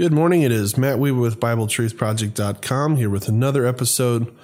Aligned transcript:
Good 0.00 0.14
morning. 0.14 0.40
It 0.40 0.50
is 0.50 0.78
Matt 0.78 0.98
Weaver 0.98 1.20
with 1.20 1.40
BibleTruthProject.com 1.40 2.96
here 2.96 3.10
with 3.10 3.28
another 3.28 3.66
episode. 3.66 4.34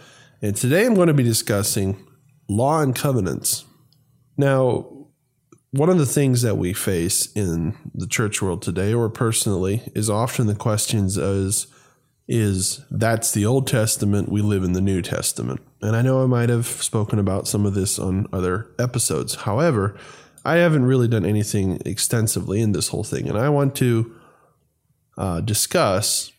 And 0.43 0.55
today 0.55 0.85
I'm 0.85 0.95
going 0.95 1.09
to 1.09 1.15
be 1.15 1.23
discussing 1.23 2.07
law 2.47 2.83
and 2.83 2.95
covenants. 2.95 3.65
Now, 4.37 5.07
one 5.71 5.89
of 5.89 5.97
the 5.97 6.05
things 6.05 6.42
that 6.42 6.58
we 6.58 6.75
face 6.75 7.33
in 7.33 7.75
the 7.95 8.07
church 8.07 8.43
world 8.43 8.61
today, 8.61 8.93
or 8.93 9.09
personally, 9.09 9.80
is 9.95 10.11
often 10.11 10.46
the 10.46 10.55
questions 10.55 11.16
is, 11.16 11.68
is 12.29 12.84
that's 12.91 13.32
the 13.32 13.46
Old 13.46 13.66
Testament, 13.66 14.29
we 14.29 14.43
live 14.43 14.62
in 14.62 14.75
the 14.75 14.82
New 14.82 15.00
Testament. 15.00 15.62
And 15.80 15.96
I 15.96 16.02
know 16.02 16.23
I 16.23 16.27
might 16.27 16.50
have 16.50 16.66
spoken 16.66 17.18
about 17.18 17.48
some 17.48 17.64
of 17.64 17.73
this 17.73 17.98
on 17.98 18.27
other 18.30 18.75
episodes. 18.79 19.36
However, 19.36 19.96
I 20.45 20.57
haven't 20.57 20.84
really 20.84 21.09
done 21.09 21.25
anything 21.25 21.80
extensively 21.86 22.61
in 22.61 22.73
this 22.73 22.88
whole 22.88 23.04
thing. 23.04 23.27
And 23.27 23.38
I 23.38 23.48
want 23.48 23.75
to 23.77 24.14
uh, 25.17 25.41
discuss 25.41 26.33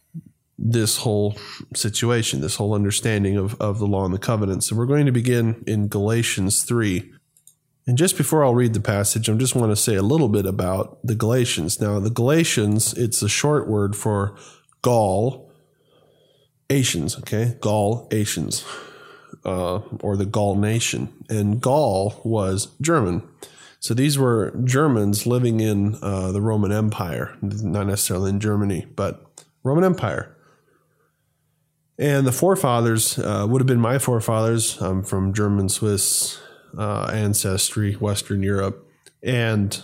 this 0.59 0.97
whole 0.97 1.35
situation, 1.75 2.41
this 2.41 2.55
whole 2.55 2.73
understanding 2.73 3.37
of, 3.37 3.59
of 3.61 3.79
the 3.79 3.85
law 3.85 4.05
and 4.05 4.13
the 4.13 4.19
covenant. 4.19 4.63
So 4.63 4.75
we're 4.75 4.85
going 4.85 5.05
to 5.05 5.11
begin 5.11 5.63
in 5.67 5.87
Galatians 5.87 6.63
3. 6.63 7.11
And 7.85 7.97
just 7.97 8.17
before 8.17 8.43
I'll 8.43 8.55
read 8.55 8.73
the 8.73 8.81
passage, 8.81 9.29
I 9.29 9.33
just 9.35 9.55
want 9.55 9.71
to 9.71 9.75
say 9.75 9.95
a 9.95 10.01
little 10.01 10.27
bit 10.27 10.45
about 10.45 10.97
the 11.03 11.15
Galatians. 11.15 11.79
Now, 11.79 11.99
the 11.99 12.09
Galatians, 12.09 12.93
it's 12.93 13.21
a 13.21 13.29
short 13.29 13.67
word 13.67 13.95
for 13.95 14.35
Gaul, 14.81 15.49
Asians, 16.69 17.17
okay? 17.19 17.55
Gaul, 17.61 18.07
Asians, 18.11 18.65
uh, 19.45 19.79
or 20.01 20.17
the 20.17 20.25
Gaul 20.25 20.55
nation. 20.55 21.13
And 21.29 21.61
Gaul 21.61 22.19
was 22.25 22.67
German. 22.81 23.23
So 23.79 23.93
these 23.93 24.17
were 24.17 24.59
Germans 24.63 25.25
living 25.27 25.59
in 25.59 25.97
uh, 26.01 26.31
the 26.31 26.41
Roman 26.41 26.71
Empire, 26.71 27.35
not 27.41 27.87
necessarily 27.87 28.31
in 28.31 28.39
Germany, 28.39 28.87
but 28.95 29.45
Roman 29.63 29.83
Empire. 29.83 30.35
And 31.99 32.27
the 32.27 32.31
forefathers 32.31 33.17
uh, 33.17 33.45
would 33.49 33.61
have 33.61 33.67
been 33.67 33.79
my 33.79 33.97
forefathers. 33.97 34.79
I'm 34.81 35.03
from 35.03 35.33
German 35.33 35.69
Swiss 35.69 36.39
uh, 36.77 37.09
ancestry, 37.11 37.93
Western 37.93 38.43
Europe, 38.43 38.87
and 39.23 39.81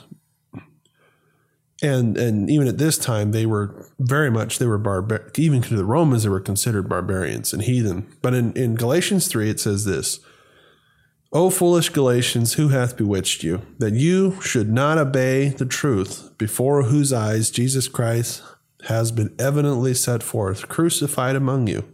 and 1.81 2.17
and 2.17 2.49
even 2.49 2.67
at 2.67 2.77
this 2.77 2.97
time 2.97 3.31
they 3.31 3.45
were 3.45 3.89
very 3.99 4.31
much 4.31 4.59
they 4.59 4.67
were 4.67 4.77
barbaric. 4.77 5.37
even 5.37 5.61
to 5.63 5.75
the 5.75 5.85
Romans 5.85 6.23
they 6.23 6.29
were 6.29 6.39
considered 6.39 6.87
barbarians 6.87 7.51
and 7.51 7.63
heathen. 7.63 8.07
But 8.21 8.33
in, 8.33 8.53
in 8.53 8.75
Galatians 8.75 9.27
three 9.27 9.49
it 9.49 9.59
says 9.59 9.85
this 9.85 10.19
O 11.35 11.49
foolish 11.49 11.89
Galatians, 11.89 12.53
who 12.53 12.67
hath 12.67 12.95
bewitched 12.95 13.41
you, 13.41 13.63
that 13.79 13.95
you 13.95 14.39
should 14.39 14.71
not 14.71 14.99
obey 14.99 15.49
the 15.49 15.65
truth, 15.65 16.29
before 16.37 16.83
whose 16.83 17.11
eyes 17.11 17.49
Jesus 17.49 17.87
Christ 17.87 18.43
has 18.83 19.11
been 19.11 19.33
evidently 19.39 19.95
set 19.95 20.21
forth, 20.21 20.69
crucified 20.69 21.35
among 21.35 21.65
you? 21.65 21.85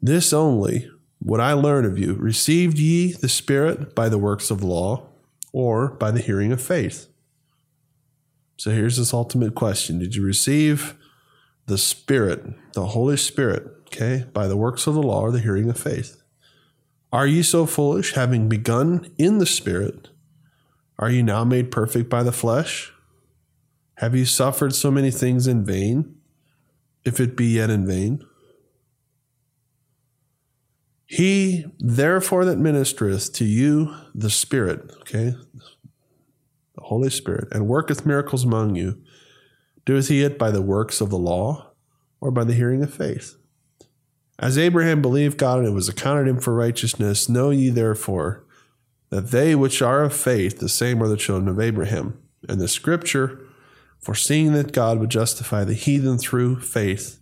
This 0.00 0.32
only 0.32 0.90
would 1.22 1.40
I 1.40 1.52
learn 1.52 1.84
of 1.84 1.98
you 1.98 2.14
received 2.14 2.78
ye 2.78 3.12
the 3.12 3.28
Spirit 3.28 3.94
by 3.94 4.08
the 4.08 4.18
works 4.18 4.50
of 4.50 4.62
law, 4.62 5.10
or 5.52 5.88
by 5.88 6.10
the 6.10 6.22
hearing 6.22 6.50
of 6.50 6.62
faith? 6.62 7.08
So 8.56 8.70
here's 8.70 8.96
this 8.96 9.12
ultimate 9.12 9.54
question 9.54 9.98
Did 9.98 10.14
you 10.14 10.24
receive 10.24 10.96
the 11.66 11.76
Spirit, 11.76 12.72
the 12.72 12.86
Holy 12.86 13.18
Spirit, 13.18 13.64
okay, 13.88 14.24
by 14.32 14.48
the 14.48 14.56
works 14.56 14.86
of 14.86 14.94
the 14.94 15.02
law 15.02 15.20
or 15.20 15.30
the 15.30 15.40
hearing 15.40 15.68
of 15.68 15.78
faith? 15.78 16.23
Are 17.14 17.28
you 17.28 17.44
so 17.44 17.64
foolish, 17.64 18.14
having 18.14 18.48
begun 18.48 19.08
in 19.18 19.38
the 19.38 19.46
Spirit? 19.46 20.08
Are 20.98 21.08
you 21.08 21.22
now 21.22 21.44
made 21.44 21.70
perfect 21.70 22.10
by 22.10 22.24
the 22.24 22.32
flesh? 22.32 22.92
Have 23.98 24.16
you 24.16 24.24
suffered 24.24 24.74
so 24.74 24.90
many 24.90 25.12
things 25.12 25.46
in 25.46 25.64
vain, 25.64 26.16
if 27.04 27.20
it 27.20 27.36
be 27.36 27.46
yet 27.46 27.70
in 27.70 27.86
vain? 27.86 28.26
He, 31.06 31.66
therefore, 31.78 32.44
that 32.46 32.58
ministereth 32.58 33.32
to 33.34 33.44
you 33.44 33.94
the 34.12 34.28
Spirit, 34.28 34.90
okay, 35.02 35.36
the 36.74 36.82
Holy 36.82 37.10
Spirit, 37.10 37.46
and 37.52 37.68
worketh 37.68 38.04
miracles 38.04 38.42
among 38.42 38.74
you, 38.74 39.00
doeth 39.84 40.08
he 40.08 40.24
it 40.24 40.36
by 40.36 40.50
the 40.50 40.62
works 40.62 41.00
of 41.00 41.10
the 41.10 41.18
law 41.18 41.70
or 42.20 42.32
by 42.32 42.42
the 42.42 42.54
hearing 42.54 42.82
of 42.82 42.92
faith? 42.92 43.36
As 44.38 44.58
Abraham 44.58 45.00
believed 45.00 45.38
God, 45.38 45.60
and 45.60 45.68
it 45.68 45.72
was 45.72 45.88
accounted 45.88 46.28
him 46.28 46.40
for 46.40 46.54
righteousness, 46.54 47.28
know 47.28 47.50
ye 47.50 47.70
therefore 47.70 48.44
that 49.10 49.30
they 49.30 49.54
which 49.54 49.80
are 49.80 50.02
of 50.02 50.14
faith, 50.14 50.58
the 50.58 50.68
same 50.68 51.02
are 51.02 51.08
the 51.08 51.16
children 51.16 51.48
of 51.48 51.60
Abraham. 51.60 52.20
And 52.48 52.60
the 52.60 52.68
scripture, 52.68 53.40
foreseeing 54.00 54.52
that 54.54 54.72
God 54.72 54.98
would 54.98 55.10
justify 55.10 55.64
the 55.64 55.74
heathen 55.74 56.18
through 56.18 56.60
faith, 56.60 57.20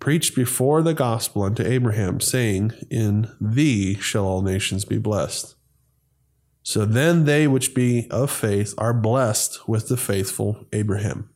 preached 0.00 0.34
before 0.34 0.82
the 0.82 0.94
gospel 0.94 1.42
unto 1.42 1.64
Abraham, 1.64 2.18
saying, 2.20 2.72
In 2.90 3.30
thee 3.40 3.94
shall 3.96 4.24
all 4.24 4.42
nations 4.42 4.84
be 4.84 4.98
blessed. 4.98 5.54
So 6.62 6.86
then 6.86 7.24
they 7.24 7.46
which 7.46 7.74
be 7.74 8.08
of 8.10 8.30
faith 8.30 8.74
are 8.78 8.94
blessed 8.94 9.68
with 9.68 9.88
the 9.88 9.96
faithful 9.96 10.66
Abraham. 10.72 11.28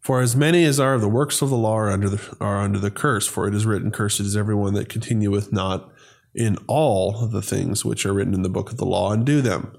For 0.00 0.22
as 0.22 0.34
many 0.34 0.64
as 0.64 0.80
are 0.80 0.94
of 0.94 1.02
the 1.02 1.08
works 1.08 1.42
of 1.42 1.50
the 1.50 1.56
law 1.56 1.74
are 1.74 1.90
under 1.90 2.08
the, 2.08 2.36
are 2.40 2.58
under 2.58 2.78
the 2.78 2.90
curse, 2.90 3.26
for 3.26 3.46
it 3.46 3.54
is 3.54 3.66
written, 3.66 3.90
Cursed 3.90 4.20
is 4.20 4.36
everyone 4.36 4.74
that 4.74 4.88
continueth 4.88 5.52
not 5.52 5.92
in 6.34 6.56
all 6.66 7.26
the 7.26 7.42
things 7.42 7.84
which 7.84 8.06
are 8.06 8.14
written 8.14 8.34
in 8.34 8.42
the 8.42 8.48
book 8.48 8.70
of 8.70 8.78
the 8.78 8.86
law, 8.86 9.12
and 9.12 9.26
do 9.26 9.42
them. 9.42 9.76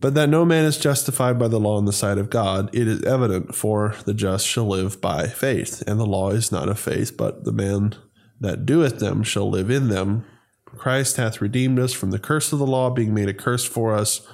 But 0.00 0.14
that 0.14 0.28
no 0.28 0.44
man 0.44 0.64
is 0.64 0.78
justified 0.78 1.38
by 1.38 1.46
the 1.46 1.60
law 1.60 1.78
in 1.78 1.84
the 1.84 1.92
sight 1.92 2.18
of 2.18 2.28
God, 2.28 2.74
it 2.74 2.88
is 2.88 3.04
evident, 3.04 3.54
for 3.54 3.94
the 4.04 4.14
just 4.14 4.48
shall 4.48 4.66
live 4.66 5.00
by 5.00 5.28
faith. 5.28 5.84
And 5.86 6.00
the 6.00 6.06
law 6.06 6.30
is 6.30 6.50
not 6.50 6.68
of 6.68 6.80
faith, 6.80 7.16
but 7.16 7.44
the 7.44 7.52
man 7.52 7.94
that 8.40 8.66
doeth 8.66 8.98
them 8.98 9.22
shall 9.22 9.48
live 9.48 9.70
in 9.70 9.90
them. 9.90 10.24
Christ 10.64 11.18
hath 11.18 11.40
redeemed 11.40 11.78
us 11.78 11.92
from 11.92 12.10
the 12.10 12.18
curse 12.18 12.52
of 12.52 12.58
the 12.58 12.66
law, 12.66 12.90
being 12.90 13.14
made 13.14 13.28
a 13.28 13.34
curse 13.34 13.64
for 13.64 13.94
us. 13.94 14.26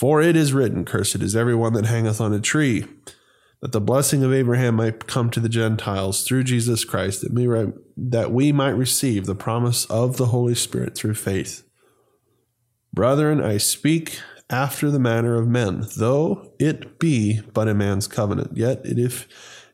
For 0.00 0.20
it 0.20 0.34
is 0.34 0.52
written, 0.52 0.84
Cursed 0.84 1.22
is 1.22 1.36
every 1.36 1.54
one 1.54 1.74
that 1.74 1.86
hangeth 1.86 2.20
on 2.20 2.32
a 2.32 2.40
tree 2.40 2.86
that 3.62 3.72
the 3.72 3.80
blessing 3.80 4.24
of 4.24 4.32
Abraham 4.32 4.74
might 4.74 5.06
come 5.06 5.30
to 5.30 5.40
the 5.40 5.48
Gentiles 5.48 6.24
through 6.24 6.42
Jesus 6.42 6.84
Christ, 6.84 7.22
that 7.22 7.32
we, 7.32 7.46
that 7.96 8.32
we 8.32 8.50
might 8.50 8.70
receive 8.70 9.24
the 9.24 9.36
promise 9.36 9.84
of 9.86 10.16
the 10.16 10.26
Holy 10.26 10.56
Spirit 10.56 10.96
through 10.96 11.14
faith. 11.14 11.62
Brethren, 12.92 13.40
I 13.40 13.58
speak 13.58 14.18
after 14.50 14.90
the 14.90 14.98
manner 14.98 15.36
of 15.36 15.46
men, 15.46 15.86
though 15.96 16.52
it 16.58 16.98
be 16.98 17.40
but 17.54 17.68
a 17.68 17.74
man's 17.74 18.08
covenant, 18.08 18.56
yet 18.56 18.84
it 18.84 18.98
if 18.98 19.28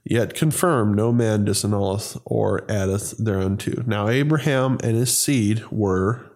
yet 0.05 0.35
confirmed 0.35 0.95
no 0.95 1.11
man 1.11 1.45
disannulleth 1.45 2.21
or 2.27 2.71
addeth 2.71 3.15
thereunto. 3.19 3.83
Now 3.87 4.09
Abraham 4.09 4.79
and 4.83 4.97
his 4.97 5.17
seed 5.17 5.65
were 5.71 6.31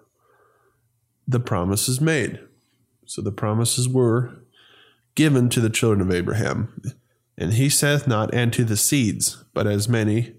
the 1.29 1.39
promises 1.39 2.01
made. 2.01 2.41
So 3.05 3.21
the 3.21 3.31
promises 3.31 3.89
were 3.89 4.43
given 5.15 5.51
to 5.51 5.61
the 5.61 5.71
children 5.71 6.01
of 6.01 6.15
Abraham. 6.15 6.83
And 7.43 7.55
he 7.55 7.71
saith 7.71 8.07
not, 8.07 8.33
and 8.33 8.53
to 8.53 8.63
the 8.63 8.77
seeds, 8.77 9.43
but 9.53 9.67
as 9.67 9.89
many, 9.89 10.35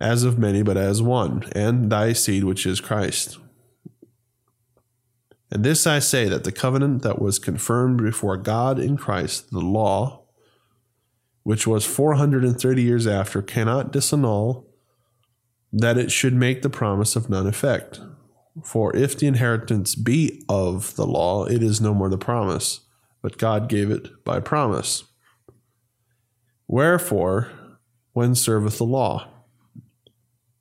as 0.00 0.24
of 0.24 0.38
many, 0.38 0.62
but 0.62 0.78
as 0.78 1.02
one, 1.02 1.42
and 1.52 1.92
thy 1.92 2.14
seed, 2.14 2.44
which 2.44 2.64
is 2.64 2.80
Christ. 2.80 3.36
And 5.50 5.62
this 5.62 5.86
I 5.86 5.98
say 5.98 6.30
that 6.30 6.44
the 6.44 6.50
covenant 6.50 7.02
that 7.02 7.20
was 7.20 7.38
confirmed 7.38 8.02
before 8.02 8.38
God 8.38 8.78
in 8.78 8.96
Christ, 8.96 9.50
the 9.50 9.60
law, 9.60 10.24
which 11.42 11.66
was 11.66 11.84
430 11.84 12.82
years 12.82 13.06
after, 13.06 13.42
cannot 13.42 13.92
disannul 13.92 14.64
that 15.74 15.98
it 15.98 16.10
should 16.10 16.32
make 16.32 16.62
the 16.62 16.70
promise 16.70 17.16
of 17.16 17.28
none 17.28 17.46
effect. 17.46 18.00
For 18.64 18.96
if 18.96 19.18
the 19.18 19.26
inheritance 19.26 19.94
be 19.94 20.42
of 20.48 20.96
the 20.96 21.06
law, 21.06 21.44
it 21.44 21.62
is 21.62 21.82
no 21.82 21.92
more 21.92 22.08
the 22.08 22.16
promise, 22.16 22.80
but 23.20 23.36
God 23.36 23.68
gave 23.68 23.90
it 23.90 24.24
by 24.24 24.40
promise. 24.40 25.04
Wherefore, 26.68 27.50
when 28.12 28.34
serveth 28.34 28.78
the 28.78 28.84
law? 28.84 29.28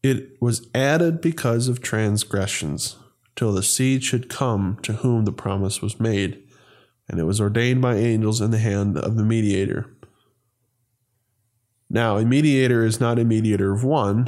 It 0.04 0.40
was 0.40 0.68
added 0.76 1.20
because 1.20 1.68
of 1.68 1.82
transgressions, 1.82 2.98
till 3.36 3.52
the 3.52 3.64
seed 3.64 4.04
should 4.04 4.30
come 4.30 4.78
to 4.84 4.94
whom 4.94 5.26
the 5.26 5.32
promise 5.32 5.82
was 5.82 6.00
made, 6.00 6.44
and 7.10 7.20
it 7.20 7.24
was 7.24 7.42
ordained 7.42 7.82
by 7.82 7.96
angels 7.96 8.40
in 8.40 8.52
the 8.52 8.60
hand 8.60 8.98
of 8.98 9.16
the 9.16 9.24
mediator. 9.24 9.90
Now, 11.90 12.18
a 12.18 12.26
mediator 12.26 12.84
is 12.84 13.00
not 13.00 13.20
a 13.20 13.26
mediator 13.26 13.74
of 13.74 13.84
one, 13.84 14.28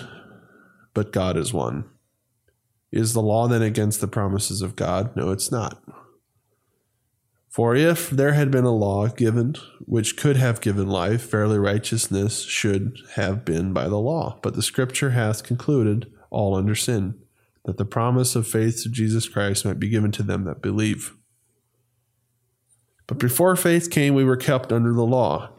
but 0.93 1.11
God 1.11 1.37
is 1.37 1.53
one. 1.53 1.85
Is 2.91 3.13
the 3.13 3.21
law 3.21 3.47
then 3.47 3.61
against 3.61 4.01
the 4.01 4.07
promises 4.07 4.61
of 4.61 4.75
God? 4.75 5.15
No, 5.15 5.31
it's 5.31 5.51
not. 5.51 5.81
For 7.57 7.75
if 7.75 8.11
there 8.11 8.33
had 8.33 8.51
been 8.51 8.65
a 8.65 8.71
law 8.71 9.07
given 9.07 9.55
which 9.79 10.15
could 10.15 10.35
have 10.37 10.61
given 10.61 10.87
life, 10.87 11.31
verily 11.31 11.57
righteousness 11.57 12.43
should 12.43 12.99
have 13.15 13.43
been 13.45 13.73
by 13.73 13.89
the 13.89 13.97
law. 13.97 14.37
But 14.43 14.53
the 14.53 14.61
scripture 14.61 15.09
hath 15.09 15.43
concluded 15.43 16.05
all 16.29 16.53
under 16.53 16.75
sin, 16.75 17.15
that 17.65 17.77
the 17.77 17.83
promise 17.83 18.35
of 18.35 18.47
faith 18.47 18.83
to 18.83 18.89
Jesus 18.89 19.27
Christ 19.27 19.65
might 19.65 19.79
be 19.79 19.89
given 19.89 20.11
to 20.11 20.21
them 20.21 20.43
that 20.43 20.61
believe. 20.61 21.15
But 23.07 23.17
before 23.17 23.55
faith 23.55 23.89
came, 23.89 24.13
we 24.13 24.23
were 24.23 24.37
kept 24.37 24.71
under 24.71 24.93
the 24.93 25.01
law, 25.01 25.49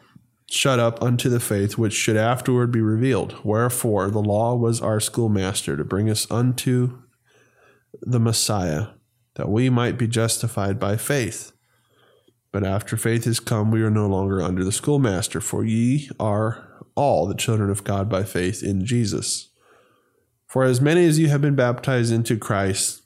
shut 0.49 0.79
up 0.79 1.03
unto 1.03 1.29
the 1.29 1.41
faith 1.41 1.77
which 1.77 1.95
should 1.95 2.17
afterward 2.17 2.71
be 2.71 2.81
revealed. 2.81 3.45
Wherefore 3.45 4.09
the 4.09 4.23
law 4.23 4.55
was 4.55 4.81
our 4.81 5.01
schoolmaster 5.01 5.77
to 5.77 5.83
bring 5.83 6.09
us 6.09 6.31
unto 6.31 7.01
the 8.03 8.21
Messiah, 8.21 8.91
that 9.35 9.49
we 9.49 9.69
might 9.69 9.99
be 9.99 10.07
justified 10.07 10.79
by 10.79 10.97
faith. 10.97 11.51
But 12.59 12.67
after 12.67 12.97
faith 12.97 13.25
is 13.25 13.39
come, 13.39 13.71
we 13.71 13.85
are 13.85 13.91
no 13.91 14.09
longer 14.09 14.43
under 14.43 14.65
the 14.65 14.73
schoolmaster, 14.73 15.41
for 15.41 15.65
ye 15.65 16.11
are 16.19 16.83
all 16.97 17.25
the 17.25 17.37
children 17.37 17.71
of 17.71 17.85
God 17.85 18.09
by 18.09 18.25
faith 18.25 18.65
in 18.65 18.85
Jesus. 18.85 19.51
For 20.45 20.65
as 20.65 20.81
many 20.81 21.07
as 21.07 21.21
you 21.21 21.29
have 21.29 21.41
been 21.41 21.55
baptized 21.55 22.13
into 22.13 22.37
Christ 22.37 23.03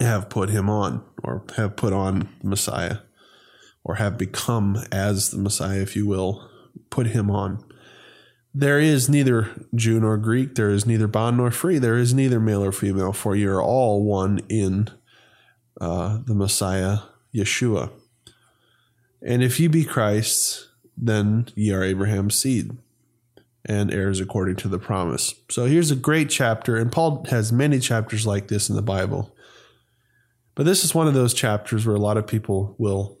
have 0.00 0.28
put 0.28 0.50
him 0.50 0.68
on, 0.68 1.04
or 1.22 1.44
have 1.54 1.76
put 1.76 1.92
on 1.92 2.28
Messiah, 2.42 2.96
or 3.84 3.94
have 3.94 4.18
become 4.18 4.78
as 4.90 5.30
the 5.30 5.38
Messiah, 5.38 5.80
if 5.80 5.94
you 5.94 6.08
will, 6.08 6.50
put 6.90 7.06
him 7.06 7.30
on. 7.30 7.64
There 8.52 8.80
is 8.80 9.08
neither 9.08 9.64
Jew 9.76 10.00
nor 10.00 10.16
Greek, 10.16 10.56
there 10.56 10.70
is 10.70 10.86
neither 10.86 11.06
bond 11.06 11.36
nor 11.36 11.52
free, 11.52 11.78
there 11.78 11.98
is 11.98 12.12
neither 12.12 12.40
male 12.40 12.64
or 12.64 12.72
female, 12.72 13.12
for 13.12 13.36
you 13.36 13.48
are 13.52 13.62
all 13.62 14.02
one 14.02 14.40
in 14.48 14.88
uh, 15.80 16.18
the 16.26 16.34
Messiah, 16.34 16.98
Yeshua. 17.36 17.90
And 19.22 19.42
if 19.42 19.60
ye 19.60 19.66
be 19.66 19.84
Christ's, 19.84 20.70
then 20.96 21.48
ye 21.54 21.72
are 21.72 21.82
Abraham's 21.82 22.36
seed 22.36 22.70
and 23.66 23.92
heirs 23.92 24.20
according 24.20 24.56
to 24.56 24.68
the 24.68 24.78
promise. 24.78 25.34
So 25.50 25.66
here's 25.66 25.90
a 25.90 25.96
great 25.96 26.30
chapter, 26.30 26.76
and 26.76 26.90
Paul 26.90 27.26
has 27.30 27.52
many 27.52 27.80
chapters 27.80 28.26
like 28.26 28.48
this 28.48 28.70
in 28.70 28.76
the 28.76 28.82
Bible. 28.82 29.34
But 30.54 30.64
this 30.64 30.84
is 30.84 30.94
one 30.94 31.08
of 31.08 31.14
those 31.14 31.34
chapters 31.34 31.84
where 31.84 31.96
a 31.96 32.00
lot 32.00 32.16
of 32.16 32.26
people 32.26 32.74
will, 32.78 33.18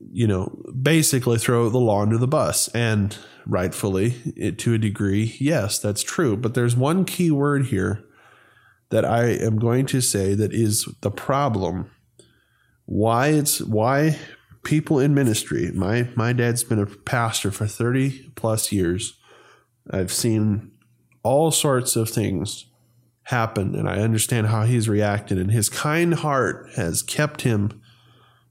you 0.00 0.26
know, 0.26 0.56
basically 0.80 1.38
throw 1.38 1.68
the 1.68 1.78
law 1.78 2.02
under 2.02 2.16
the 2.16 2.28
bus. 2.28 2.68
And 2.68 3.16
rightfully, 3.46 4.14
it, 4.36 4.58
to 4.60 4.74
a 4.74 4.78
degree, 4.78 5.36
yes, 5.38 5.78
that's 5.78 6.02
true. 6.02 6.36
But 6.36 6.54
there's 6.54 6.76
one 6.76 7.04
key 7.04 7.30
word 7.30 7.66
here 7.66 8.02
that 8.90 9.04
I 9.04 9.24
am 9.24 9.58
going 9.58 9.86
to 9.86 10.00
say 10.00 10.34
that 10.34 10.54
is 10.54 10.88
the 11.02 11.10
problem. 11.10 11.90
Why 12.86 13.28
it's 13.28 13.60
why 13.60 14.18
people 14.66 14.98
in 14.98 15.14
ministry. 15.14 15.70
My 15.72 16.08
my 16.16 16.32
dad's 16.32 16.64
been 16.64 16.80
a 16.80 16.86
pastor 16.86 17.50
for 17.52 17.66
30 17.66 18.32
plus 18.34 18.72
years. 18.72 19.18
I've 19.90 20.12
seen 20.12 20.72
all 21.22 21.52
sorts 21.52 21.94
of 21.94 22.10
things 22.10 22.66
happen 23.24 23.74
and 23.74 23.88
I 23.88 24.00
understand 24.00 24.48
how 24.48 24.64
he's 24.64 24.88
reacted 24.88 25.38
and 25.38 25.50
his 25.50 25.68
kind 25.68 26.14
heart 26.14 26.68
has 26.76 27.02
kept 27.02 27.42
him 27.42 27.80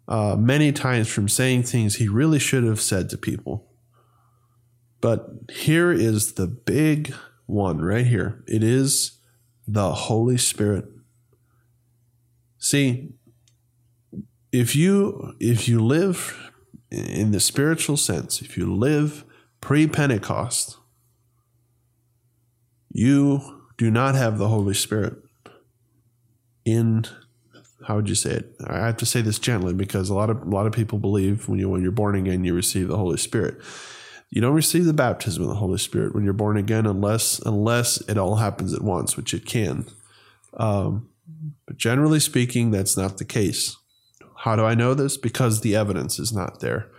uh, 0.08 0.36
many 0.38 0.72
times 0.72 1.10
from 1.10 1.28
saying 1.28 1.64
things 1.64 1.96
he 1.96 2.08
really 2.08 2.40
should 2.40 2.64
have 2.64 2.82
said 2.82 3.10
to 3.10 3.18
people. 3.18 3.70
But 5.02 5.30
here 5.52 5.92
is 5.92 6.34
the 6.34 6.48
big 6.48 7.14
one 7.46 7.80
right 7.80 8.06
here. 8.06 8.44
It 8.48 8.64
is 8.64 9.20
the 9.68 9.94
Holy 9.94 10.38
Spirit. 10.38 10.86
See, 12.58 13.14
if 14.60 14.76
you 14.76 15.34
if 15.40 15.68
you 15.68 15.84
live 15.84 16.52
in 16.90 17.32
the 17.32 17.40
spiritual 17.40 17.98
sense, 17.98 18.42
if 18.42 18.58
you 18.58 18.74
live 18.74 19.26
pre-Pentecost, 19.60 20.78
you 22.90 23.42
do 23.78 23.92
not 23.92 24.16
have 24.16 24.38
the 24.38 24.48
Holy 24.48 24.74
Spirit 24.74 25.16
in 26.64 27.06
how 27.86 27.98
would 27.98 28.08
you 28.08 28.16
say 28.16 28.32
it? 28.32 28.56
I 28.66 28.78
have 28.86 28.98
to 28.98 29.06
say 29.06 29.22
this 29.22 29.40
gently 29.40 29.74
because 29.74 30.10
a 30.10 30.16
lot 30.16 30.30
of 30.30 30.42
a 30.42 30.50
lot 30.50 30.66
of 30.66 30.74
people 30.74 31.00
believe 31.00 31.50
when 31.50 31.60
you 31.60 31.70
when 31.70 31.82
you're 31.82 31.92
born 31.92 32.16
again 32.16 32.46
you 32.46 32.54
receive 32.54 32.88
the 32.88 32.98
Holy 32.98 33.18
Spirit. 33.18 33.58
You 34.30 34.42
don't 34.42 34.56
receive 34.56 34.86
the 34.86 34.94
baptism 34.94 35.44
of 35.44 35.50
the 35.50 35.56
Holy 35.56 35.78
Spirit 35.78 36.16
when 36.16 36.24
you're 36.24 36.34
born 36.34 36.56
again 36.56 36.86
unless 36.86 37.40
unless 37.40 38.00
it 38.10 38.18
all 38.18 38.38
happens 38.38 38.74
at 38.74 38.82
once, 38.82 39.18
which 39.18 39.34
it 39.34 39.46
can. 39.46 39.86
Um, 40.54 41.10
but 41.68 41.76
generally 41.76 42.22
speaking, 42.22 42.72
that's 42.72 42.96
not 42.96 43.18
the 43.18 43.26
case. 43.26 43.76
How 44.46 44.56
do 44.56 44.64
I 44.64 44.76
know 44.76 44.94
this? 44.94 45.18
Because 45.18 45.62
the 45.62 45.76
evidence 45.76 46.20
is 46.20 46.32
not 46.32 46.60
there. 46.60 46.92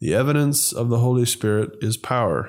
The 0.00 0.14
evidence 0.14 0.72
of 0.72 0.88
the 0.88 1.00
Holy 1.00 1.26
Spirit 1.26 1.72
is 1.82 1.98
power, 1.98 2.48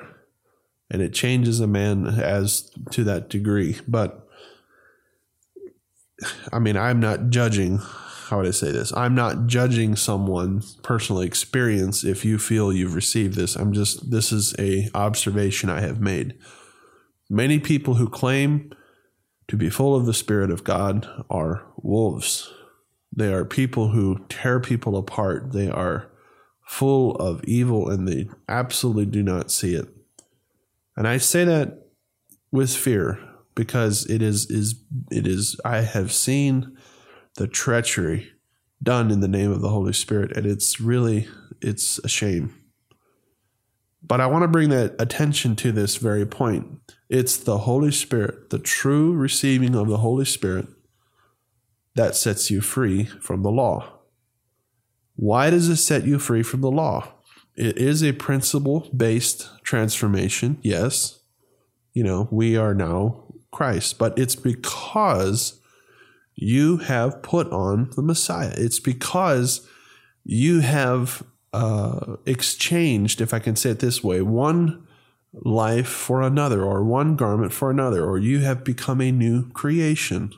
and 0.90 1.02
it 1.02 1.12
changes 1.12 1.60
a 1.60 1.66
man 1.66 2.06
as 2.06 2.70
to 2.92 3.04
that 3.04 3.28
degree. 3.28 3.76
But 3.86 4.26
I 6.50 6.60
mean, 6.60 6.78
I'm 6.78 6.98
not 6.98 7.28
judging. 7.28 7.76
How 8.28 8.38
would 8.38 8.46
I 8.46 8.52
say 8.52 8.72
this? 8.72 8.90
I'm 8.96 9.14
not 9.14 9.48
judging 9.48 9.96
someone's 9.96 10.76
personal 10.76 11.20
experience 11.20 12.02
if 12.02 12.24
you 12.24 12.38
feel 12.38 12.72
you've 12.72 12.94
received 12.94 13.34
this. 13.34 13.54
I'm 13.54 13.74
just 13.74 14.10
this 14.10 14.32
is 14.32 14.54
a 14.58 14.88
observation 14.94 15.68
I 15.68 15.82
have 15.82 16.00
made. 16.00 16.38
Many 17.28 17.58
people 17.58 17.96
who 17.96 18.08
claim 18.08 18.72
to 19.48 19.58
be 19.58 19.68
full 19.68 19.94
of 19.94 20.06
the 20.06 20.14
Spirit 20.14 20.50
of 20.50 20.64
God 20.64 21.06
are 21.28 21.66
wolves. 21.76 22.50
They 23.14 23.32
are 23.32 23.44
people 23.44 23.88
who 23.88 24.24
tear 24.28 24.58
people 24.58 24.96
apart. 24.96 25.52
They 25.52 25.68
are 25.68 26.10
full 26.64 27.14
of 27.16 27.44
evil 27.44 27.90
and 27.90 28.08
they 28.08 28.28
absolutely 28.48 29.06
do 29.06 29.22
not 29.22 29.50
see 29.50 29.74
it. 29.74 29.88
And 30.96 31.06
I 31.06 31.18
say 31.18 31.44
that 31.44 31.86
with 32.50 32.74
fear 32.74 33.18
because 33.54 34.08
it 34.08 34.22
is 34.22 34.50
is 34.50 34.82
it 35.10 35.26
is 35.26 35.60
I 35.64 35.82
have 35.82 36.12
seen 36.12 36.76
the 37.36 37.46
treachery 37.46 38.30
done 38.82 39.10
in 39.10 39.20
the 39.20 39.28
name 39.28 39.52
of 39.52 39.60
the 39.60 39.68
Holy 39.68 39.92
Spirit 39.92 40.34
and 40.36 40.46
it's 40.46 40.80
really 40.80 41.28
it's 41.60 41.98
a 41.98 42.08
shame. 42.08 42.54
But 44.02 44.20
I 44.20 44.26
want 44.26 44.42
to 44.42 44.48
bring 44.48 44.70
that 44.70 44.96
attention 44.98 45.54
to 45.56 45.72
this 45.72 45.96
very 45.96 46.26
point. 46.26 46.66
It's 47.08 47.36
the 47.36 47.58
Holy 47.58 47.92
Spirit, 47.92 48.50
the 48.50 48.58
true 48.58 49.12
receiving 49.12 49.76
of 49.76 49.88
the 49.88 49.98
Holy 49.98 50.24
Spirit 50.24 50.66
that 51.94 52.16
sets 52.16 52.50
you 52.50 52.60
free 52.60 53.04
from 53.04 53.42
the 53.42 53.50
law. 53.50 53.98
Why 55.16 55.50
does 55.50 55.68
it 55.68 55.76
set 55.76 56.04
you 56.04 56.18
free 56.18 56.42
from 56.42 56.62
the 56.62 56.70
law? 56.70 57.12
It 57.54 57.76
is 57.76 58.02
a 58.02 58.12
principle 58.12 58.88
based 58.96 59.50
transformation, 59.62 60.58
yes. 60.62 61.20
You 61.92 62.04
know, 62.04 62.28
we 62.30 62.56
are 62.56 62.74
now 62.74 63.24
Christ, 63.50 63.98
but 63.98 64.18
it's 64.18 64.34
because 64.34 65.60
you 66.34 66.78
have 66.78 67.22
put 67.22 67.50
on 67.52 67.90
the 67.94 68.02
Messiah. 68.02 68.54
It's 68.56 68.80
because 68.80 69.68
you 70.24 70.60
have 70.60 71.22
uh, 71.52 72.16
exchanged, 72.24 73.20
if 73.20 73.34
I 73.34 73.38
can 73.38 73.56
say 73.56 73.70
it 73.70 73.80
this 73.80 74.02
way, 74.02 74.22
one 74.22 74.86
life 75.34 75.88
for 75.88 76.22
another, 76.22 76.62
or 76.62 76.82
one 76.82 77.16
garment 77.16 77.52
for 77.52 77.70
another, 77.70 78.04
or 78.04 78.18
you 78.18 78.40
have 78.40 78.64
become 78.64 79.00
a 79.00 79.12
new 79.12 79.50
creation. 79.50 80.32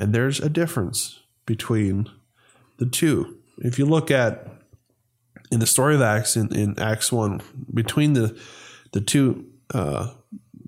And 0.00 0.14
there's 0.14 0.40
a 0.40 0.48
difference 0.48 1.20
between 1.44 2.08
the 2.78 2.86
two. 2.86 3.36
If 3.58 3.78
you 3.78 3.84
look 3.84 4.10
at 4.10 4.48
in 5.52 5.60
the 5.60 5.66
story 5.66 5.94
of 5.94 6.00
Acts 6.00 6.36
in, 6.36 6.54
in 6.56 6.78
Acts 6.78 7.12
one, 7.12 7.42
between 7.72 8.14
the 8.14 8.40
the 8.92 9.02
two 9.02 9.44
uh, 9.74 10.14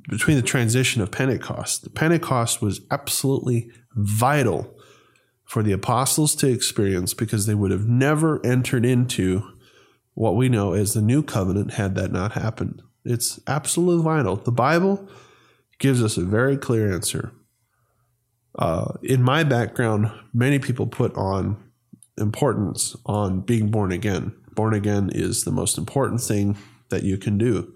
between 0.06 0.36
the 0.36 0.42
transition 0.42 1.00
of 1.00 1.10
Pentecost, 1.10 1.82
the 1.82 1.88
Pentecost 1.88 2.60
was 2.60 2.82
absolutely 2.90 3.70
vital 3.94 4.76
for 5.46 5.62
the 5.62 5.72
apostles 5.72 6.34
to 6.36 6.50
experience 6.50 7.14
because 7.14 7.46
they 7.46 7.54
would 7.54 7.70
have 7.70 7.88
never 7.88 8.44
entered 8.44 8.84
into 8.84 9.50
what 10.12 10.36
we 10.36 10.50
know 10.50 10.74
as 10.74 10.92
the 10.92 11.00
new 11.00 11.22
covenant 11.22 11.72
had 11.72 11.94
that 11.94 12.12
not 12.12 12.32
happened. 12.32 12.82
It's 13.02 13.40
absolutely 13.46 14.04
vital. 14.04 14.36
The 14.36 14.52
Bible 14.52 15.08
gives 15.78 16.02
us 16.02 16.18
a 16.18 16.22
very 16.22 16.58
clear 16.58 16.92
answer. 16.92 17.32
Uh, 18.58 18.92
in 19.02 19.22
my 19.22 19.44
background, 19.44 20.10
many 20.34 20.58
people 20.58 20.86
put 20.86 21.14
on 21.14 21.56
importance 22.18 22.94
on 23.06 23.40
being 23.40 23.70
born 23.70 23.92
again. 23.92 24.34
Born 24.54 24.74
again 24.74 25.10
is 25.12 25.44
the 25.44 25.50
most 25.50 25.78
important 25.78 26.20
thing 26.20 26.56
that 26.90 27.02
you 27.02 27.16
can 27.16 27.38
do. 27.38 27.72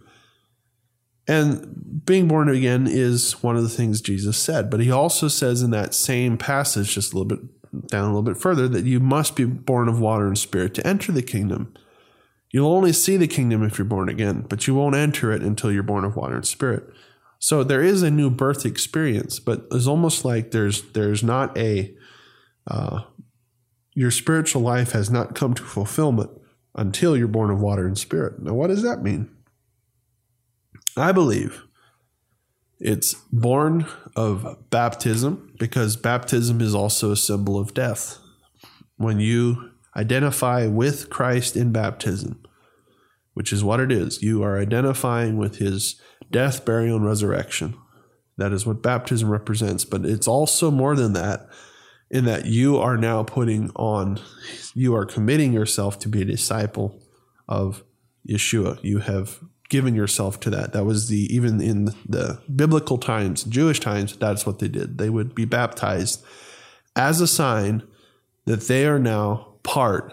And 1.26 2.02
being 2.04 2.28
born 2.28 2.48
again 2.48 2.86
is 2.86 3.42
one 3.42 3.56
of 3.56 3.62
the 3.62 3.68
things 3.68 4.00
Jesus 4.00 4.36
said. 4.36 4.70
But 4.70 4.80
he 4.80 4.90
also 4.90 5.28
says 5.28 5.62
in 5.62 5.70
that 5.70 5.94
same 5.94 6.36
passage, 6.38 6.94
just 6.94 7.12
a 7.12 7.18
little 7.18 7.36
bit 7.36 7.40
down 7.88 8.04
a 8.04 8.08
little 8.08 8.22
bit 8.22 8.36
further, 8.36 8.68
that 8.68 8.84
you 8.84 9.00
must 9.00 9.36
be 9.36 9.44
born 9.44 9.88
of 9.88 10.00
water 10.00 10.26
and 10.26 10.38
spirit 10.38 10.74
to 10.74 10.86
enter 10.86 11.12
the 11.12 11.22
kingdom. 11.22 11.74
You'll 12.50 12.72
only 12.72 12.92
see 12.92 13.16
the 13.16 13.26
kingdom 13.26 13.62
if 13.62 13.76
you're 13.76 13.84
born 13.84 14.08
again, 14.08 14.46
but 14.48 14.66
you 14.66 14.74
won't 14.74 14.94
enter 14.94 15.32
it 15.32 15.42
until 15.42 15.72
you're 15.72 15.82
born 15.82 16.04
of 16.04 16.16
water 16.16 16.36
and 16.36 16.46
spirit. 16.46 16.84
So 17.38 17.62
there 17.62 17.82
is 17.82 18.02
a 18.02 18.10
new 18.10 18.30
birth 18.30 18.64
experience, 18.64 19.38
but 19.38 19.66
it's 19.70 19.86
almost 19.86 20.24
like 20.24 20.50
there's 20.50 20.82
there's 20.92 21.22
not 21.22 21.56
a 21.56 21.94
uh, 22.66 23.02
your 23.94 24.10
spiritual 24.10 24.62
life 24.62 24.92
has 24.92 25.10
not 25.10 25.34
come 25.34 25.54
to 25.54 25.62
fulfillment 25.62 26.30
until 26.74 27.16
you're 27.16 27.28
born 27.28 27.50
of 27.50 27.60
water 27.60 27.86
and 27.86 27.96
spirit. 27.96 28.42
Now, 28.42 28.54
what 28.54 28.68
does 28.68 28.82
that 28.82 29.02
mean? 29.02 29.30
I 30.96 31.12
believe 31.12 31.64
it's 32.78 33.14
born 33.32 33.86
of 34.14 34.68
baptism 34.70 35.54
because 35.58 35.96
baptism 35.96 36.60
is 36.60 36.74
also 36.74 37.12
a 37.12 37.16
symbol 37.16 37.58
of 37.58 37.74
death. 37.74 38.18
When 38.96 39.20
you 39.20 39.70
identify 39.96 40.66
with 40.66 41.08
Christ 41.08 41.56
in 41.56 41.72
baptism, 41.72 42.42
which 43.36 43.52
is 43.52 43.62
what 43.62 43.80
it 43.80 43.92
is. 43.92 44.22
You 44.22 44.42
are 44.42 44.58
identifying 44.58 45.36
with 45.36 45.56
his 45.56 46.00
death, 46.30 46.64
burial, 46.64 46.96
and 46.96 47.06
resurrection. 47.06 47.76
That 48.36 48.52
is 48.52 48.66
what 48.66 48.82
baptism 48.82 49.30
represents. 49.30 49.84
But 49.84 50.04
it's 50.04 50.28
also 50.28 50.70
more 50.70 50.94
than 50.94 51.14
that, 51.14 51.48
in 52.10 52.24
that 52.26 52.46
you 52.46 52.76
are 52.76 52.96
now 52.96 53.22
putting 53.22 53.70
on, 53.74 54.20
you 54.74 54.94
are 54.94 55.04
committing 55.04 55.52
yourself 55.52 55.98
to 56.00 56.08
be 56.08 56.22
a 56.22 56.26
disciple 56.26 57.00
of 57.48 57.82
Yeshua. 58.28 58.78
You 58.82 58.98
have 58.98 59.40
given 59.68 59.94
yourself 59.94 60.38
to 60.40 60.50
that. 60.50 60.72
That 60.72 60.84
was 60.84 61.08
the, 61.08 61.34
even 61.34 61.60
in 61.60 61.86
the 62.08 62.40
biblical 62.54 62.98
times, 62.98 63.42
Jewish 63.42 63.80
times, 63.80 64.16
that's 64.16 64.46
what 64.46 64.58
they 64.60 64.68
did. 64.68 64.98
They 64.98 65.10
would 65.10 65.34
be 65.34 65.44
baptized 65.44 66.24
as 66.94 67.20
a 67.20 67.26
sign 67.26 67.82
that 68.44 68.68
they 68.68 68.86
are 68.86 69.00
now 69.00 69.54
part 69.64 70.12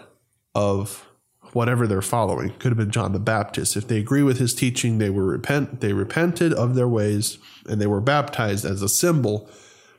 of 0.54 1.08
whatever 1.54 1.86
they're 1.86 2.02
following. 2.02 2.50
Could 2.58 2.70
have 2.70 2.78
been 2.78 2.90
John 2.90 3.12
the 3.12 3.18
Baptist. 3.18 3.76
If 3.76 3.88
they 3.88 3.98
agree 3.98 4.22
with 4.22 4.38
his 4.38 4.54
teaching, 4.54 4.98
they 4.98 5.10
were 5.10 5.24
repent 5.24 5.80
they 5.80 5.92
repented 5.92 6.52
of 6.52 6.74
their 6.74 6.88
ways 6.88 7.38
and 7.68 7.80
they 7.80 7.86
were 7.86 8.00
baptized 8.00 8.64
as 8.64 8.82
a 8.82 8.88
symbol 8.88 9.48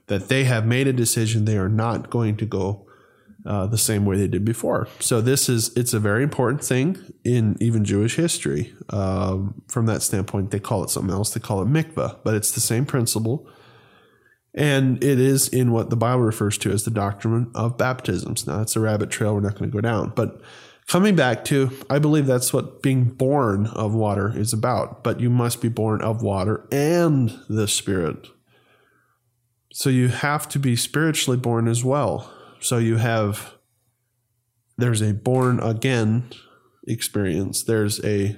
that 0.07 0.27
they 0.27 0.43
have 0.43 0.65
made 0.65 0.87
a 0.87 0.93
decision 0.93 1.45
they 1.45 1.57
are 1.57 1.69
not 1.69 2.09
going 2.09 2.37
to 2.37 2.45
go 2.45 2.85
uh, 3.45 3.67
the 3.67 3.77
same 3.77 4.05
way 4.05 4.17
they 4.17 4.27
did 4.27 4.43
before. 4.43 4.87
So 4.99 5.21
this 5.21 5.49
is 5.49 5.75
it's 5.75 5.93
a 5.93 5.99
very 5.99 6.23
important 6.23 6.63
thing 6.63 6.97
in 7.23 7.57
even 7.59 7.85
Jewish 7.85 8.15
history. 8.15 8.73
Um, 8.89 9.61
from 9.67 9.85
that 9.85 10.01
standpoint, 10.01 10.51
they 10.51 10.59
call 10.59 10.83
it 10.83 10.89
something 10.89 11.13
else. 11.13 11.33
They 11.33 11.39
call 11.39 11.61
it 11.61 11.67
mikvah, 11.67 12.19
but 12.23 12.35
it's 12.35 12.51
the 12.51 12.61
same 12.61 12.85
principle. 12.85 13.47
And 14.55 15.03
it 15.03 15.19
is 15.19 15.49
in 15.49 15.71
what 15.71 15.89
the 15.89 15.97
Bible 15.97 16.21
refers 16.23 16.57
to 16.59 16.71
as 16.71 16.85
the 16.85 16.91
doctrine 16.91 17.51
of 17.53 17.77
baptisms. 17.77 18.47
Now, 18.47 18.59
that's 18.59 18.75
a 18.77 18.79
rabbit 18.79 19.09
trail 19.09 19.33
we're 19.33 19.41
not 19.41 19.55
going 19.55 19.69
to 19.69 19.75
go 19.75 19.81
down. 19.81 20.13
But 20.15 20.41
coming 20.87 21.15
back 21.15 21.45
to, 21.45 21.71
I 21.89 21.99
believe 21.99 22.25
that's 22.25 22.53
what 22.53 22.81
being 22.81 23.05
born 23.05 23.67
of 23.67 23.93
water 23.93 24.37
is 24.37 24.53
about. 24.53 25.03
But 25.03 25.19
you 25.19 25.29
must 25.29 25.61
be 25.61 25.69
born 25.69 26.01
of 26.01 26.21
water 26.21 26.67
and 26.71 27.37
the 27.49 27.67
Spirit. 27.67 28.27
So 29.71 29.89
you 29.89 30.07
have 30.07 30.47
to 30.49 30.59
be 30.59 30.75
spiritually 30.75 31.37
born 31.37 31.67
as 31.67 31.83
well. 31.83 32.31
So 32.59 32.77
you 32.77 32.97
have, 32.97 33.55
there's 34.77 35.01
a 35.01 35.13
born 35.13 35.59
again 35.59 36.29
experience, 36.87 37.63
there's 37.63 38.03
a 38.05 38.37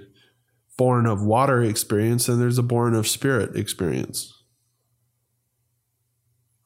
born 0.78 1.06
of 1.06 1.24
water 1.24 1.62
experience, 1.62 2.28
and 2.28 2.42
there's 2.42 2.58
a 2.58 2.64
born 2.64 2.96
of 2.96 3.08
spirit 3.08 3.56
experience 3.56 4.38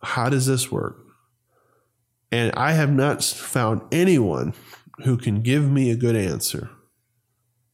how 0.04 0.30
does 0.30 0.46
this 0.46 0.72
work? 0.72 0.98
And 2.32 2.52
I 2.56 2.74
have 2.74 2.92
not 2.92 3.24
found 3.24 3.82
anyone 3.92 4.54
who 5.04 5.18
can 5.18 5.42
give 5.42 5.70
me 5.70 5.92
a 5.92 5.96
good 5.96 6.16
answer. 6.16 6.70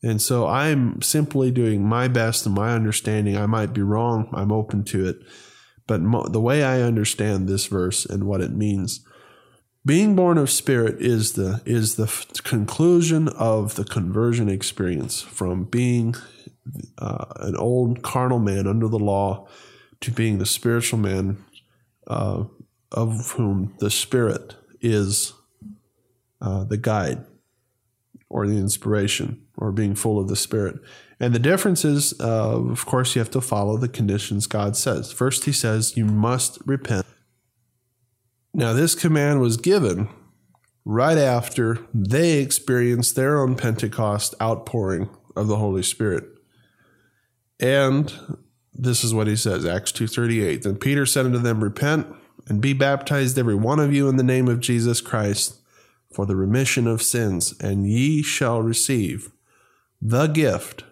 And 0.04 0.22
so 0.22 0.48
I'm 0.48 1.02
simply 1.02 1.52
doing 1.52 1.84
my 1.84 2.08
best 2.08 2.46
and 2.46 2.56
my 2.56 2.74
understanding. 2.74 3.36
I 3.36 3.46
might 3.46 3.74
be 3.74 3.82
wrong, 3.82 4.30
I'm 4.34 4.52
open 4.52 4.84
to 4.86 5.08
it. 5.08 5.18
But 5.88 6.02
mo- 6.02 6.28
the 6.28 6.42
way 6.42 6.64
I 6.64 6.82
understand 6.82 7.48
this 7.48 7.66
verse 7.66 8.06
and 8.06 8.26
what 8.26 8.42
it 8.42 8.52
means, 8.52 9.06
being 9.86 10.16
born 10.16 10.38
of 10.38 10.50
spirit 10.50 11.02
is 11.02 11.34
the 11.34 11.62
is 11.66 11.96
the 11.96 12.04
f- 12.04 12.28
conclusion 12.44 13.30
of 13.30 13.76
the 13.76 13.86
conversion 13.86 14.50
experience 14.50 15.22
from 15.22 15.64
being 15.64 16.14
uh, 16.98 17.26
an 17.38 17.56
old 17.56 18.04
carnal 18.04 18.40
man 18.40 18.68
under 18.68 18.88
the 18.88 19.00
law 19.00 19.48
to 20.02 20.12
being 20.12 20.38
the 20.38 20.46
spiritual 20.46 21.00
man 21.00 21.44
uh, 22.08 22.44
of 22.92 23.32
whom 23.32 23.76
the 23.80 23.92
Spirit 23.92 24.56
is 24.82 25.34
uh, 26.42 26.64
the 26.64 26.78
guide 26.78 27.26
or 28.30 28.48
the 28.48 28.58
inspiration 28.58 29.46
or 29.58 29.72
being 29.72 29.96
full 29.96 30.20
of 30.20 30.28
the 30.28 30.36
Spirit. 30.36 30.76
And 31.20 31.34
the 31.34 31.40
difference 31.40 31.84
is, 31.84 32.14
uh, 32.20 32.60
of 32.60 32.86
course, 32.86 33.16
you 33.16 33.20
have 33.20 33.32
to 33.32 33.42
follow 33.42 33.78
the 33.78 33.88
conditions 33.88 34.48
God 34.48 34.76
says. 34.76 35.12
First, 35.12 35.46
He 35.46 35.52
says, 35.52 35.98
you 35.98 36.06
must 36.06 36.60
repent. 36.66 37.06
Now, 38.54 38.74
this 38.74 38.96
command 38.96 39.40
was 39.40 39.58
given 39.58 40.10
right 40.86 41.18
after 41.18 41.86
they 41.94 42.40
experienced 42.40 43.16
their 43.16 43.40
own 43.40 43.56
Pentecost 43.56 44.34
outpouring 44.42 45.10
of 45.36 45.48
the 45.48 45.58
Holy 45.58 45.84
Spirit. 45.84 46.24
And 47.60 48.14
this 48.74 49.04
is 49.04 49.14
what 49.14 49.28
he 49.28 49.36
says, 49.36 49.66
Acts 49.66 49.92
2.38. 49.92 50.62
Then 50.62 50.78
Peter 50.78 51.06
said 51.06 51.26
unto 51.26 51.40
them, 51.40 51.64
Repent 51.64 52.08
and 52.48 52.62
be 52.62 52.74
baptized 52.74 53.38
every 53.38 53.56
one 53.56 53.80
of 53.80 53.94
you 53.94 54.08
in 54.08 54.16
the 54.16 54.24
name 54.24 54.48
of 54.48 54.60
Jesus 54.60 55.02
Christ 55.02 55.60
for 56.18 56.26
the 56.26 56.36
remission 56.36 56.88
of 56.88 57.00
sins, 57.00 57.54
and 57.60 57.88
ye 57.88 58.24
shall 58.24 58.60
receive 58.60 59.32
the 60.02 60.26
gift 60.26 60.84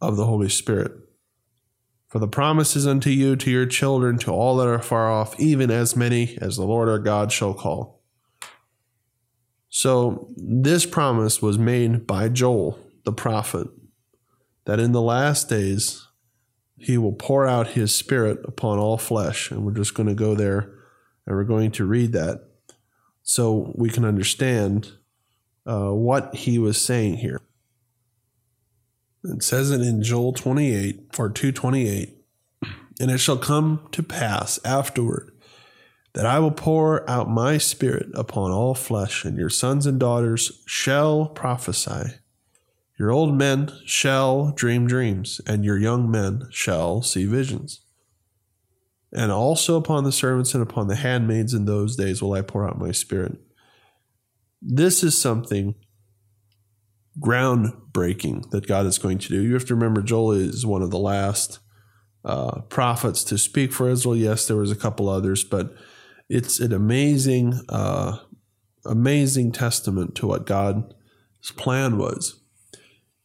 of 0.00 0.16
the 0.16 0.26
Holy 0.26 0.48
Spirit. 0.48 0.90
For 2.08 2.18
the 2.18 2.26
promise 2.26 2.74
is 2.74 2.88
unto 2.88 3.08
you, 3.08 3.36
to 3.36 3.48
your 3.52 3.66
children, 3.66 4.18
to 4.18 4.32
all 4.32 4.56
that 4.56 4.66
are 4.66 4.82
far 4.82 5.08
off, 5.08 5.38
even 5.38 5.70
as 5.70 5.94
many 5.94 6.36
as 6.40 6.56
the 6.56 6.64
Lord 6.64 6.88
our 6.88 6.98
God 6.98 7.30
shall 7.30 7.54
call. 7.54 8.02
So, 9.68 10.28
this 10.36 10.86
promise 10.86 11.40
was 11.40 11.56
made 11.56 12.04
by 12.04 12.28
Joel, 12.28 12.80
the 13.04 13.12
prophet, 13.12 13.68
that 14.64 14.80
in 14.80 14.90
the 14.90 15.00
last 15.00 15.48
days 15.48 16.04
he 16.76 16.98
will 16.98 17.12
pour 17.12 17.46
out 17.46 17.68
his 17.68 17.94
spirit 17.94 18.40
upon 18.42 18.80
all 18.80 18.98
flesh. 18.98 19.52
And 19.52 19.64
we're 19.64 19.70
just 19.70 19.94
going 19.94 20.08
to 20.08 20.16
go 20.16 20.34
there 20.34 20.74
and 21.26 21.36
we're 21.36 21.44
going 21.44 21.70
to 21.70 21.84
read 21.84 22.10
that 22.10 22.45
so 23.26 23.72
we 23.74 23.90
can 23.90 24.04
understand 24.04 24.92
uh, 25.66 25.90
what 25.90 26.32
he 26.32 26.60
was 26.60 26.80
saying 26.80 27.16
here. 27.16 27.40
It 29.24 29.42
says 29.42 29.72
it 29.72 29.80
in 29.80 30.00
Joel 30.00 30.32
28 30.32 31.10
or 31.18 31.28
228 31.28 32.16
And 33.00 33.10
it 33.10 33.18
shall 33.18 33.36
come 33.36 33.88
to 33.90 34.02
pass 34.04 34.60
afterward 34.64 35.32
that 36.12 36.24
I 36.24 36.38
will 36.38 36.52
pour 36.52 37.08
out 37.10 37.28
my 37.28 37.58
spirit 37.58 38.06
upon 38.14 38.52
all 38.52 38.74
flesh, 38.74 39.24
and 39.24 39.36
your 39.36 39.50
sons 39.50 39.86
and 39.86 39.98
daughters 39.98 40.62
shall 40.64 41.26
prophesy. 41.26 42.14
Your 42.96 43.10
old 43.10 43.34
men 43.34 43.72
shall 43.84 44.52
dream 44.52 44.86
dreams, 44.86 45.40
and 45.46 45.64
your 45.64 45.76
young 45.76 46.08
men 46.08 46.46
shall 46.50 47.02
see 47.02 47.26
visions. 47.26 47.80
And 49.12 49.30
also 49.32 49.76
upon 49.76 50.04
the 50.04 50.12
servants 50.12 50.54
and 50.54 50.62
upon 50.62 50.88
the 50.88 50.96
handmaids 50.96 51.54
in 51.54 51.64
those 51.64 51.96
days 51.96 52.20
will 52.20 52.34
I 52.34 52.42
pour 52.42 52.66
out 52.68 52.78
my 52.78 52.92
spirit. 52.92 53.38
This 54.60 55.02
is 55.02 55.20
something 55.20 55.74
groundbreaking 57.20 58.50
that 58.50 58.66
God 58.66 58.86
is 58.86 58.98
going 58.98 59.18
to 59.18 59.28
do. 59.28 59.42
You 59.42 59.54
have 59.54 59.64
to 59.66 59.74
remember, 59.74 60.02
Joel 60.02 60.32
is 60.32 60.66
one 60.66 60.82
of 60.82 60.90
the 60.90 60.98
last 60.98 61.60
uh, 62.24 62.62
prophets 62.62 63.22
to 63.24 63.38
speak 63.38 63.72
for 63.72 63.88
Israel. 63.88 64.16
Yes, 64.16 64.46
there 64.46 64.56
was 64.56 64.72
a 64.72 64.76
couple 64.76 65.08
others, 65.08 65.44
but 65.44 65.74
it's 66.28 66.58
an 66.60 66.72
amazing, 66.72 67.60
uh, 67.68 68.18
amazing 68.84 69.52
testament 69.52 70.14
to 70.16 70.26
what 70.26 70.46
God's 70.46 70.92
plan 71.56 71.96
was. 71.96 72.42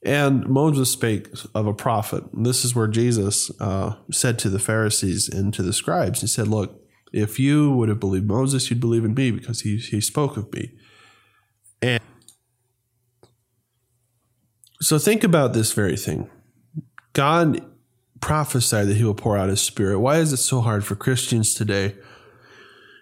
And 0.03 0.47
Moses 0.47 0.89
spake 0.89 1.27
of 1.53 1.67
a 1.67 1.73
prophet. 1.73 2.23
And 2.33 2.45
this 2.45 2.65
is 2.65 2.75
where 2.75 2.87
Jesus 2.87 3.51
uh, 3.59 3.95
said 4.11 4.39
to 4.39 4.49
the 4.49 4.59
Pharisees 4.59 5.29
and 5.29 5.53
to 5.53 5.61
the 5.61 5.73
scribes, 5.73 6.21
He 6.21 6.27
said, 6.27 6.47
Look, 6.47 6.81
if 7.13 7.39
you 7.39 7.71
would 7.73 7.89
have 7.89 7.99
believed 7.99 8.25
Moses, 8.25 8.69
you'd 8.69 8.79
believe 8.79 9.05
in 9.05 9.13
me 9.13 9.31
because 9.31 9.61
he, 9.61 9.77
he 9.77 10.01
spoke 10.01 10.37
of 10.37 10.51
me. 10.53 10.71
And 11.81 12.01
so 14.81 14.97
think 14.97 15.23
about 15.23 15.53
this 15.53 15.71
very 15.73 15.97
thing. 15.97 16.29
God 17.13 17.63
prophesied 18.21 18.87
that 18.87 18.97
he 18.97 19.03
will 19.03 19.13
pour 19.13 19.37
out 19.37 19.49
his 19.49 19.61
spirit. 19.61 19.99
Why 19.99 20.17
is 20.17 20.31
it 20.31 20.37
so 20.37 20.61
hard 20.61 20.85
for 20.85 20.95
Christians 20.95 21.53
today 21.53 21.95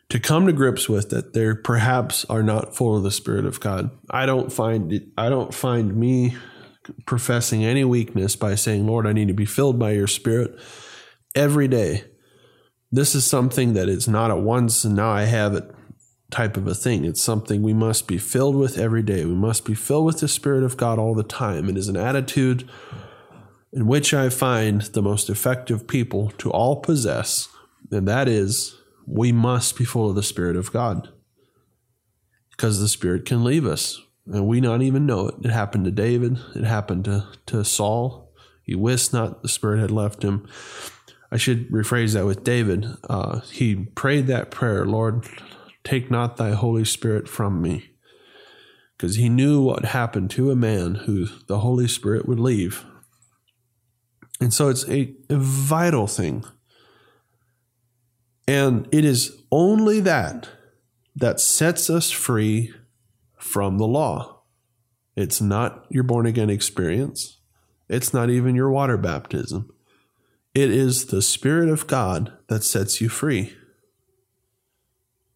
to 0.09 0.19
come 0.19 0.47
to 0.47 0.53
grips 0.53 0.89
with 0.89 1.09
that 1.11 1.33
they 1.33 1.53
perhaps 1.53 2.25
are 2.25 2.41
not 2.41 2.75
full 2.75 2.97
of 2.97 3.03
the 3.03 3.11
spirit 3.11 3.45
of 3.45 3.59
God? 3.59 3.91
I 4.09 4.25
don't 4.25 4.51
find 4.51 4.91
it, 4.91 5.03
I 5.17 5.29
don't 5.29 5.53
find 5.53 5.95
me 5.95 6.35
professing 7.05 7.63
any 7.63 7.83
weakness 7.83 8.35
by 8.35 8.55
saying, 8.55 8.85
Lord, 8.85 9.07
I 9.07 9.13
need 9.13 9.27
to 9.27 9.33
be 9.33 9.45
filled 9.45 9.79
by 9.79 9.91
your 9.91 10.07
spirit 10.07 10.59
every 11.35 11.67
day. 11.67 12.03
This 12.91 13.15
is 13.15 13.25
something 13.25 13.73
that 13.73 13.87
is 13.87 14.07
not 14.07 14.31
a 14.31 14.35
once 14.35 14.83
and 14.83 14.95
now 14.95 15.11
I 15.11 15.23
have 15.23 15.53
it 15.53 15.69
type 16.31 16.57
of 16.57 16.67
a 16.67 16.75
thing. 16.75 17.05
It's 17.05 17.21
something 17.21 17.61
we 17.61 17.73
must 17.73 18.07
be 18.07 18.17
filled 18.17 18.55
with 18.55 18.77
every 18.77 19.01
day. 19.01 19.25
We 19.25 19.33
must 19.33 19.65
be 19.65 19.73
filled 19.73 20.05
with 20.05 20.19
the 20.19 20.27
Spirit 20.27 20.63
of 20.63 20.77
God 20.77 20.99
all 20.99 21.15
the 21.15 21.23
time. 21.23 21.69
It 21.69 21.77
is 21.77 21.87
an 21.87 21.97
attitude 21.97 22.69
in 23.71 23.87
which 23.87 24.13
I 24.13 24.29
find 24.29 24.81
the 24.81 25.01
most 25.01 25.29
effective 25.29 25.87
people 25.87 26.31
to 26.37 26.51
all 26.51 26.77
possess, 26.77 27.47
and 27.91 28.07
that 28.07 28.27
is 28.27 28.75
we 29.05 29.31
must 29.31 29.77
be 29.77 29.85
full 29.85 30.09
of 30.09 30.15
the 30.15 30.23
Spirit 30.23 30.55
of 30.55 30.71
God 30.71 31.09
because 32.51 32.79
the 32.79 32.87
Spirit 32.87 33.25
can 33.25 33.43
leave 33.43 33.65
us 33.65 33.99
and 34.31 34.47
we 34.47 34.61
not 34.61 34.81
even 34.81 35.05
know 35.05 35.27
it. 35.27 35.35
It 35.43 35.51
happened 35.51 35.85
to 35.85 35.91
David. 35.91 36.37
It 36.55 36.63
happened 36.63 37.05
to, 37.05 37.27
to 37.47 37.63
Saul. 37.65 38.31
He 38.63 38.75
wist 38.75 39.11
not 39.13 39.41
the 39.41 39.49
Spirit 39.49 39.79
had 39.79 39.91
left 39.91 40.23
him. 40.23 40.47
I 41.31 41.37
should 41.37 41.69
rephrase 41.71 42.13
that 42.13 42.25
with 42.25 42.43
David. 42.43 42.85
Uh, 43.09 43.41
he 43.51 43.75
prayed 43.75 44.27
that 44.27 44.51
prayer, 44.51 44.85
Lord, 44.85 45.25
take 45.83 46.09
not 46.09 46.37
thy 46.37 46.51
Holy 46.51 46.85
Spirit 46.85 47.27
from 47.27 47.61
me. 47.61 47.91
because 48.99 49.15
he 49.15 49.29
knew 49.29 49.61
what 49.61 49.85
happened 49.85 50.29
to 50.29 50.51
a 50.51 50.55
man 50.57 50.95
who 50.95 51.27
the 51.47 51.59
Holy 51.59 51.87
Spirit 51.87 52.27
would 52.27 52.39
leave. 52.39 52.83
And 54.41 54.53
so 54.53 54.67
it's 54.67 54.87
a, 54.89 55.15
a 55.29 55.37
vital 55.37 56.05
thing. 56.05 56.43
And 58.45 58.89
it 58.91 59.05
is 59.05 59.41
only 59.51 60.01
that 60.01 60.49
that 61.15 61.39
sets 61.39 61.89
us 61.89 62.11
free 62.11 62.73
from 63.49 63.79
the 63.79 63.87
law. 63.87 64.43
It's 65.15 65.41
not 65.41 65.85
your 65.89 66.03
born 66.03 66.27
again 66.27 66.51
experience. 66.51 67.39
It's 67.89 68.13
not 68.13 68.29
even 68.29 68.55
your 68.55 68.69
water 68.69 68.95
baptism. 68.95 69.73
It 70.53 70.69
is 70.69 71.07
the 71.07 71.23
Spirit 71.23 71.67
of 71.67 71.87
God 71.87 72.31
that 72.47 72.63
sets 72.63 73.01
you 73.01 73.09
free. 73.09 73.55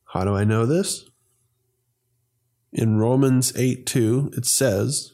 How 0.06 0.24
do 0.24 0.36
I 0.36 0.44
know 0.44 0.68
this? 0.68 1.10
In 2.72 2.98
Romans 2.98 3.52
8 3.56 3.86
2, 3.88 4.32
it 4.38 4.46
says, 4.46 5.14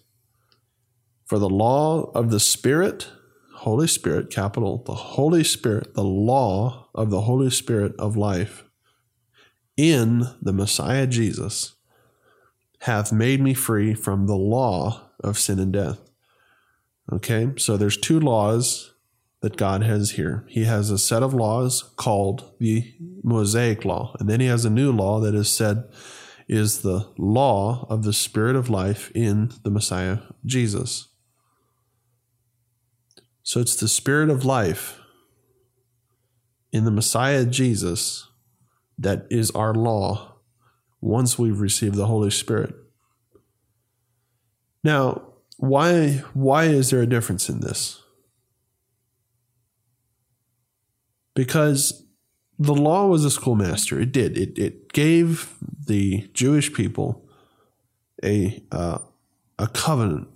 For 1.25 1.39
the 1.39 1.49
law 1.49 2.11
of 2.13 2.31
the 2.31 2.39
Spirit, 2.39 3.09
Holy 3.55 3.87
Spirit, 3.87 4.29
capital, 4.29 4.83
the 4.85 4.93
Holy 4.93 5.45
Spirit, 5.45 5.93
the 5.93 6.03
law 6.03 6.89
of 6.93 7.09
the 7.09 7.21
Holy 7.21 7.49
Spirit 7.49 7.93
of 7.97 8.17
life 8.17 8.65
in 9.77 10.23
the 10.41 10.53
Messiah 10.53 11.07
Jesus 11.07 11.75
hath 12.79 13.11
made 13.11 13.41
me 13.41 13.53
free 13.53 13.93
from 13.93 14.27
the 14.27 14.35
law 14.35 15.09
of 15.23 15.37
sin 15.37 15.59
and 15.59 15.73
death. 15.73 15.99
Okay, 17.11 17.51
so 17.57 17.75
there's 17.75 17.97
two 17.97 18.19
laws 18.19 18.93
that 19.41 19.57
God 19.57 19.83
has 19.83 20.11
here. 20.11 20.45
He 20.47 20.65
has 20.65 20.89
a 20.89 20.97
set 20.97 21.23
of 21.23 21.33
laws 21.33 21.83
called 21.95 22.53
the 22.59 22.93
Mosaic 23.23 23.85
Law, 23.85 24.15
and 24.19 24.29
then 24.29 24.39
he 24.39 24.47
has 24.47 24.65
a 24.65 24.69
new 24.69 24.91
law 24.91 25.19
that 25.19 25.35
is 25.35 25.49
said 25.49 25.85
is 26.47 26.81
the 26.81 27.07
law 27.17 27.85
of 27.89 28.03
the 28.03 28.13
Spirit 28.13 28.55
of 28.55 28.69
life 28.69 29.11
in 29.13 29.51
the 29.63 29.69
Messiah 29.69 30.17
Jesus. 30.45 31.07
So 33.43 33.59
it's 33.59 33.75
the 33.75 33.87
Spirit 33.87 34.29
of 34.29 34.45
life 34.45 34.99
in 36.71 36.85
the 36.85 36.91
Messiah 36.91 37.45
Jesus 37.45 38.27
that 38.97 39.25
is 39.29 39.51
our 39.51 39.73
law 39.73 40.28
once 41.01 41.39
we've 41.39 41.59
received 41.59 41.95
the 41.95 42.07
Holy 42.07 42.31
Spirit. 42.31 42.75
Now, 44.83 45.23
why 45.57 46.23
why 46.33 46.65
is 46.65 46.89
there 46.89 47.01
a 47.01 47.07
difference 47.07 47.49
in 47.49 47.59
this? 47.59 48.01
Because 51.35 52.05
the 52.57 52.73
law 52.73 53.07
was 53.07 53.23
a 53.25 53.31
schoolmaster. 53.31 53.99
It 53.99 54.11
did. 54.11 54.37
It 54.37 54.57
it 54.57 54.93
gave 54.93 55.53
the 55.85 56.29
Jewish 56.33 56.73
people 56.73 57.25
a 58.23 58.63
uh, 58.71 58.99
a 59.57 59.67
covenant, 59.67 60.27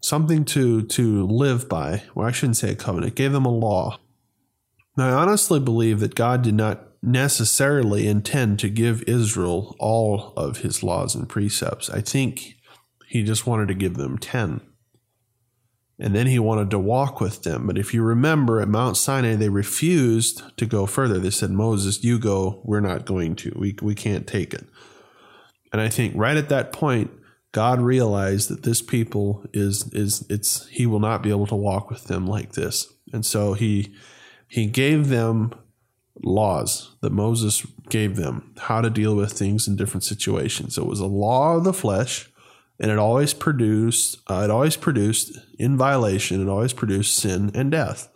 something 0.00 0.44
to 0.46 0.82
to 0.82 1.26
live 1.26 1.68
by. 1.68 2.02
Well, 2.14 2.26
I 2.26 2.32
shouldn't 2.32 2.56
say 2.56 2.70
a 2.70 2.74
covenant. 2.74 3.12
It 3.12 3.16
gave 3.16 3.32
them 3.32 3.46
a 3.46 3.50
law. 3.50 3.98
Now, 4.96 5.08
I 5.08 5.22
honestly 5.22 5.58
believe 5.58 6.00
that 6.00 6.14
God 6.14 6.42
did 6.42 6.54
not 6.54 6.91
necessarily 7.02 8.06
intend 8.06 8.58
to 8.60 8.68
give 8.68 9.02
Israel 9.06 9.76
all 9.78 10.32
of 10.36 10.58
His 10.58 10.82
laws 10.82 11.14
and 11.14 11.28
precepts. 11.28 11.90
I 11.90 12.00
think 12.00 12.54
He 13.08 13.22
just 13.22 13.46
wanted 13.46 13.68
to 13.68 13.74
give 13.74 13.94
them 13.94 14.18
ten. 14.18 14.60
And 15.98 16.16
then 16.16 16.26
he 16.26 16.40
wanted 16.40 16.68
to 16.70 16.80
walk 16.80 17.20
with 17.20 17.44
them. 17.44 17.68
But 17.68 17.78
if 17.78 17.94
you 17.94 18.02
remember 18.02 18.60
at 18.60 18.66
Mount 18.66 18.96
Sinai, 18.96 19.36
they 19.36 19.48
refused 19.48 20.42
to 20.56 20.66
go 20.66 20.84
further. 20.84 21.20
They 21.20 21.30
said, 21.30 21.50
Moses, 21.50 22.02
you 22.02 22.18
go. 22.18 22.60
We're 22.64 22.80
not 22.80 23.04
going 23.04 23.36
to. 23.36 23.54
We, 23.56 23.76
we 23.80 23.94
can't 23.94 24.26
take 24.26 24.52
it. 24.52 24.64
And 25.72 25.80
I 25.80 25.88
think 25.88 26.14
right 26.16 26.36
at 26.36 26.48
that 26.48 26.72
point, 26.72 27.12
God 27.52 27.80
realized 27.80 28.48
that 28.48 28.62
this 28.62 28.82
people 28.82 29.44
is 29.52 29.92
is 29.92 30.26
it's 30.28 30.66
he 30.68 30.86
will 30.86 31.00
not 31.00 31.22
be 31.22 31.30
able 31.30 31.46
to 31.46 31.54
walk 31.54 31.90
with 31.90 32.04
them 32.04 32.26
like 32.26 32.52
this. 32.52 32.92
And 33.12 33.24
so 33.24 33.52
he 33.52 33.94
he 34.48 34.66
gave 34.66 35.08
them 35.08 35.54
laws 36.22 36.94
that 37.00 37.12
Moses 37.12 37.66
gave 37.88 38.16
them 38.16 38.52
how 38.58 38.80
to 38.80 38.90
deal 38.90 39.14
with 39.14 39.32
things 39.32 39.66
in 39.66 39.76
different 39.76 40.04
situations. 40.04 40.76
It 40.76 40.86
was 40.86 41.00
a 41.00 41.06
law 41.06 41.56
of 41.56 41.64
the 41.64 41.72
flesh 41.72 42.30
and 42.78 42.90
it 42.90 42.98
always 42.98 43.32
produced 43.32 44.18
uh, 44.28 44.42
it 44.44 44.50
always 44.50 44.76
produced 44.76 45.38
in 45.58 45.76
violation 45.76 46.42
it 46.42 46.50
always 46.50 46.72
produced 46.72 47.16
sin 47.16 47.50
and 47.54 47.70
death. 47.70 48.08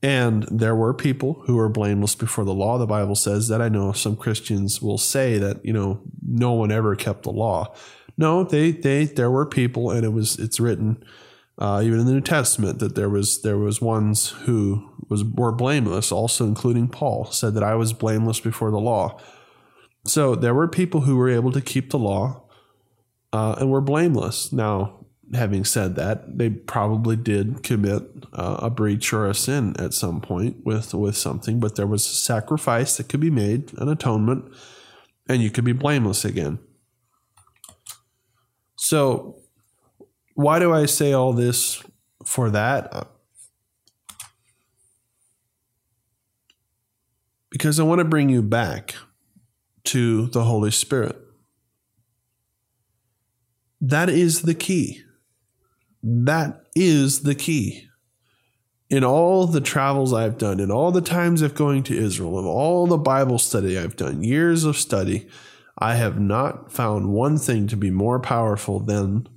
And 0.00 0.44
there 0.48 0.76
were 0.76 0.94
people 0.94 1.42
who 1.46 1.56
were 1.56 1.68
blameless 1.68 2.14
before 2.14 2.44
the 2.44 2.54
law. 2.54 2.78
The 2.78 2.86
bible 2.86 3.16
says 3.16 3.48
that. 3.48 3.60
I 3.60 3.68
know 3.68 3.92
some 3.92 4.16
christians 4.16 4.80
will 4.80 4.98
say 4.98 5.38
that 5.38 5.64
you 5.64 5.72
know 5.72 6.00
no 6.22 6.52
one 6.52 6.70
ever 6.70 6.94
kept 6.94 7.24
the 7.24 7.32
law. 7.32 7.74
No 8.16 8.44
they 8.44 8.70
they 8.70 9.06
there 9.06 9.30
were 9.30 9.46
people 9.46 9.90
and 9.90 10.04
it 10.04 10.12
was 10.12 10.38
it's 10.38 10.60
written 10.60 11.02
uh, 11.58 11.82
even 11.84 11.98
in 11.98 12.06
the 12.06 12.12
new 12.12 12.20
testament 12.20 12.78
that 12.78 12.94
there 12.94 13.08
was 13.08 13.42
there 13.42 13.58
was 13.58 13.82
ones 13.82 14.28
who 14.28 14.88
was 15.08 15.24
were 15.24 15.52
blameless 15.52 16.12
also 16.12 16.44
including 16.46 16.88
paul 16.88 17.24
said 17.26 17.54
that 17.54 17.62
i 17.62 17.74
was 17.74 17.92
blameless 17.92 18.40
before 18.40 18.70
the 18.70 18.80
law 18.80 19.18
so 20.06 20.34
there 20.34 20.54
were 20.54 20.68
people 20.68 21.02
who 21.02 21.16
were 21.16 21.28
able 21.28 21.52
to 21.52 21.60
keep 21.60 21.90
the 21.90 21.98
law 21.98 22.42
uh, 23.32 23.56
and 23.58 23.70
were 23.70 23.80
blameless. 23.80 24.52
Now, 24.52 25.06
having 25.34 25.64
said 25.64 25.96
that, 25.96 26.38
they 26.38 26.50
probably 26.50 27.16
did 27.16 27.62
commit 27.62 28.02
uh, 28.32 28.56
a 28.60 28.70
breach 28.70 29.12
or 29.12 29.26
a 29.26 29.34
sin 29.34 29.74
at 29.78 29.92
some 29.92 30.20
point 30.20 30.64
with 30.64 30.94
with 30.94 31.16
something, 31.16 31.60
but 31.60 31.76
there 31.76 31.86
was 31.86 32.06
a 32.06 32.14
sacrifice 32.14 32.96
that 32.96 33.08
could 33.08 33.20
be 33.20 33.30
made, 33.30 33.72
an 33.78 33.88
atonement, 33.88 34.50
and 35.28 35.42
you 35.42 35.50
could 35.50 35.64
be 35.64 35.72
blameless 35.72 36.24
again. 36.24 36.58
So, 38.76 39.42
why 40.34 40.58
do 40.58 40.72
I 40.72 40.86
say 40.86 41.12
all 41.12 41.32
this 41.32 41.82
for 42.24 42.48
that? 42.50 43.08
Because 47.50 47.80
I 47.80 47.84
want 47.84 48.00
to 48.00 48.04
bring 48.04 48.28
you 48.28 48.42
back 48.42 48.94
to 49.84 50.26
the 50.28 50.44
Holy 50.44 50.70
Spirit. 50.70 51.16
That 53.80 54.08
is 54.08 54.42
the 54.42 54.54
key. 54.54 55.02
That 56.02 56.62
is 56.74 57.22
the 57.22 57.34
key. 57.34 57.88
In 58.90 59.04
all 59.04 59.46
the 59.46 59.60
travels 59.60 60.12
I've 60.12 60.38
done, 60.38 60.60
in 60.60 60.70
all 60.70 60.92
the 60.92 61.00
times 61.00 61.42
of 61.42 61.54
going 61.54 61.82
to 61.84 61.96
Israel, 61.96 62.38
of 62.38 62.46
all 62.46 62.86
the 62.86 62.96
Bible 62.96 63.38
study 63.38 63.78
I've 63.78 63.96
done, 63.96 64.24
years 64.24 64.64
of 64.64 64.76
study, 64.76 65.28
I 65.78 65.94
have 65.94 66.18
not 66.18 66.72
found 66.72 67.10
one 67.10 67.38
thing 67.38 67.66
to 67.68 67.76
be 67.76 67.90
more 67.90 68.18
powerful 68.18 68.80
than 68.80 69.28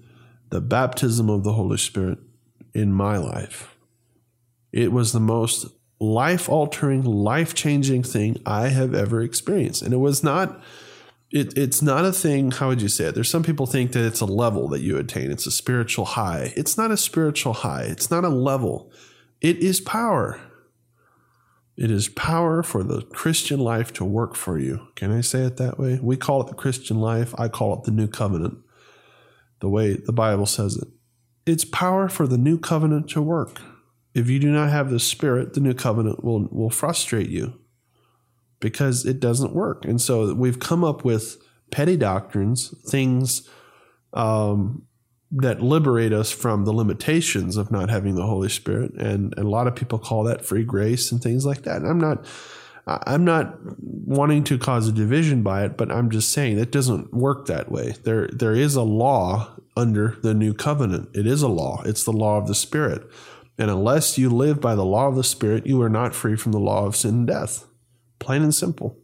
the 0.50 0.62
baptism 0.62 1.30
of 1.30 1.43
the 1.43 1.54
Holy 1.54 1.78
Spirit 1.78 2.19
in 2.74 2.91
my 2.91 3.17
life. 3.17 3.78
It 4.71 4.91
was 4.91 5.12
the 5.12 5.19
most 5.19 5.67
life 6.02 6.50
altering, 6.50 7.04
life 7.04 7.54
changing 7.54 8.02
thing 8.02 8.42
I 8.44 8.70
have 8.70 8.96
ever 8.96 9.22
experienced. 9.22 9.84
And 9.84 9.94
it 9.94 9.98
was 9.98 10.24
not 10.24 10.62
it, 11.30 11.58
it's 11.58 11.82
not 11.82 12.04
a 12.04 12.12
thing 12.12 12.52
how 12.52 12.68
would 12.68 12.82
you 12.82 12.90
say 12.90 13.06
it? 13.06 13.16
There's 13.16 13.30
some 13.30 13.44
people 13.44 13.66
think 13.66 13.94
that 13.94 14.06
it's 14.06 14.20
a 14.20 14.26
level 14.26 14.68
that 14.70 14.82
you 14.82 14.98
attain. 14.98 15.32
It's 15.32 15.48
a 15.48 15.52
spiritual 15.52 16.04
high. 16.04 16.52
It's 16.58 16.78
not 16.78 16.92
a 16.92 16.98
spiritual 16.98 17.54
high. 17.54 17.84
It's 17.84 18.12
not 18.12 18.26
a 18.26 18.30
level. 18.30 18.92
It 19.40 19.58
is 19.60 19.80
power. 19.80 20.42
It 21.78 21.90
is 21.90 22.10
power 22.10 22.64
for 22.64 22.84
the 22.84 23.04
christian 23.04 23.60
life 23.60 23.94
to 23.94 24.04
work 24.04 24.36
for 24.36 24.58
you. 24.58 24.88
Can 24.96 25.12
i 25.12 25.22
say 25.22 25.44
it 25.44 25.58
that 25.58 25.78
way? 25.78 26.00
We 26.02 26.18
call 26.18 26.42
it 26.42 26.48
the 26.48 26.56
christian 26.56 27.00
life. 27.00 27.34
I 27.38 27.48
call 27.48 27.78
it 27.78 27.84
the 27.84 27.92
new 27.92 28.08
covenant 28.08 28.58
the 29.60 29.70
way 29.70 29.94
the 29.94 30.12
bible 30.12 30.48
says 30.48 30.76
it. 30.78 30.88
It's 31.46 31.64
power 31.64 32.10
for 32.10 32.26
the 32.26 32.38
new 32.38 32.58
covenant 32.58 33.08
to 33.12 33.22
work 33.22 33.62
if 34.13 34.30
you 34.30 34.39
do 34.39 34.52
not 34.52 34.69
have 34.69 34.89
the 34.89 35.00
spirit 35.00 35.54
the 35.54 35.60
new 35.60 35.74
covenant 35.74 36.24
will 36.24 36.47
will 36.52 36.69
frustrate 36.69 37.30
you 37.30 37.62
because 38.62 39.06
it 39.06 39.19
doesn't 39.19 39.54
work. 39.54 39.84
And 39.84 40.00
so 40.00 40.34
we've 40.34 40.60
come 40.60 40.86
up 40.86 41.04
with 41.04 41.38
petty 41.71 41.97
doctrines, 41.97 42.74
things 42.88 43.50
um, 44.13 44.84
that 45.32 45.62
liberate 45.62 46.13
us 46.13 46.32
from 46.32 46.63
the 46.63 46.71
limitations 46.71 47.58
of 47.58 47.71
not 47.71 47.89
having 47.89 48.15
the 48.15 48.26
Holy 48.26 48.50
Spirit. 48.50 48.93
And, 48.93 49.34
and 49.36 49.45
a 49.45 49.50
lot 49.50 49.67
of 49.67 49.76
people 49.76 50.00
call 50.00 50.24
that 50.24 50.45
free 50.45 50.63
grace 50.63 51.12
and 51.12 51.21
things 51.21 51.45
like 51.45 51.63
that. 51.63 51.78
And 51.78 51.88
I'm 51.88 52.00
not. 52.00 52.26
I'm 52.88 53.24
not 53.24 53.60
wanting 53.80 54.43
to 54.45 54.58
cause 54.58 54.88
a 54.88 54.91
division 54.91 55.43
by 55.43 55.63
it, 55.63 55.78
but 55.78 55.91
I'm 55.91 56.10
just 56.10 56.34
saying 56.34 56.58
it 56.58 56.71
doesn't 56.71 57.13
work 57.13 57.45
that 57.45 57.71
way. 57.71 57.93
There, 58.04 58.28
there 58.30 58.56
is 58.56 58.76
a 58.76 58.82
law 58.82 59.56
under 59.78 60.17
the 60.24 60.34
new 60.34 60.56
covenant. 60.56 61.10
It 61.13 61.28
is 61.28 61.43
a 61.43 61.47
law. 61.47 61.84
It's 61.86 62.04
the 62.04 62.12
law 62.12 62.39
of 62.39 62.47
the 62.47 62.56
Spirit. 62.56 63.04
And 63.58 63.70
unless 63.70 64.18
you 64.18 64.30
live 64.30 64.60
by 64.60 64.76
the 64.76 64.86
law 64.86 65.08
of 65.08 65.16
the 65.16 65.24
Spirit, 65.24 65.68
you 65.68 65.82
are 65.82 65.90
not 65.90 66.16
free 66.16 66.36
from 66.36 66.52
the 66.52 66.60
law 66.60 66.86
of 66.86 66.96
sin 66.96 67.12
and 67.12 67.28
death 67.28 67.66
plain 68.22 68.44
and 68.44 68.56
simple. 68.56 68.98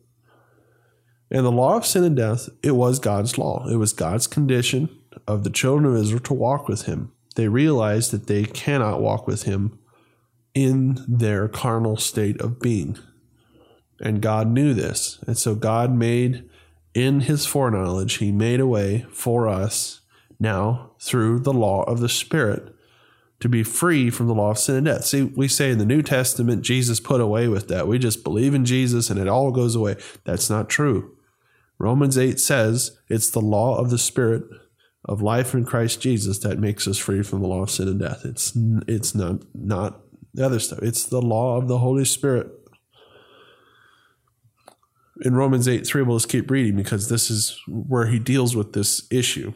And 1.30 1.46
the 1.46 1.52
law 1.52 1.76
of 1.76 1.86
sin 1.86 2.06
and 2.06 2.16
death, 2.16 2.48
it 2.64 2.72
was 2.72 3.00
God's 3.00 3.38
law. 3.38 3.68
It 3.68 3.76
was 3.76 3.92
God's 3.92 4.28
condition 4.28 4.90
of 5.28 5.44
the 5.44 5.50
children 5.50 5.92
of 5.94 6.02
Israel 6.02 6.22
to 6.22 6.34
walk 6.34 6.70
with 6.70 6.84
him. 6.84 7.12
They 7.36 7.50
realized 7.50 8.12
that 8.12 8.28
they 8.28 8.46
cannot 8.46 9.02
walk 9.02 9.28
with 9.28 9.44
him 9.44 9.80
in 10.54 11.04
their 11.08 11.50
carnal 11.50 11.98
state 11.98 12.40
of 12.40 12.62
being. 12.62 12.98
And 14.00 14.22
God 14.22 14.48
knew 14.48 14.74
this. 14.74 15.20
And 15.28 15.38
so 15.38 15.54
God 15.54 15.92
made, 15.92 16.50
in 16.94 17.22
his 17.22 17.46
foreknowledge, 17.46 18.16
he 18.16 18.32
made 18.32 18.60
a 18.60 18.68
way 18.68 19.06
for 19.12 19.48
us 19.48 20.02
now 20.40 20.92
through 21.00 21.40
the 21.40 21.54
law 21.54 21.84
of 21.84 22.00
the 22.00 22.10
Spirit 22.10 22.74
to 23.40 23.50
be 23.50 23.64
free 23.64 24.10
from 24.10 24.28
the 24.28 24.34
law 24.34 24.52
of 24.52 24.58
sin 24.58 24.76
and 24.76 24.86
death. 24.86 25.06
See, 25.06 25.24
we 25.24 25.48
say 25.48 25.72
in 25.72 25.78
the 25.78 25.86
New 25.86 26.02
Testament, 26.02 26.64
Jesus 26.64 27.00
put 27.00 27.22
away 27.22 27.48
with 27.48 27.68
that. 27.68 27.88
We 27.88 28.00
just 28.00 28.24
believe 28.24 28.54
in 28.54 28.66
Jesus 28.66 29.10
and 29.10 29.20
it 29.20 29.28
all 29.28 29.52
goes 29.52 29.76
away. 29.76 29.96
That's 30.24 30.50
not 30.50 30.70
true. 30.70 31.16
Romans 31.80 32.18
8 32.18 32.40
says 32.40 32.98
it's 33.08 33.30
the 33.30 33.42
law 33.42 33.78
of 33.78 33.92
the 33.92 34.00
Spirit 34.00 34.44
of 35.06 35.22
life 35.22 35.54
in 35.54 35.66
Christ 35.66 36.02
Jesus 36.02 36.40
that 36.40 36.60
makes 36.60 36.88
us 36.88 36.98
free 36.98 37.24
from 37.24 37.42
the 37.42 37.48
law 37.48 37.62
of 37.62 37.72
sin 37.72 37.88
and 37.88 38.00
death. 38.00 38.26
It's 38.26 38.54
it's 38.88 39.16
not 39.16 39.44
not 39.54 40.02
the 40.34 40.46
other 40.46 40.60
stuff. 40.60 40.80
It's 40.82 41.06
the 41.06 41.22
law 41.22 41.58
of 41.58 41.68
the 41.68 41.78
Holy 41.78 42.06
Spirit. 42.06 42.52
In 45.22 45.36
Romans 45.36 45.68
8 45.68 45.86
3, 45.86 46.02
we'll 46.04 46.18
just 46.18 46.30
keep 46.30 46.52
reading 46.52 46.76
because 46.76 47.10
this 47.10 47.32
is 47.32 47.60
where 47.68 48.08
he 48.08 48.20
deals 48.20 48.56
with 48.56 48.74
this 48.74 49.08
issue. 49.12 49.54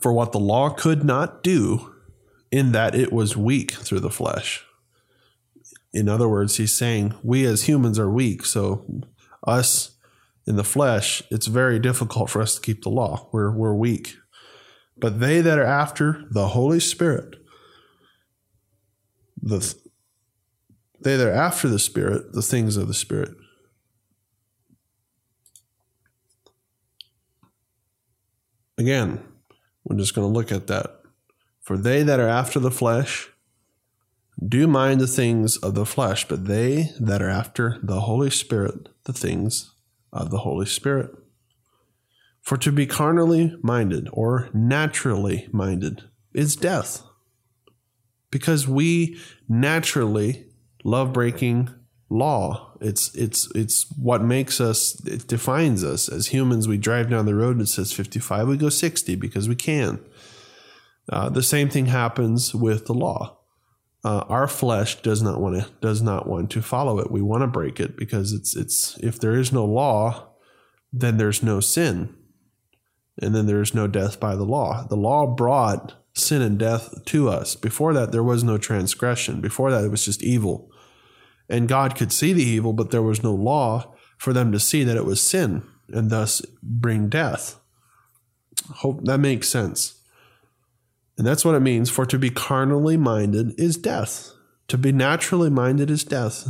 For 0.00 0.12
what 0.12 0.32
the 0.32 0.40
law 0.40 0.70
could 0.70 1.04
not 1.04 1.42
do, 1.42 1.94
in 2.56 2.72
that 2.72 2.94
it 2.94 3.12
was 3.12 3.36
weak 3.36 3.72
through 3.72 4.00
the 4.00 4.08
flesh. 4.08 4.64
In 5.92 6.08
other 6.08 6.26
words, 6.26 6.56
he's 6.56 6.76
saying 6.76 7.14
we 7.22 7.44
as 7.44 7.64
humans 7.64 7.98
are 7.98 8.10
weak, 8.10 8.46
so 8.46 9.02
us 9.46 9.98
in 10.46 10.56
the 10.56 10.64
flesh, 10.64 11.22
it's 11.30 11.48
very 11.48 11.78
difficult 11.78 12.30
for 12.30 12.40
us 12.40 12.54
to 12.54 12.62
keep 12.62 12.82
the 12.82 12.88
law. 12.88 13.28
We're, 13.30 13.50
we're 13.50 13.74
weak. 13.74 14.16
But 14.96 15.20
they 15.20 15.42
that 15.42 15.58
are 15.58 15.64
after 15.64 16.24
the 16.30 16.48
Holy 16.48 16.80
Spirit, 16.80 17.36
the 19.42 19.74
they 21.02 21.16
that 21.16 21.28
are 21.28 21.32
after 21.32 21.68
the 21.68 21.78
Spirit, 21.78 22.32
the 22.32 22.40
things 22.40 22.78
of 22.78 22.88
the 22.88 22.94
Spirit. 22.94 23.34
Again, 28.78 29.22
we're 29.84 29.98
just 29.98 30.14
going 30.14 30.26
to 30.26 30.32
look 30.32 30.50
at 30.50 30.68
that. 30.68 31.02
For 31.66 31.76
they 31.76 32.04
that 32.04 32.20
are 32.20 32.28
after 32.28 32.60
the 32.60 32.70
flesh 32.70 33.28
do 34.46 34.68
mind 34.68 35.00
the 35.00 35.08
things 35.08 35.56
of 35.56 35.74
the 35.74 35.84
flesh, 35.84 36.28
but 36.28 36.46
they 36.46 36.90
that 37.00 37.20
are 37.20 37.28
after 37.28 37.80
the 37.82 38.02
Holy 38.02 38.30
Spirit, 38.30 38.88
the 39.02 39.12
things 39.12 39.74
of 40.12 40.30
the 40.30 40.38
Holy 40.38 40.66
Spirit. 40.66 41.10
For 42.40 42.56
to 42.58 42.70
be 42.70 42.86
carnally 42.86 43.58
minded 43.64 44.08
or 44.12 44.48
naturally 44.54 45.48
minded 45.50 46.04
is 46.32 46.54
death. 46.54 47.02
Because 48.30 48.68
we 48.68 49.18
naturally 49.48 50.46
love 50.84 51.12
breaking 51.12 51.68
law. 52.08 52.76
It's 52.80 53.12
it's 53.16 53.50
it's 53.56 53.86
what 53.98 54.22
makes 54.22 54.60
us 54.60 55.04
it 55.04 55.26
defines 55.26 55.82
us 55.82 56.08
as 56.08 56.28
humans. 56.28 56.68
We 56.68 56.78
drive 56.78 57.10
down 57.10 57.26
the 57.26 57.34
road 57.34 57.56
and 57.56 57.62
it 57.62 57.70
says 57.70 57.92
55, 57.92 58.46
we 58.46 58.56
go 58.56 58.68
60 58.68 59.16
because 59.16 59.48
we 59.48 59.56
can. 59.56 59.98
Uh, 61.10 61.28
the 61.28 61.42
same 61.42 61.68
thing 61.68 61.86
happens 61.86 62.54
with 62.54 62.86
the 62.86 62.94
law. 62.94 63.38
Uh, 64.04 64.24
our 64.28 64.46
flesh 64.46 65.02
does 65.02 65.22
not 65.22 65.40
want 65.40 65.56
to 65.56 65.68
does 65.80 66.02
not 66.02 66.28
want 66.28 66.50
to 66.50 66.62
follow 66.62 66.98
it. 66.98 67.10
We 67.10 67.22
want 67.22 67.42
to 67.42 67.48
break 67.48 67.80
it 67.80 67.96
because 67.96 68.32
it's 68.32 68.54
it's 68.56 68.96
if 68.98 69.18
there 69.18 69.36
is 69.36 69.52
no 69.52 69.64
law, 69.64 70.34
then 70.92 71.16
there's 71.16 71.42
no 71.42 71.60
sin, 71.60 72.14
and 73.20 73.34
then 73.34 73.46
there 73.46 73.60
is 73.60 73.74
no 73.74 73.86
death 73.86 74.20
by 74.20 74.36
the 74.36 74.44
law. 74.44 74.86
The 74.88 74.96
law 74.96 75.26
brought 75.26 75.94
sin 76.14 76.40
and 76.40 76.58
death 76.58 77.04
to 77.06 77.28
us. 77.28 77.56
Before 77.56 77.92
that, 77.94 78.12
there 78.12 78.22
was 78.22 78.44
no 78.44 78.58
transgression. 78.58 79.40
Before 79.40 79.70
that, 79.70 79.84
it 79.84 79.90
was 79.90 80.04
just 80.04 80.22
evil, 80.22 80.70
and 81.48 81.68
God 81.68 81.96
could 81.96 82.12
see 82.12 82.32
the 82.32 82.44
evil, 82.44 82.72
but 82.72 82.90
there 82.92 83.02
was 83.02 83.24
no 83.24 83.34
law 83.34 83.92
for 84.18 84.32
them 84.32 84.52
to 84.52 84.60
see 84.60 84.84
that 84.84 84.96
it 84.96 85.04
was 85.04 85.20
sin 85.20 85.62
and 85.88 86.10
thus 86.10 86.42
bring 86.62 87.08
death. 87.08 87.58
Hope 88.76 89.04
that 89.04 89.18
makes 89.18 89.48
sense. 89.48 89.95
And 91.18 91.26
that's 91.26 91.44
what 91.44 91.54
it 91.54 91.60
means 91.60 91.90
for 91.90 92.04
to 92.06 92.18
be 92.18 92.30
carnally 92.30 92.96
minded 92.96 93.58
is 93.58 93.76
death. 93.76 94.32
To 94.68 94.76
be 94.76 94.92
naturally 94.92 95.50
minded 95.50 95.90
is 95.90 96.04
death. 96.04 96.46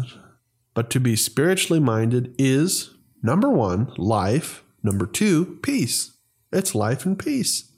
But 0.75 0.91
to 0.91 1.01
be 1.01 1.17
spiritually 1.17 1.81
minded 1.81 2.35
is 2.39 2.91
number 3.23 3.51
one, 3.51 3.93
life. 3.97 4.63
Number 4.83 5.07
two, 5.07 5.59
peace. 5.63 6.17
It's 6.53 6.75
life 6.75 7.07
and 7.07 7.19
peace. 7.19 7.73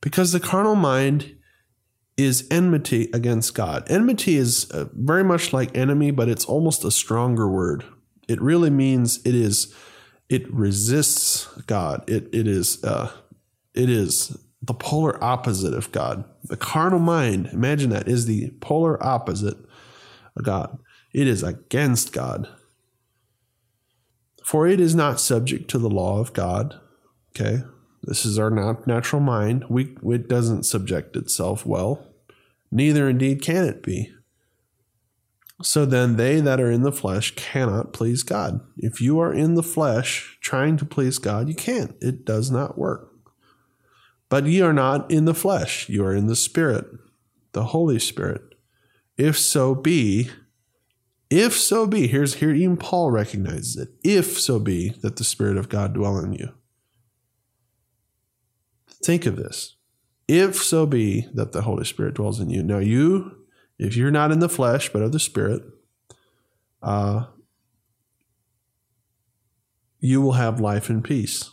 Because 0.00 0.32
the 0.32 0.40
carnal 0.40 0.76
mind 0.76 1.36
is 2.16 2.46
enmity 2.50 3.10
against 3.12 3.54
God. 3.54 3.84
Enmity 3.90 4.36
is 4.36 4.70
uh, 4.70 4.88
very 4.92 5.24
much 5.24 5.52
like 5.52 5.76
enemy, 5.76 6.10
but 6.10 6.28
it's 6.28 6.44
almost 6.44 6.84
a 6.84 6.90
stronger 6.90 7.48
word. 7.48 7.84
It 8.28 8.40
really 8.40 8.70
means 8.70 9.18
it 9.24 9.34
is, 9.34 9.74
it 10.28 10.52
resists 10.52 11.46
God. 11.62 12.08
It, 12.08 12.28
it 12.32 12.46
is, 12.46 12.82
uh, 12.84 13.10
it 13.74 13.90
is 13.90 14.36
the 14.66 14.74
polar 14.74 15.22
opposite 15.22 15.74
of 15.74 15.92
God. 15.92 16.24
The 16.44 16.56
carnal 16.56 16.98
mind, 16.98 17.48
imagine 17.52 17.90
that, 17.90 18.08
is 18.08 18.26
the 18.26 18.50
polar 18.60 19.02
opposite 19.04 19.58
of 20.36 20.44
God. 20.44 20.78
It 21.12 21.26
is 21.26 21.42
against 21.42 22.12
God. 22.12 22.48
For 24.44 24.66
it 24.66 24.80
is 24.80 24.94
not 24.94 25.20
subject 25.20 25.68
to 25.70 25.78
the 25.78 25.90
law 25.90 26.18
of 26.18 26.32
God. 26.32 26.80
Okay, 27.30 27.62
this 28.02 28.24
is 28.24 28.38
our 28.38 28.50
natural 28.86 29.20
mind. 29.20 29.64
We, 29.68 29.96
it 30.04 30.28
doesn't 30.28 30.64
subject 30.64 31.16
itself 31.16 31.66
well. 31.66 32.14
Neither 32.70 33.08
indeed 33.08 33.42
can 33.42 33.64
it 33.64 33.82
be. 33.82 34.12
So 35.62 35.86
then, 35.86 36.16
they 36.16 36.40
that 36.40 36.60
are 36.60 36.70
in 36.70 36.82
the 36.82 36.92
flesh 36.92 37.34
cannot 37.36 37.92
please 37.92 38.22
God. 38.22 38.60
If 38.76 39.00
you 39.00 39.18
are 39.20 39.32
in 39.32 39.54
the 39.54 39.62
flesh 39.62 40.36
trying 40.42 40.76
to 40.78 40.84
please 40.84 41.18
God, 41.18 41.48
you 41.48 41.54
can't. 41.54 41.94
It 42.00 42.24
does 42.24 42.50
not 42.50 42.76
work. 42.76 43.13
But 44.28 44.46
ye 44.46 44.60
are 44.60 44.72
not 44.72 45.10
in 45.10 45.26
the 45.26 45.34
flesh, 45.34 45.88
you 45.88 46.04
are 46.04 46.14
in 46.14 46.26
the 46.26 46.36
Spirit, 46.36 46.86
the 47.52 47.66
Holy 47.66 47.98
Spirit. 47.98 48.42
If 49.16 49.38
so 49.38 49.74
be, 49.74 50.30
if 51.30 51.54
so 51.54 51.86
be, 51.86 52.06
here's 52.06 52.34
here 52.34 52.52
even 52.52 52.76
Paul 52.76 53.10
recognizes 53.10 53.76
it. 53.76 53.88
If 54.02 54.38
so 54.38 54.58
be 54.58 54.90
that 55.02 55.16
the 55.16 55.24
Spirit 55.24 55.56
of 55.56 55.68
God 55.68 55.94
dwell 55.94 56.18
in 56.18 56.32
you. 56.32 56.50
Think 58.88 59.26
of 59.26 59.36
this. 59.36 59.76
If 60.26 60.56
so 60.56 60.86
be 60.86 61.28
that 61.34 61.52
the 61.52 61.62
Holy 61.62 61.84
Spirit 61.84 62.14
dwells 62.14 62.40
in 62.40 62.50
you. 62.50 62.62
Now 62.62 62.78
you, 62.78 63.36
if 63.78 63.96
you're 63.96 64.10
not 64.10 64.32
in 64.32 64.38
the 64.38 64.48
flesh 64.48 64.90
but 64.90 65.02
of 65.02 65.12
the 65.12 65.20
Spirit, 65.20 65.62
uh, 66.82 67.26
you 70.00 70.20
will 70.20 70.32
have 70.32 70.60
life 70.60 70.90
and 70.90 71.02
peace. 71.02 71.50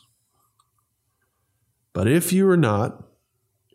But 1.94 2.08
if 2.08 2.32
you 2.32 2.50
are 2.50 2.58
not, 2.58 3.04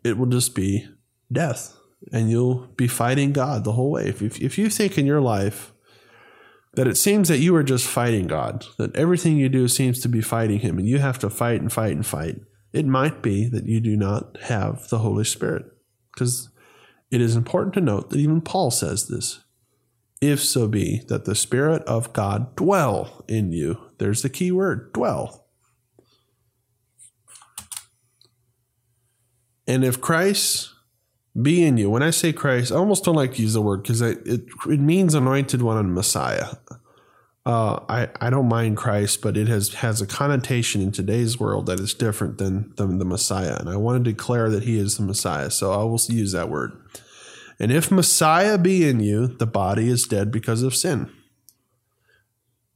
it 0.03 0.17
will 0.17 0.27
just 0.27 0.55
be 0.55 0.87
death. 1.31 1.75
And 2.11 2.29
you'll 2.29 2.67
be 2.77 2.87
fighting 2.87 3.33
God 3.33 3.63
the 3.63 3.73
whole 3.73 3.91
way. 3.91 4.07
If, 4.07 4.21
if, 4.21 4.39
if 4.39 4.57
you 4.57 4.69
think 4.69 4.97
in 4.97 5.05
your 5.05 5.21
life 5.21 5.73
that 6.75 6.87
it 6.87 6.95
seems 6.95 7.27
that 7.27 7.39
you 7.39 7.55
are 7.55 7.63
just 7.63 7.87
fighting 7.87 8.27
God, 8.27 8.65
that 8.77 8.95
everything 8.95 9.37
you 9.37 9.49
do 9.49 9.67
seems 9.67 9.99
to 10.01 10.09
be 10.09 10.21
fighting 10.21 10.59
Him, 10.59 10.77
and 10.77 10.87
you 10.87 10.99
have 10.99 11.17
to 11.19 11.29
fight 11.29 11.59
and 11.59 11.73
fight 11.73 11.93
and 11.93 12.05
fight, 12.05 12.39
it 12.71 12.85
might 12.85 13.21
be 13.23 13.47
that 13.47 13.65
you 13.65 13.79
do 13.79 13.97
not 13.97 14.37
have 14.43 14.87
the 14.89 14.99
Holy 14.99 15.23
Spirit. 15.23 15.65
Because 16.13 16.49
it 17.09 17.19
is 17.19 17.35
important 17.35 17.73
to 17.75 17.81
note 17.81 18.09
that 18.09 18.19
even 18.19 18.41
Paul 18.41 18.69
says 18.69 19.07
this. 19.07 19.39
If 20.21 20.43
so 20.43 20.67
be 20.67 21.03
that 21.07 21.25
the 21.25 21.35
Spirit 21.35 21.83
of 21.83 22.13
God 22.13 22.55
dwell 22.55 23.23
in 23.27 23.51
you. 23.51 23.79
There's 23.97 24.21
the 24.21 24.29
key 24.29 24.51
word 24.51 24.93
dwell. 24.93 25.46
And 29.67 29.83
if 29.83 29.99
Christ 29.99 30.73
be 31.39 31.63
in 31.63 31.77
you, 31.77 31.89
when 31.89 32.03
I 32.03 32.09
say 32.09 32.33
Christ, 32.33 32.71
I 32.71 32.75
almost 32.75 33.03
don't 33.03 33.15
like 33.15 33.35
to 33.35 33.41
use 33.41 33.53
the 33.53 33.61
word 33.61 33.83
because 33.83 34.01
it, 34.01 34.19
it, 34.25 34.79
means 34.79 35.13
anointed 35.13 35.61
one 35.61 35.77
and 35.77 35.93
Messiah. 35.93 36.55
Uh, 37.45 37.79
I, 37.87 38.09
I 38.19 38.29
don't 38.29 38.49
mind 38.49 38.77
Christ, 38.77 39.21
but 39.21 39.37
it 39.37 39.47
has, 39.47 39.75
has 39.75 40.01
a 40.01 40.07
connotation 40.07 40.81
in 40.81 40.91
today's 40.91 41.39
world 41.39 41.67
that 41.67 41.79
is 41.79 41.93
different 41.93 42.39
than, 42.39 42.73
than 42.75 42.97
the 42.97 43.05
Messiah. 43.05 43.55
And 43.59 43.69
I 43.69 43.77
want 43.77 44.03
to 44.03 44.11
declare 44.11 44.49
that 44.49 44.63
he 44.63 44.77
is 44.77 44.97
the 44.97 45.03
Messiah. 45.03 45.51
So 45.51 45.71
I 45.71 45.83
will 45.83 45.99
use 46.09 46.31
that 46.31 46.49
word. 46.49 46.73
And 47.59 47.71
if 47.71 47.91
Messiah 47.91 48.57
be 48.57 48.87
in 48.87 48.99
you, 48.99 49.27
the 49.27 49.47
body 49.47 49.89
is 49.89 50.03
dead 50.03 50.31
because 50.31 50.61
of 50.61 50.75
sin, 50.75 51.09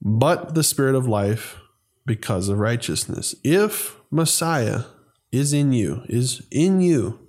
but 0.01 0.55
the 0.55 0.63
spirit 0.63 0.95
of 0.95 1.07
life 1.07 1.57
because 2.05 2.49
of 2.49 2.57
righteousness. 2.57 3.35
If 3.43 3.97
Messiah 4.09 4.83
is 5.31 5.53
in 5.53 5.73
you, 5.73 6.03
is 6.07 6.45
in 6.51 6.81
you, 6.81 7.19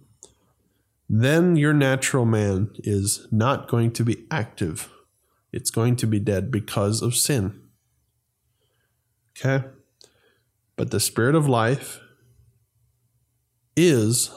then 1.08 1.56
your 1.56 1.72
natural 1.72 2.24
man 2.24 2.70
is 2.78 3.26
not 3.30 3.68
going 3.68 3.92
to 3.92 4.04
be 4.04 4.24
active. 4.30 4.90
It's 5.52 5.70
going 5.70 5.96
to 5.96 6.06
be 6.06 6.18
dead 6.18 6.50
because 6.50 7.02
of 7.02 7.14
sin. 7.14 7.60
Okay? 9.38 9.66
But 10.76 10.90
the 10.90 11.00
spirit 11.00 11.34
of 11.34 11.48
life 11.48 12.00
is, 13.76 14.30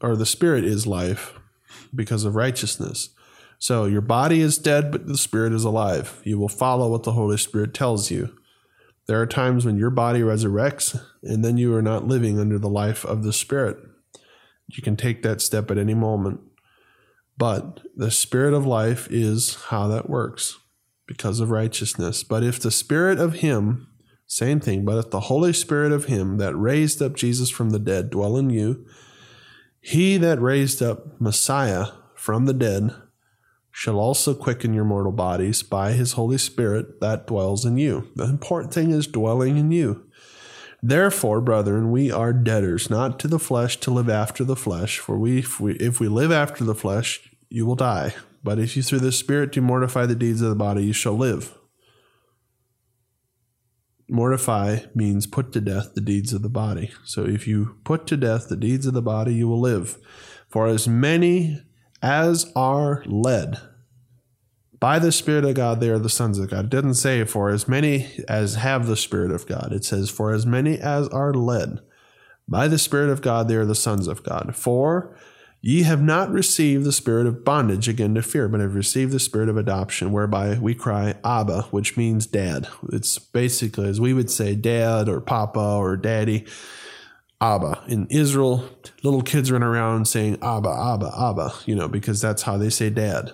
or 0.00 0.16
the 0.16 0.26
spirit 0.26 0.64
is 0.64 0.86
life 0.86 1.38
because 1.94 2.24
of 2.24 2.34
righteousness. 2.34 3.10
So 3.58 3.84
your 3.84 4.00
body 4.00 4.40
is 4.40 4.58
dead, 4.58 4.90
but 4.90 5.06
the 5.06 5.16
spirit 5.16 5.52
is 5.52 5.64
alive. 5.64 6.20
You 6.24 6.38
will 6.38 6.48
follow 6.48 6.88
what 6.88 7.04
the 7.04 7.12
Holy 7.12 7.36
Spirit 7.36 7.74
tells 7.74 8.10
you. 8.10 8.36
There 9.06 9.20
are 9.20 9.26
times 9.26 9.64
when 9.64 9.76
your 9.76 9.90
body 9.90 10.20
resurrects 10.20 11.00
and 11.22 11.44
then 11.44 11.56
you 11.56 11.74
are 11.74 11.82
not 11.82 12.06
living 12.06 12.38
under 12.38 12.58
the 12.58 12.68
life 12.68 13.04
of 13.04 13.24
the 13.24 13.32
Spirit. 13.32 13.76
You 14.68 14.82
can 14.82 14.96
take 14.96 15.22
that 15.22 15.40
step 15.40 15.70
at 15.70 15.78
any 15.78 15.94
moment. 15.94 16.40
But 17.36 17.80
the 17.96 18.10
Spirit 18.10 18.54
of 18.54 18.66
life 18.66 19.08
is 19.10 19.56
how 19.66 19.88
that 19.88 20.08
works 20.08 20.58
because 21.06 21.40
of 21.40 21.50
righteousness. 21.50 22.22
But 22.22 22.44
if 22.44 22.60
the 22.60 22.70
Spirit 22.70 23.18
of 23.18 23.34
Him, 23.34 23.88
same 24.26 24.60
thing, 24.60 24.84
but 24.84 24.98
if 24.98 25.10
the 25.10 25.20
Holy 25.20 25.52
Spirit 25.52 25.92
of 25.92 26.06
Him 26.06 26.38
that 26.38 26.54
raised 26.54 27.02
up 27.02 27.14
Jesus 27.14 27.50
from 27.50 27.70
the 27.70 27.78
dead 27.78 28.10
dwell 28.10 28.36
in 28.36 28.50
you, 28.50 28.86
He 29.80 30.16
that 30.18 30.40
raised 30.40 30.80
up 30.82 31.20
Messiah 31.20 31.86
from 32.14 32.46
the 32.46 32.54
dead 32.54 32.94
shall 33.72 33.98
also 33.98 34.34
quicken 34.34 34.74
your 34.74 34.84
mortal 34.84 35.10
bodies 35.10 35.62
by 35.62 35.92
his 35.92 36.12
Holy 36.12 36.38
Spirit 36.38 37.00
that 37.00 37.26
dwells 37.26 37.64
in 37.64 37.78
you. 37.78 38.10
The 38.14 38.24
important 38.24 38.72
thing 38.72 38.90
is 38.90 39.06
dwelling 39.06 39.56
in 39.56 39.72
you. 39.72 40.06
Therefore, 40.82 41.40
brethren, 41.40 41.90
we 41.90 42.10
are 42.10 42.32
debtors, 42.32 42.90
not 42.90 43.18
to 43.20 43.28
the 43.28 43.38
flesh, 43.38 43.78
to 43.78 43.90
live 43.90 44.10
after 44.10 44.44
the 44.44 44.56
flesh. 44.56 44.98
For 44.98 45.18
we, 45.18 45.38
if 45.38 45.58
we, 45.58 45.74
if 45.76 46.00
we 46.00 46.08
live 46.08 46.30
after 46.30 46.64
the 46.64 46.74
flesh, 46.74 47.30
you 47.48 47.64
will 47.64 47.76
die. 47.76 48.14
But 48.44 48.58
if 48.58 48.76
you 48.76 48.82
through 48.82 49.00
the 49.00 49.12
Spirit 49.12 49.52
do 49.52 49.62
mortify 49.62 50.06
the 50.06 50.14
deeds 50.14 50.42
of 50.42 50.50
the 50.50 50.56
body, 50.56 50.84
you 50.84 50.92
shall 50.92 51.16
live. 51.16 51.56
Mortify 54.08 54.80
means 54.94 55.26
put 55.26 55.52
to 55.52 55.60
death 55.60 55.94
the 55.94 56.00
deeds 56.00 56.32
of 56.32 56.42
the 56.42 56.50
body. 56.50 56.90
So 57.04 57.24
if 57.24 57.46
you 57.46 57.76
put 57.84 58.06
to 58.08 58.16
death 58.16 58.48
the 58.48 58.56
deeds 58.56 58.84
of 58.84 58.92
the 58.92 59.00
body, 59.00 59.32
you 59.32 59.48
will 59.48 59.60
live. 59.60 59.96
For 60.48 60.66
as 60.66 60.86
many 60.86 61.62
as 62.02 62.50
are 62.56 63.02
led 63.06 63.60
by 64.80 64.98
the 64.98 65.12
Spirit 65.12 65.44
of 65.44 65.54
God, 65.54 65.78
they 65.78 65.90
are 65.90 65.98
the 65.98 66.08
sons 66.08 66.40
of 66.40 66.50
God. 66.50 66.64
It 66.64 66.70
doesn't 66.70 66.94
say 66.94 67.24
for 67.24 67.50
as 67.50 67.68
many 67.68 68.08
as 68.28 68.56
have 68.56 68.86
the 68.86 68.96
Spirit 68.96 69.30
of 69.30 69.46
God. 69.46 69.72
It 69.72 69.84
says 69.84 70.10
for 70.10 70.32
as 70.32 70.44
many 70.44 70.76
as 70.78 71.06
are 71.08 71.32
led 71.32 71.78
by 72.48 72.66
the 72.66 72.78
Spirit 72.78 73.10
of 73.10 73.22
God, 73.22 73.46
they 73.46 73.54
are 73.54 73.64
the 73.64 73.76
sons 73.76 74.08
of 74.08 74.24
God. 74.24 74.56
For 74.56 75.16
ye 75.60 75.82
have 75.82 76.02
not 76.02 76.32
received 76.32 76.84
the 76.84 76.90
spirit 76.90 77.24
of 77.28 77.44
bondage 77.44 77.88
again 77.88 78.16
to 78.16 78.22
fear, 78.22 78.48
but 78.48 78.60
have 78.60 78.74
received 78.74 79.12
the 79.12 79.20
spirit 79.20 79.48
of 79.48 79.56
adoption, 79.56 80.10
whereby 80.10 80.58
we 80.58 80.74
cry, 80.74 81.14
Abba, 81.24 81.62
which 81.70 81.96
means 81.96 82.26
dad. 82.26 82.68
It's 82.92 83.20
basically, 83.20 83.88
as 83.88 84.00
we 84.00 84.12
would 84.12 84.28
say, 84.28 84.56
dad 84.56 85.08
or 85.08 85.20
papa 85.20 85.60
or 85.60 85.96
daddy. 85.96 86.44
Abba. 87.42 87.82
In 87.88 88.06
Israel, 88.08 88.64
little 89.02 89.20
kids 89.20 89.50
run 89.50 89.64
around 89.64 90.06
saying 90.06 90.38
Abba, 90.40 90.70
Abba, 90.70 91.12
Abba, 91.18 91.52
you 91.66 91.74
know, 91.74 91.88
because 91.88 92.20
that's 92.20 92.42
how 92.42 92.56
they 92.56 92.70
say 92.70 92.88
dad. 92.88 93.32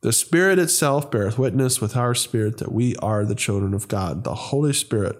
The 0.00 0.12
Spirit 0.12 0.58
itself 0.58 1.10
beareth 1.10 1.38
witness 1.38 1.80
with 1.80 1.94
our 1.94 2.14
spirit 2.14 2.56
that 2.58 2.72
we 2.72 2.96
are 2.96 3.24
the 3.26 3.34
children 3.34 3.74
of 3.74 3.88
God. 3.88 4.24
The 4.24 4.34
Holy 4.34 4.72
Spirit 4.72 5.16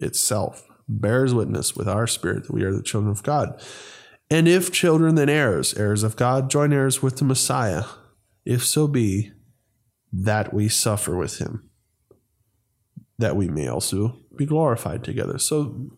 itself 0.00 0.66
bears 0.88 1.32
witness 1.32 1.76
with 1.76 1.88
our 1.88 2.06
spirit 2.06 2.44
that 2.44 2.52
we 2.52 2.64
are 2.64 2.72
the 2.72 2.82
children 2.82 3.10
of 3.10 3.22
God. 3.22 3.62
And 4.30 4.48
if 4.48 4.72
children, 4.72 5.14
then 5.14 5.28
heirs, 5.28 5.72
heirs 5.74 6.02
of 6.02 6.16
God, 6.16 6.50
join 6.50 6.72
heirs 6.72 7.02
with 7.02 7.18
the 7.18 7.24
Messiah, 7.24 7.84
if 8.44 8.64
so 8.64 8.88
be 8.88 9.32
that 10.12 10.52
we 10.52 10.68
suffer 10.68 11.16
with 11.16 11.38
him, 11.38 11.70
that 13.18 13.36
we 13.36 13.48
may 13.48 13.68
also 13.68 14.18
be 14.36 14.44
glorified 14.44 15.04
together. 15.04 15.38
So 15.38 15.90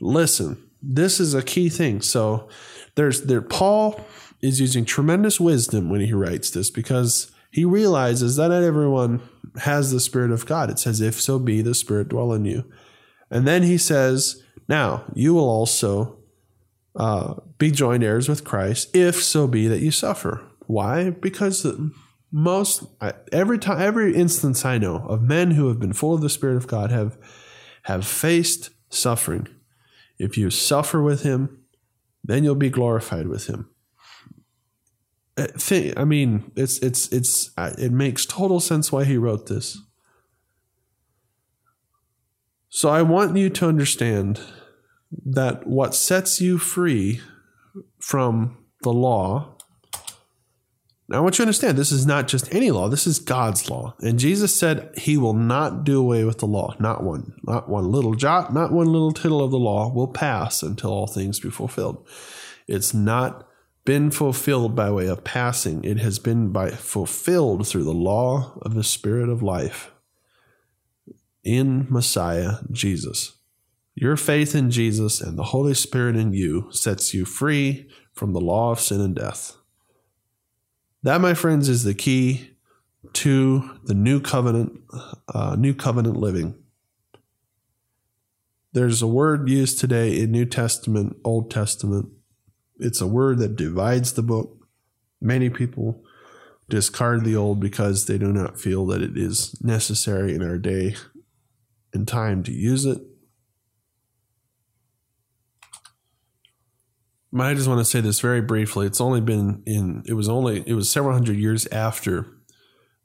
listen, 0.00 0.70
this 0.86 1.20
is 1.20 1.34
a 1.34 1.42
key 1.42 1.68
thing. 1.68 2.00
So 2.00 2.48
there's 2.94 3.22
there 3.22 3.42
Paul 3.42 4.00
is 4.42 4.60
using 4.60 4.84
tremendous 4.84 5.40
wisdom 5.40 5.88
when 5.88 6.00
he 6.00 6.12
writes 6.12 6.50
this 6.50 6.70
because 6.70 7.32
he 7.50 7.64
realizes 7.64 8.36
that 8.36 8.48
not 8.48 8.62
everyone 8.62 9.22
has 9.60 9.90
the 9.90 10.00
spirit 10.00 10.30
of 10.30 10.44
God. 10.44 10.70
It 10.70 10.78
says, 10.78 11.00
if 11.00 11.20
so 11.20 11.38
be 11.38 11.62
the 11.62 11.74
spirit 11.74 12.08
dwell 12.08 12.32
in 12.32 12.44
you. 12.44 12.64
And 13.30 13.46
then 13.46 13.62
he 13.62 13.78
says, 13.78 14.42
now 14.68 15.04
you 15.14 15.34
will 15.34 15.48
also 15.48 16.18
uh, 16.96 17.34
be 17.58 17.70
joined 17.70 18.04
heirs 18.04 18.28
with 18.28 18.44
Christ, 18.44 18.94
if 18.94 19.22
so 19.22 19.46
be 19.46 19.66
that 19.68 19.80
you 19.80 19.90
suffer. 19.90 20.44
Why? 20.66 21.10
Because 21.10 21.66
most 22.30 22.84
every 23.32 23.58
time 23.58 23.80
every 23.80 24.14
instance 24.14 24.64
I 24.64 24.78
know 24.78 24.96
of 24.96 25.22
men 25.22 25.52
who 25.52 25.68
have 25.68 25.78
been 25.78 25.92
full 25.92 26.14
of 26.14 26.20
the 26.20 26.28
Spirit 26.28 26.56
of 26.56 26.66
God 26.66 26.90
have 26.90 27.16
have 27.84 28.06
faced 28.06 28.70
suffering 28.88 29.46
if 30.18 30.38
you 30.38 30.50
suffer 30.50 31.02
with 31.02 31.22
him, 31.22 31.64
then 32.22 32.44
you'll 32.44 32.54
be 32.54 32.70
glorified 32.70 33.28
with 33.28 33.46
him. 33.46 33.70
Uh, 35.36 35.48
I 35.96 36.04
mean, 36.04 36.52
it's 36.54 36.78
it's 36.78 37.12
it's 37.12 37.50
it 37.56 37.92
makes 37.92 38.24
total 38.24 38.60
sense 38.60 38.92
why 38.92 39.04
he 39.04 39.16
wrote 39.16 39.46
this. 39.46 39.78
So 42.68 42.88
I 42.88 43.02
want 43.02 43.36
you 43.36 43.50
to 43.50 43.68
understand 43.68 44.40
that 45.24 45.66
what 45.66 45.94
sets 45.94 46.40
you 46.40 46.58
free 46.58 47.20
from 48.00 48.64
the 48.82 48.92
law 48.92 49.53
now, 51.06 51.18
I 51.18 51.20
want 51.20 51.34
you 51.34 51.42
to 51.42 51.46
understand 51.46 51.76
this 51.76 51.92
is 51.92 52.06
not 52.06 52.28
just 52.28 52.54
any 52.54 52.70
law, 52.70 52.88
this 52.88 53.06
is 53.06 53.18
God's 53.18 53.68
law. 53.68 53.94
And 54.00 54.18
Jesus 54.18 54.56
said 54.56 54.90
he 54.96 55.18
will 55.18 55.34
not 55.34 55.84
do 55.84 56.00
away 56.00 56.24
with 56.24 56.38
the 56.38 56.46
law. 56.46 56.74
Not 56.78 57.02
one, 57.02 57.34
not 57.42 57.68
one 57.68 57.90
little 57.90 58.14
jot, 58.14 58.54
not 58.54 58.72
one 58.72 58.86
little 58.86 59.12
tittle 59.12 59.44
of 59.44 59.50
the 59.50 59.58
law 59.58 59.92
will 59.92 60.08
pass 60.08 60.62
until 60.62 60.90
all 60.90 61.06
things 61.06 61.40
be 61.40 61.50
fulfilled. 61.50 62.06
It's 62.66 62.94
not 62.94 63.46
been 63.84 64.10
fulfilled 64.10 64.74
by 64.74 64.90
way 64.90 65.06
of 65.06 65.24
passing, 65.24 65.84
it 65.84 65.98
has 65.98 66.18
been 66.18 66.50
by 66.50 66.70
fulfilled 66.70 67.68
through 67.68 67.84
the 67.84 67.92
law 67.92 68.58
of 68.62 68.72
the 68.72 68.84
Spirit 68.84 69.28
of 69.28 69.42
life 69.42 69.90
in 71.42 71.86
Messiah 71.90 72.54
Jesus. 72.72 73.36
Your 73.94 74.16
faith 74.16 74.54
in 74.54 74.70
Jesus 74.70 75.20
and 75.20 75.38
the 75.38 75.44
Holy 75.44 75.74
Spirit 75.74 76.16
in 76.16 76.32
you 76.32 76.68
sets 76.70 77.12
you 77.12 77.26
free 77.26 77.90
from 78.14 78.32
the 78.32 78.40
law 78.40 78.70
of 78.70 78.80
sin 78.80 79.02
and 79.02 79.14
death. 79.14 79.54
That, 81.04 81.20
my 81.20 81.34
friends, 81.34 81.68
is 81.68 81.84
the 81.84 81.92
key 81.92 82.52
to 83.12 83.78
the 83.84 83.92
new 83.92 84.20
covenant, 84.20 84.80
uh, 85.28 85.54
new 85.54 85.74
covenant 85.74 86.16
living. 86.16 86.54
There's 88.72 89.02
a 89.02 89.06
word 89.06 89.46
used 89.50 89.78
today 89.78 90.18
in 90.18 90.32
New 90.32 90.46
Testament, 90.46 91.18
Old 91.22 91.50
Testament. 91.50 92.08
It's 92.78 93.02
a 93.02 93.06
word 93.06 93.36
that 93.40 93.54
divides 93.54 94.14
the 94.14 94.22
book. 94.22 94.66
Many 95.20 95.50
people 95.50 96.02
discard 96.70 97.24
the 97.24 97.36
old 97.36 97.60
because 97.60 98.06
they 98.06 98.16
do 98.16 98.32
not 98.32 98.58
feel 98.58 98.86
that 98.86 99.02
it 99.02 99.18
is 99.18 99.60
necessary 99.62 100.34
in 100.34 100.42
our 100.42 100.56
day 100.56 100.96
and 101.92 102.08
time 102.08 102.42
to 102.44 102.52
use 102.52 102.86
it. 102.86 103.02
I 107.42 107.54
just 107.54 107.68
want 107.68 107.80
to 107.80 107.84
say 107.84 108.00
this 108.00 108.20
very 108.20 108.40
briefly. 108.40 108.86
It's 108.86 109.00
only 109.00 109.20
been 109.20 109.62
in 109.66 110.02
it 110.06 110.14
was 110.14 110.28
only 110.28 110.62
it 110.66 110.74
was 110.74 110.90
several 110.90 111.14
hundred 111.14 111.36
years 111.36 111.66
after 111.68 112.26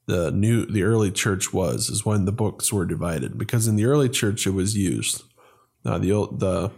the 0.06 0.32
new 0.32 0.66
the 0.66 0.84
early 0.84 1.12
church 1.12 1.54
was 1.54 1.90
is 1.90 2.06
when 2.06 2.26
the 2.26 2.32
books 2.32 2.72
were 2.72 2.86
divided 2.86 3.38
because 3.38 3.68
in 3.68 3.76
the 3.76 3.86
early 3.86 4.10
church 4.10 4.46
it 4.46 4.52
was 4.52 4.78
used. 4.78 5.24
Uh, 5.86 5.98
the 5.98 6.12
old 6.12 6.40
the 6.40 6.72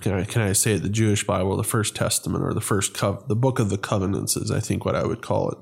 can 0.00 0.12
I, 0.12 0.24
can 0.24 0.42
I 0.42 0.52
say 0.52 0.74
it 0.74 0.82
the 0.82 0.88
Jewish 0.88 1.26
Bible 1.26 1.56
the 1.56 1.64
First 1.64 1.96
Testament 1.96 2.44
or 2.44 2.52
the 2.52 2.60
first 2.60 2.94
cov- 2.94 3.28
the 3.28 3.36
book 3.36 3.58
of 3.58 3.70
the 3.70 3.78
covenants 3.78 4.36
is 4.36 4.50
I 4.50 4.60
think 4.60 4.84
what 4.84 4.94
I 4.94 5.04
would 5.04 5.22
call 5.22 5.50
it. 5.50 5.58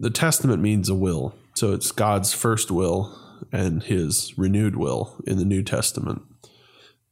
The 0.00 0.10
testament 0.10 0.62
means 0.62 0.88
a 0.88 0.94
will, 0.94 1.34
so 1.54 1.72
it's 1.72 1.92
God's 1.92 2.32
first 2.32 2.70
will 2.70 3.16
and 3.52 3.82
His 3.82 4.36
renewed 4.36 4.76
will 4.76 5.16
in 5.26 5.38
the 5.38 5.44
New 5.44 5.62
Testament. 5.62 6.22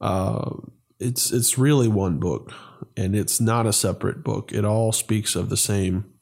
Uh, 0.00 0.50
it's 0.98 1.30
it's 1.30 1.59
really 1.59 1.88
one 1.88 2.18
book, 2.18 2.52
and 2.96 3.14
it's 3.14 3.40
not 3.40 3.66
a 3.66 3.72
separate 3.72 4.24
book. 4.24 4.52
It 4.52 4.64
all 4.64 4.92
speaks 4.92 5.37
of 5.37 5.48
the 5.48 5.56
same 5.56 6.12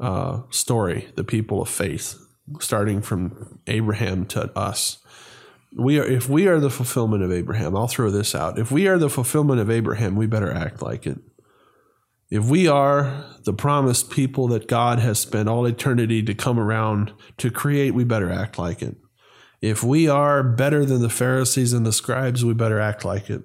uh, 0.00 0.42
story, 0.50 1.08
the 1.14 1.24
people 1.24 1.62
of 1.62 1.68
faith, 1.68 2.18
starting 2.60 3.00
from 3.00 3.60
Abraham 3.66 4.26
to 4.26 4.50
us. 4.58 4.98
We 5.76 6.00
are 6.00 6.04
if 6.04 6.28
we 6.28 6.48
are 6.48 6.58
the 6.58 6.70
fulfillment 6.70 7.22
of 7.22 7.32
Abraham. 7.32 7.76
I'll 7.76 7.88
throw 7.88 8.10
this 8.10 8.34
out. 8.34 8.58
If 8.58 8.72
we 8.72 8.88
are 8.88 8.98
the 8.98 9.10
fulfillment 9.10 9.60
of 9.60 9.70
Abraham, 9.70 10.16
we 10.16 10.26
better 10.26 10.52
act 10.52 10.82
like 10.82 11.06
it. 11.06 11.18
If 12.30 12.44
we 12.44 12.66
are 12.66 13.24
the 13.44 13.54
promised 13.54 14.10
people 14.10 14.48
that 14.48 14.68
God 14.68 14.98
has 14.98 15.18
spent 15.18 15.48
all 15.48 15.64
eternity 15.64 16.22
to 16.24 16.34
come 16.34 16.58
around 16.58 17.12
to 17.38 17.50
create, 17.50 17.94
we 17.94 18.04
better 18.04 18.30
act 18.30 18.58
like 18.58 18.82
it. 18.82 18.96
If 19.62 19.82
we 19.82 20.08
are 20.08 20.42
better 20.42 20.84
than 20.84 21.00
the 21.00 21.08
Pharisees 21.08 21.72
and 21.72 21.86
the 21.86 21.92
scribes, 21.92 22.44
we 22.44 22.52
better 22.52 22.78
act 22.78 23.04
like 23.04 23.30
it 23.30 23.42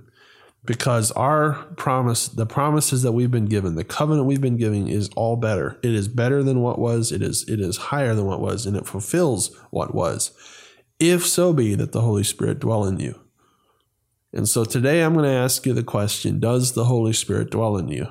because 0.66 1.12
our 1.12 1.54
promise, 1.76 2.28
the 2.28 2.46
promises 2.46 3.02
that 3.02 3.12
we've 3.12 3.32
been 3.32 3.48
given, 3.48 3.76
the 3.76 3.84
covenant 3.84 4.28
we've 4.28 4.42
been 4.42 4.58
giving 4.58 4.88
is 4.88 5.10
all 5.16 5.36
better. 5.36 5.80
It 5.84 5.94
is 5.94 6.08
better 6.08 6.42
than 6.42 6.62
what 6.62 6.80
was. 6.80 7.12
It 7.12 7.22
is 7.22 7.48
it 7.50 7.60
is 7.60 7.78
higher 7.78 8.16
than 8.16 8.26
what 8.26 8.40
was, 8.40 8.66
and 8.66 8.78
it 8.78 8.88
fulfills 8.88 9.56
what 9.72 9.94
was. 9.94 10.32
If 11.00 11.26
so 11.26 11.54
be 11.54 11.76
that 11.76 11.92
the 11.92 12.02
Holy 12.02 12.24
Spirit 12.24 12.60
dwell 12.60 12.86
in 12.86 13.00
you. 13.00 13.20
And 14.32 14.50
so 14.50 14.64
today 14.66 15.02
I'm 15.02 15.14
going 15.14 15.26
to 15.26 15.32
ask 15.32 15.66
you 15.66 15.74
the 15.74 15.84
question, 15.84 16.40
does 16.40 16.74
the 16.74 16.86
Holy 16.86 17.14
Spirit 17.14 17.52
dwell 17.52 17.78
in 17.78 17.88
you? 17.88 18.08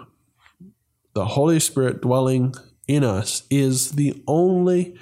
The 1.14 1.24
Holy 1.24 1.58
Spirit 1.58 2.00
dwelling 2.00 2.54
in 2.86 3.02
us 3.02 3.42
is 3.50 3.92
the 3.92 4.22
only 4.26 4.96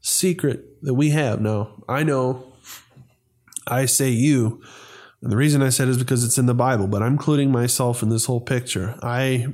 secret 0.00 0.82
that 0.82 0.94
we 0.94 1.10
have. 1.10 1.40
Now, 1.40 1.82
I 1.88 2.02
know 2.02 2.52
I 3.66 3.86
say 3.86 4.10
you, 4.10 4.62
and 5.24 5.32
the 5.32 5.38
reason 5.38 5.62
I 5.62 5.70
said 5.70 5.88
is 5.88 5.96
because 5.96 6.22
it's 6.22 6.36
in 6.36 6.44
the 6.44 6.52
Bible, 6.52 6.86
but 6.86 7.02
I'm 7.02 7.12
including 7.12 7.50
myself 7.50 8.02
in 8.02 8.10
this 8.10 8.26
whole 8.26 8.42
picture. 8.42 8.94
I 9.02 9.46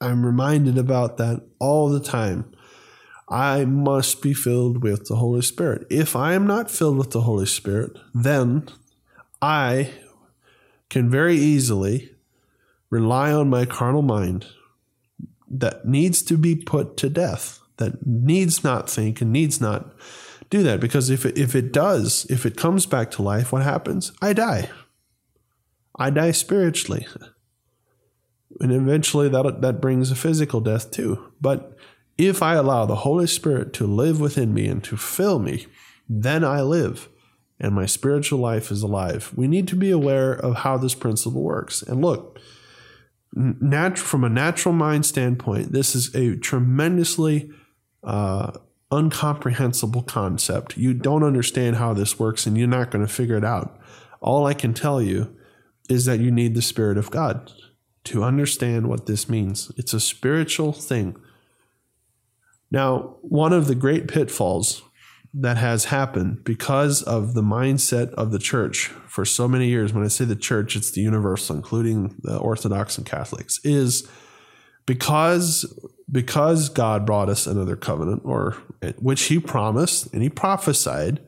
I'm 0.00 0.24
reminded 0.24 0.78
about 0.78 1.18
that 1.18 1.42
all 1.58 1.90
the 1.90 2.00
time. 2.00 2.50
I 3.28 3.66
must 3.66 4.22
be 4.22 4.32
filled 4.32 4.82
with 4.82 5.06
the 5.06 5.16
Holy 5.16 5.42
Spirit. 5.42 5.86
If 5.90 6.16
I 6.16 6.32
am 6.32 6.46
not 6.46 6.70
filled 6.70 6.96
with 6.96 7.10
the 7.10 7.20
Holy 7.20 7.44
Spirit, 7.44 7.98
then 8.14 8.66
I 9.42 9.90
can 10.88 11.10
very 11.10 11.36
easily 11.36 12.14
rely 12.88 13.32
on 13.32 13.50
my 13.50 13.66
carnal 13.66 14.02
mind 14.02 14.46
that 15.50 15.86
needs 15.86 16.22
to 16.22 16.38
be 16.38 16.56
put 16.56 16.96
to 16.98 17.10
death, 17.10 17.60
that 17.76 18.06
needs 18.06 18.64
not 18.64 18.88
think 18.88 19.20
and 19.20 19.30
needs 19.30 19.60
not 19.60 19.94
do 20.54 20.62
that. 20.62 20.80
Because 20.80 21.10
if 21.10 21.26
it, 21.26 21.36
if 21.36 21.54
it 21.54 21.72
does, 21.72 22.26
if 22.30 22.46
it 22.46 22.56
comes 22.56 22.86
back 22.86 23.10
to 23.12 23.22
life, 23.22 23.52
what 23.52 23.62
happens? 23.62 24.12
I 24.22 24.32
die. 24.32 24.70
I 25.96 26.10
die 26.10 26.30
spiritually. 26.30 27.06
And 28.60 28.72
eventually 28.72 29.28
that, 29.28 29.60
that 29.62 29.80
brings 29.80 30.10
a 30.10 30.16
physical 30.16 30.60
death 30.60 30.90
too. 30.90 31.32
But 31.40 31.76
if 32.16 32.42
I 32.42 32.54
allow 32.54 32.86
the 32.86 32.96
Holy 32.96 33.26
Spirit 33.26 33.72
to 33.74 33.86
live 33.86 34.20
within 34.20 34.54
me 34.54 34.68
and 34.68 34.82
to 34.84 34.96
fill 34.96 35.40
me, 35.40 35.66
then 36.08 36.44
I 36.44 36.62
live 36.62 37.08
and 37.58 37.74
my 37.74 37.86
spiritual 37.86 38.38
life 38.38 38.70
is 38.70 38.82
alive. 38.82 39.32
We 39.34 39.48
need 39.48 39.66
to 39.68 39.76
be 39.76 39.90
aware 39.90 40.32
of 40.32 40.56
how 40.58 40.76
this 40.76 40.94
principle 40.94 41.42
works. 41.42 41.82
And 41.82 42.00
look, 42.00 42.38
from 43.32 44.22
a 44.22 44.28
natural 44.28 44.74
mind 44.74 45.06
standpoint, 45.06 45.72
this 45.72 45.96
is 45.96 46.14
a 46.14 46.36
tremendously 46.36 47.50
uh, 48.04 48.52
incomprehensible 48.96 50.02
concept. 50.02 50.76
You 50.76 50.94
don't 50.94 51.22
understand 51.22 51.76
how 51.76 51.94
this 51.94 52.18
works 52.18 52.46
and 52.46 52.56
you're 52.56 52.66
not 52.66 52.90
going 52.90 53.06
to 53.06 53.12
figure 53.12 53.36
it 53.36 53.44
out. 53.44 53.78
All 54.20 54.46
I 54.46 54.54
can 54.54 54.74
tell 54.74 55.00
you 55.02 55.34
is 55.88 56.04
that 56.06 56.20
you 56.20 56.30
need 56.30 56.54
the 56.54 56.62
Spirit 56.62 56.96
of 56.96 57.10
God 57.10 57.52
to 58.04 58.22
understand 58.22 58.88
what 58.88 59.06
this 59.06 59.28
means. 59.28 59.70
It's 59.76 59.94
a 59.94 60.00
spiritual 60.00 60.72
thing. 60.72 61.16
Now, 62.70 63.16
one 63.22 63.52
of 63.52 63.66
the 63.66 63.74
great 63.74 64.08
pitfalls 64.08 64.82
that 65.34 65.56
has 65.56 65.86
happened 65.86 66.44
because 66.44 67.02
of 67.02 67.34
the 67.34 67.42
mindset 67.42 68.12
of 68.14 68.30
the 68.30 68.38
church 68.38 68.86
for 69.08 69.24
so 69.24 69.48
many 69.48 69.68
years. 69.68 69.92
When 69.92 70.04
I 70.04 70.08
say 70.08 70.24
the 70.24 70.36
church, 70.36 70.76
it's 70.76 70.92
the 70.92 71.00
universal, 71.00 71.56
including 71.56 72.14
the 72.22 72.38
Orthodox 72.38 72.96
and 72.96 73.06
Catholics, 73.06 73.58
is 73.64 74.08
because 74.86 75.66
because 76.10 76.68
God 76.68 77.06
brought 77.06 77.28
us 77.28 77.46
another 77.46 77.76
covenant, 77.76 78.22
or 78.24 78.56
which 78.98 79.24
He 79.24 79.38
promised 79.38 80.12
and 80.12 80.22
He 80.22 80.28
prophesied 80.28 81.20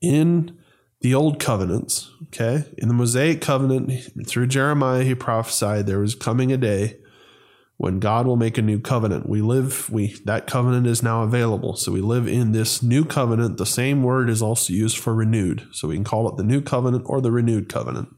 in 0.00 0.58
the 1.00 1.14
old 1.14 1.38
covenants. 1.38 2.10
Okay, 2.28 2.64
in 2.78 2.88
the 2.88 2.94
Mosaic 2.94 3.40
covenant 3.40 3.92
through 4.26 4.46
Jeremiah, 4.46 5.04
He 5.04 5.14
prophesied 5.14 5.86
there 5.86 6.00
was 6.00 6.14
coming 6.14 6.52
a 6.52 6.56
day 6.56 6.98
when 7.82 7.98
God 7.98 8.28
will 8.28 8.36
make 8.36 8.58
a 8.58 8.62
new 8.62 8.78
covenant. 8.78 9.28
We 9.28 9.40
live, 9.40 9.90
we 9.90 10.14
that 10.24 10.46
covenant 10.46 10.86
is 10.86 11.02
now 11.02 11.24
available. 11.24 11.74
So 11.74 11.90
we 11.90 12.00
live 12.00 12.28
in 12.28 12.52
this 12.52 12.80
new 12.80 13.04
covenant. 13.04 13.58
The 13.58 13.66
same 13.66 14.04
word 14.04 14.30
is 14.30 14.40
also 14.40 14.72
used 14.72 14.98
for 14.98 15.12
renewed. 15.12 15.66
So 15.72 15.88
we 15.88 15.96
can 15.96 16.04
call 16.04 16.28
it 16.28 16.36
the 16.36 16.44
new 16.44 16.60
covenant 16.60 17.02
or 17.06 17.20
the 17.20 17.32
renewed 17.32 17.68
covenant. 17.68 18.14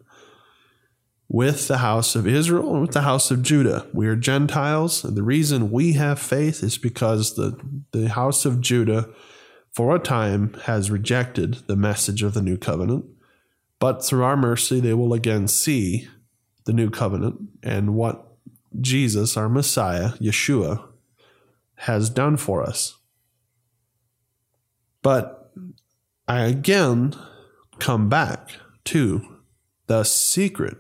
With 1.35 1.67
the 1.67 1.79
house 1.79 2.15
of 2.15 2.29
Israel 2.29 2.75
and 2.75 2.83
with 2.83 2.93
the 2.93 3.03
house 3.03 3.33
of 3.33 3.43
Judah. 3.43 3.89
We 3.93 4.07
are 4.07 4.15
Gentiles, 4.15 5.03
and 5.03 5.17
the 5.17 5.25
reason 5.25 5.73
we 5.73 5.95
have 5.95 6.21
faith 6.21 6.63
is 6.63 6.79
because 6.79 7.35
the, 7.35 7.59
the 7.91 8.09
house 8.09 8.45
of 8.45 8.61
Judah, 8.61 9.09
for 9.73 9.97
a 9.97 9.99
time, 9.99 10.55
has 10.67 10.93
rejected 10.93 11.67
the 11.67 11.75
message 11.75 12.23
of 12.23 12.35
the 12.35 12.41
new 12.41 12.57
covenant. 12.57 13.07
But 13.81 14.05
through 14.05 14.23
our 14.23 14.37
mercy, 14.37 14.79
they 14.79 14.95
will 14.95 15.13
again 15.13 15.49
see 15.49 16.09
the 16.67 16.73
new 16.73 16.89
covenant 16.89 17.41
and 17.65 17.97
what 17.97 18.37
Jesus, 18.81 19.37
our 19.37 19.49
Messiah, 19.49 20.11
Yeshua, 20.21 20.87
has 21.79 22.11
done 22.11 22.37
for 22.37 22.63
us. 22.63 22.97
But 25.03 25.51
I 26.29 26.43
again 26.43 27.17
come 27.81 28.09
back 28.09 28.51
to 28.85 29.41
the 29.89 30.05
secret 30.05 30.77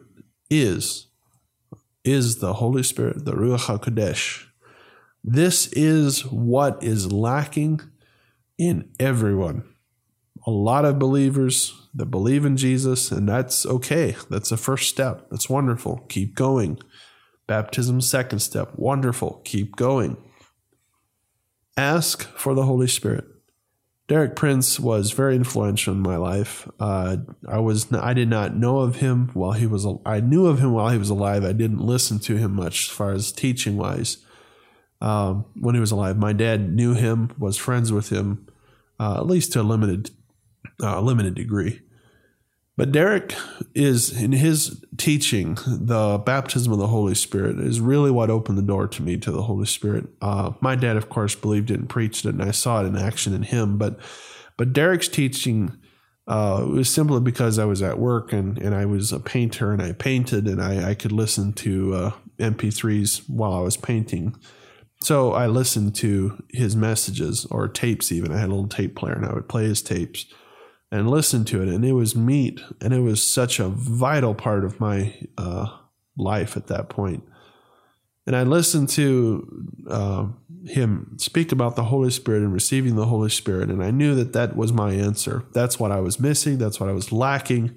is 0.50 1.08
is 2.04 2.36
the 2.36 2.54
Holy 2.54 2.82
Spirit, 2.82 3.24
the 3.24 3.32
Ruach 3.32 3.60
HaKodesh. 3.60 4.46
This 5.22 5.68
is 5.68 6.26
what 6.26 6.82
is 6.82 7.10
lacking 7.10 7.80
in 8.58 8.90
everyone. 9.00 9.64
A 10.46 10.50
lot 10.50 10.84
of 10.84 10.98
believers 10.98 11.72
that 11.94 12.06
believe 12.06 12.44
in 12.44 12.58
Jesus, 12.58 13.10
and 13.10 13.26
that's 13.26 13.64
okay. 13.64 14.16
That's 14.28 14.50
the 14.50 14.58
first 14.58 14.90
step. 14.90 15.28
That's 15.30 15.48
wonderful. 15.48 16.04
Keep 16.10 16.34
going. 16.34 16.78
Baptism, 17.46 18.02
second 18.02 18.40
step. 18.40 18.72
Wonderful. 18.76 19.40
Keep 19.44 19.76
going. 19.76 20.18
Ask 21.76 22.24
for 22.36 22.54
the 22.54 22.64
Holy 22.64 22.86
Spirit. 22.86 23.24
Derek 24.06 24.36
Prince 24.36 24.78
was 24.78 25.12
very 25.12 25.34
influential 25.34 25.94
in 25.94 26.00
my 26.00 26.16
life. 26.16 26.68
Uh, 26.78 27.16
I 27.48 27.58
was 27.58 27.90
I 27.92 28.12
did 28.12 28.28
not 28.28 28.54
know 28.54 28.80
of 28.80 28.96
him 28.96 29.30
while 29.32 29.52
he 29.52 29.66
was 29.66 29.86
I 30.04 30.20
knew 30.20 30.46
of 30.46 30.58
him 30.58 30.72
while 30.72 30.90
he 30.90 30.98
was 30.98 31.08
alive. 31.08 31.42
I 31.44 31.52
didn't 31.52 31.80
listen 31.80 32.18
to 32.20 32.36
him 32.36 32.54
much 32.54 32.88
as 32.88 32.90
far 32.90 33.12
as 33.12 33.32
teaching 33.32 33.76
wise. 33.76 34.18
Um, 35.00 35.46
when 35.54 35.74
he 35.74 35.80
was 35.80 35.90
alive, 35.90 36.18
my 36.18 36.32
dad 36.32 36.72
knew 36.72 36.94
him, 36.94 37.30
was 37.38 37.56
friends 37.56 37.92
with 37.92 38.10
him, 38.10 38.46
uh, 39.00 39.18
at 39.18 39.26
least 39.26 39.52
to 39.52 39.60
a 39.60 39.62
limited 39.62 40.10
uh, 40.82 41.00
limited 41.00 41.34
degree. 41.34 41.80
But 42.76 42.90
Derek 42.90 43.34
is, 43.74 44.20
in 44.20 44.32
his 44.32 44.84
teaching, 44.96 45.56
the 45.66 46.18
baptism 46.18 46.72
of 46.72 46.78
the 46.78 46.88
Holy 46.88 47.14
Spirit 47.14 47.60
is 47.60 47.80
really 47.80 48.10
what 48.10 48.30
opened 48.30 48.58
the 48.58 48.62
door 48.62 48.88
to 48.88 49.02
me 49.02 49.16
to 49.18 49.30
the 49.30 49.42
Holy 49.42 49.66
Spirit. 49.66 50.06
Uh, 50.20 50.52
my 50.60 50.74
dad, 50.74 50.96
of 50.96 51.08
course, 51.08 51.36
believed 51.36 51.70
it 51.70 51.78
and 51.78 51.88
preached 51.88 52.24
it, 52.24 52.30
and 52.30 52.42
I 52.42 52.50
saw 52.50 52.82
it 52.82 52.86
in 52.86 52.96
action 52.96 53.32
in 53.32 53.44
him. 53.44 53.78
But, 53.78 54.00
but 54.56 54.72
Derek's 54.72 55.06
teaching 55.06 55.78
uh, 56.26 56.64
was 56.68 56.90
simply 56.90 57.20
because 57.20 57.60
I 57.60 57.64
was 57.64 57.80
at 57.80 57.98
work 57.98 58.32
and, 58.32 58.58
and 58.58 58.74
I 58.74 58.86
was 58.86 59.12
a 59.12 59.20
painter 59.20 59.72
and 59.72 59.82
I 59.82 59.92
painted 59.92 60.48
and 60.48 60.60
I, 60.60 60.90
I 60.90 60.94
could 60.94 61.12
listen 61.12 61.52
to 61.54 61.94
uh, 61.94 62.12
MP3s 62.38 63.28
while 63.28 63.52
I 63.52 63.60
was 63.60 63.76
painting. 63.76 64.34
So 65.02 65.32
I 65.32 65.46
listened 65.46 65.94
to 65.96 66.42
his 66.48 66.74
messages 66.74 67.44
or 67.50 67.68
tapes, 67.68 68.10
even. 68.10 68.32
I 68.32 68.38
had 68.38 68.48
a 68.48 68.54
little 68.54 68.68
tape 68.68 68.96
player 68.96 69.14
and 69.14 69.26
I 69.26 69.34
would 69.34 69.48
play 69.48 69.64
his 69.64 69.82
tapes 69.82 70.26
and 70.94 71.10
listen 71.10 71.44
to 71.44 71.60
it. 71.60 71.68
And 71.68 71.84
it 71.84 71.92
was 71.92 72.14
meat. 72.14 72.60
And 72.80 72.94
it 72.94 73.00
was 73.00 73.20
such 73.20 73.58
a 73.58 73.68
vital 73.68 74.32
part 74.32 74.64
of 74.64 74.78
my 74.78 75.12
uh, 75.36 75.66
life 76.16 76.56
at 76.56 76.68
that 76.68 76.88
point. 76.88 77.24
And 78.28 78.36
I 78.36 78.44
listened 78.44 78.90
to 78.90 79.66
uh, 79.90 80.26
him 80.64 81.16
speak 81.18 81.50
about 81.50 81.74
the 81.74 81.82
Holy 81.82 82.10
Spirit 82.10 82.42
and 82.42 82.52
receiving 82.52 82.94
the 82.94 83.06
Holy 83.06 83.28
Spirit. 83.28 83.70
And 83.70 83.82
I 83.82 83.90
knew 83.90 84.14
that 84.14 84.34
that 84.34 84.56
was 84.56 84.72
my 84.72 84.92
answer. 84.92 85.44
That's 85.52 85.80
what 85.80 85.90
I 85.90 85.98
was 85.98 86.20
missing. 86.20 86.58
That's 86.58 86.78
what 86.78 86.88
I 86.88 86.92
was 86.92 87.10
lacking. 87.10 87.76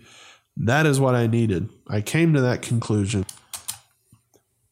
That 0.56 0.86
is 0.86 1.00
what 1.00 1.16
I 1.16 1.26
needed. 1.26 1.70
I 1.90 2.02
came 2.02 2.36
to 2.36 2.42
that 2.42 2.62
conclusion 2.62 3.26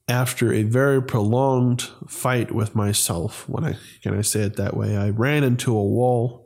after 0.08 0.54
a 0.54 0.62
very 0.62 1.02
prolonged 1.02 1.82
fight 2.08 2.52
with 2.52 2.76
myself. 2.76 3.50
When 3.50 3.66
I 3.66 3.78
can 4.04 4.16
I 4.16 4.22
say 4.22 4.42
it 4.42 4.56
that 4.58 4.78
way, 4.78 4.96
I 4.96 5.10
ran 5.10 5.44
into 5.44 5.76
a 5.76 5.84
wall 5.84 6.45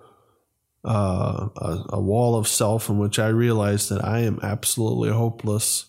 uh, 0.86 1.50
a, 1.58 1.86
a 1.90 2.02
wall 2.02 2.36
of 2.36 2.48
self 2.48 2.90
in 2.90 2.98
which 2.98 3.20
I 3.20 3.28
realize 3.28 3.90
that 3.90 4.04
I 4.04 4.20
am 4.20 4.40
absolutely 4.42 5.10
hopeless 5.10 5.86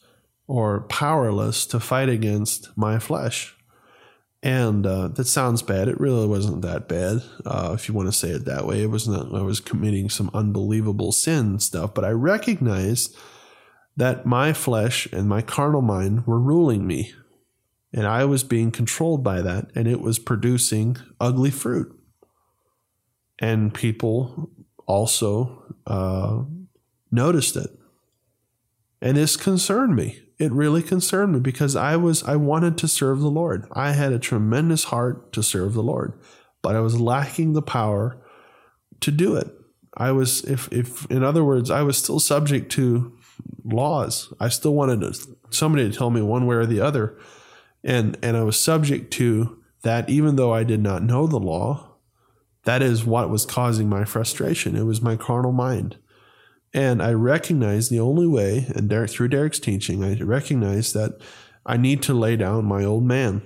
or 0.47 0.81
powerless 0.83 1.65
to 1.67 1.79
fight 1.79 2.09
against 2.09 2.77
my 2.77 2.99
flesh. 2.99 3.55
And 4.43 4.87
uh, 4.87 5.09
that 5.09 5.27
sounds 5.27 5.63
bad. 5.63 5.89
It 5.89 6.01
really 6.01 6.27
wasn't 6.27 6.63
that 6.63 6.89
bad, 6.89 7.23
uh, 7.45 7.73
if 7.75 7.89
you 7.89 7.95
want 7.95 8.09
to 8.09 8.13
say 8.13 8.31
it 8.31 8.47
that 8.47 8.67
way. 8.67 8.83
It 8.83 8.91
was 8.91 9.07
not. 9.07 9.35
I 9.35 9.43
was 9.43 9.61
committing 9.61 10.09
some 10.09 10.31
unbelievable 10.33 11.13
sin 11.13 11.59
stuff, 11.61 11.93
but 11.93 12.07
I 12.07 12.11
recognized 12.11 13.15
that 13.97 14.25
my 14.25 14.55
flesh 14.55 15.07
and 15.13 15.29
my 15.29 15.43
carnal 15.43 15.83
mind 15.83 16.27
were 16.27 16.41
ruling 16.41 16.87
me, 16.87 17.13
and 17.93 18.07
I 18.07 18.25
was 18.25 18.43
being 18.43 18.71
controlled 18.71 19.23
by 19.23 19.43
that, 19.43 19.71
and 19.75 19.87
it 19.87 20.01
was 20.01 20.19
producing 20.19 20.97
ugly 21.21 21.51
fruit. 21.51 21.95
And 23.39 23.75
people 23.75 24.51
also 24.91 25.63
uh, 25.87 26.43
noticed 27.13 27.57
it. 27.57 27.71
And 29.01 29.17
this 29.17 29.37
concerned 29.37 29.95
me. 29.95 30.21
It 30.39 30.53
really 30.53 30.83
concerned 30.83 31.33
me 31.33 31.41
because 31.41 31.77
I 31.77 31.97
was 31.97 32.23
I 32.25 32.37
wanted 32.37 32.77
to 32.79 32.89
serve 32.89 33.21
the 33.21 33.31
Lord. 33.31 33.67
I 33.73 33.93
had 33.93 34.13
a 34.13 34.19
tremendous 34.19 34.85
heart 34.85 35.33
to 35.35 35.43
serve 35.43 35.75
the 35.75 35.83
Lord, 35.83 36.19
but 36.61 36.75
I 36.75 36.81
was 36.81 37.01
lacking 37.01 37.53
the 37.53 37.63
power 37.63 38.21
to 39.01 39.11
do 39.11 39.37
it. 39.37 39.49
I 39.97 40.13
was 40.13 40.43
if 40.45 40.71
if 40.73 41.07
in 41.11 41.23
other 41.23 41.45
words, 41.45 41.71
I 41.71 41.83
was 41.83 41.97
still 41.97 42.21
subject 42.21 42.73
to 42.73 43.17
laws. 43.65 44.33
I 44.41 44.49
still 44.49 44.75
wanted 44.75 45.17
somebody 45.51 45.89
to 45.89 45.97
tell 45.97 46.11
me 46.11 46.23
one 46.23 46.47
way 46.47 46.57
or 46.57 46.67
the 46.67 46.81
other. 46.81 47.17
And 47.85 48.19
and 48.23 48.37
I 48.37 48.43
was 48.43 48.59
subject 48.59 49.13
to 49.15 49.59
that 49.83 50.09
even 50.09 50.37
though 50.37 50.53
I 50.53 50.65
did 50.65 50.81
not 50.81 51.03
know 51.03 51.27
the 51.27 51.39
law, 51.39 51.90
that 52.65 52.83
is 52.83 53.05
what 53.05 53.31
was 53.31 53.47
causing 53.47 53.89
my 53.89 54.05
frustration. 54.05 54.77
It 54.77 54.85
was 54.85 55.01
my 55.01 55.17
carnal 55.17 55.53
mind. 55.53 55.97
And 56.73 57.03
I 57.03 57.13
recognize 57.13 57.89
the 57.89 58.01
only 58.01 58.27
way, 58.27 58.67
and 58.75 58.89
Derek, 58.89 59.11
through 59.11 59.29
Derek's 59.29 59.59
teaching, 59.59 60.05
I 60.05 60.15
recognize 60.21 60.93
that 60.93 61.21
I 61.67 61.77
need 61.77 62.03
to 62.05 62.15
lay 62.15 62.37
down 62.37 62.65
my 62.65 62.85
old 62.85 63.05
man. 63.05 63.43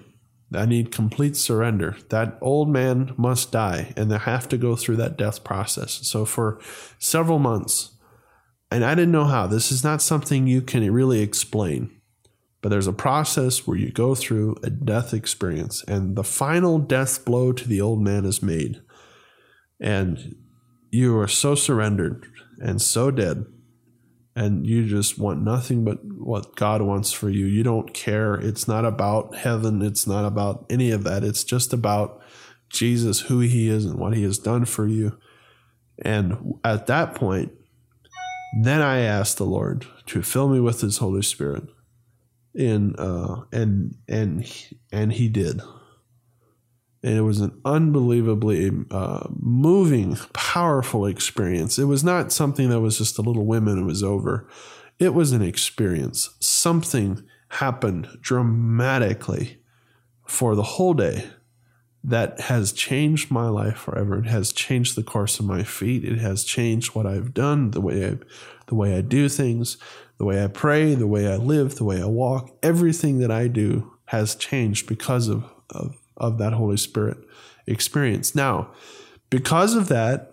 I 0.55 0.67
need 0.67 0.93
complete 0.93 1.37
surrender. 1.37 1.97
That 2.11 2.39
old 2.41 2.69
man 2.69 3.15
must 3.17 3.51
die, 3.51 3.93
and 3.97 4.11
they 4.11 4.19
have 4.19 4.49
to 4.51 4.59
go 4.59 4.77
through 4.77 4.97
that 4.97 5.17
death 5.17 5.43
process. 5.43 6.01
So 6.07 6.25
for 6.25 6.61
several 6.99 7.39
months, 7.39 7.97
and 8.71 8.85
I 8.85 8.95
didn't 8.95 9.13
know 9.13 9.25
how. 9.25 9.47
This 9.47 9.71
is 9.73 9.85
not 9.85 10.03
something 10.03 10.47
you 10.47 10.61
can 10.61 10.91
really 10.93 11.21
explain, 11.21 11.91
but 12.61 12.69
there's 12.69 12.87
a 12.87 12.93
process 12.93 13.67
where 13.67 13.77
you 13.77 13.91
go 13.91 14.15
through 14.15 14.57
a 14.63 14.71
death 14.71 15.15
experience, 15.15 15.83
and 15.89 16.17
the 16.17 16.25
final 16.25 16.79
death 16.79 17.25
blow 17.25 17.53
to 17.53 17.69
the 17.69 17.81
old 17.81 18.03
man 18.03 18.25
is 18.25 18.43
made, 18.43 18.81
and 19.85 20.35
you 20.91 21.19
are 21.19 21.29
so 21.29 21.55
surrendered 21.55 22.27
and 22.59 22.81
so 22.81 23.11
dead 23.11 23.45
and 24.35 24.67
you 24.67 24.87
just 24.87 25.19
want 25.19 25.43
nothing 25.43 25.85
but 25.85 25.99
what 26.05 26.57
God 26.57 26.83
wants 26.83 27.13
for 27.13 27.29
you. 27.29 27.47
You 27.47 27.63
don't 27.63 27.93
care. 27.93 28.35
It's 28.35 28.67
not 28.67 28.85
about 28.85 29.37
heaven. 29.37 29.83
It's 29.83 30.07
not 30.07 30.25
about 30.25 30.67
any 30.69 30.91
of 30.91 31.05
that. 31.05 31.23
It's 31.23 31.45
just 31.45 31.73
about 31.73 32.21
Jesus, 32.69 33.21
who 33.21 33.41
he 33.41 33.69
is 33.69 33.85
and 33.85 33.99
what 33.99 34.17
he 34.17 34.25
has 34.25 34.39
done 34.39 34.65
for 34.65 34.89
you. 34.89 35.19
And 36.03 36.55
at 36.65 36.87
that 36.87 37.15
point, 37.15 37.53
then 38.63 38.81
I 38.81 39.01
asked 39.01 39.37
the 39.37 39.45
Lord 39.45 39.87
to 40.07 40.23
fill 40.23 40.49
me 40.49 40.61
with 40.61 40.81
his 40.81 40.99
Holy 40.99 41.23
Spirit. 41.23 41.65
In 42.57 42.95
uh 42.97 43.43
and 43.53 43.97
and 44.09 44.49
and 44.93 45.13
he 45.13 45.29
did 45.29 45.61
and 47.05 47.19
it 47.19 47.21
was 47.21 47.41
an 47.41 47.61
unbelievably 47.67 48.71
uh, 48.91 49.29
moving, 49.39 50.17
powerful 50.33 51.05
experience. 51.05 51.79
It 51.79 51.85
was 51.85 52.03
not 52.03 52.33
something 52.33 52.71
that 52.71 52.81
was 52.81 52.97
just 52.97 53.19
a 53.19 53.23
little 53.23 53.45
women 53.45 53.79
it 53.79 53.85
was 53.85 54.03
over. 54.03 54.49
It 54.99 55.13
was 55.13 55.33
an 55.33 55.43
experience. 55.43 56.35
Something 56.41 57.23
happened 57.49 58.09
dramatically 58.23 59.59
for 60.27 60.55
the 60.55 60.63
whole 60.63 60.95
day 60.95 61.27
that 62.03 62.41
has 62.41 62.73
changed 62.73 63.31
my 63.31 63.49
life 63.49 63.77
forever. 63.77 64.19
It 64.19 64.27
has 64.27 64.51
changed 64.51 64.97
the 64.97 65.03
course 65.03 65.39
of 65.39 65.45
my 65.45 65.63
feet. 65.63 66.05
It 66.05 66.19
has 66.19 66.43
changed 66.43 66.95
what 66.95 67.07
I've 67.07 67.35
done, 67.35 67.73
the 67.73 67.83
way 67.83 68.07
I, 68.07 68.19
the 68.67 68.75
way 68.75 68.97
I 68.97 69.03
do 69.03 69.29
things, 69.29 69.77
the 70.17 70.25
way 70.25 70.43
I 70.43 70.47
pray, 70.47 70.95
the 70.95 71.07
way 71.07 71.31
I 71.31 71.37
live, 71.37 71.75
the 71.75 71.85
way 71.85 72.01
I 72.01 72.07
walk. 72.07 72.57
Everything 72.63 73.19
that 73.19 73.31
I 73.31 73.49
do 73.49 73.93
has 74.07 74.35
changed 74.35 74.87
because 74.87 75.29
of, 75.29 75.45
of 75.69 75.99
of 76.17 76.39
that 76.39 76.53
Holy 76.53 76.77
Spirit 76.77 77.19
experience. 77.67 78.35
Now, 78.35 78.73
because 79.31 79.75
of 79.75 79.89
that, 79.89 80.33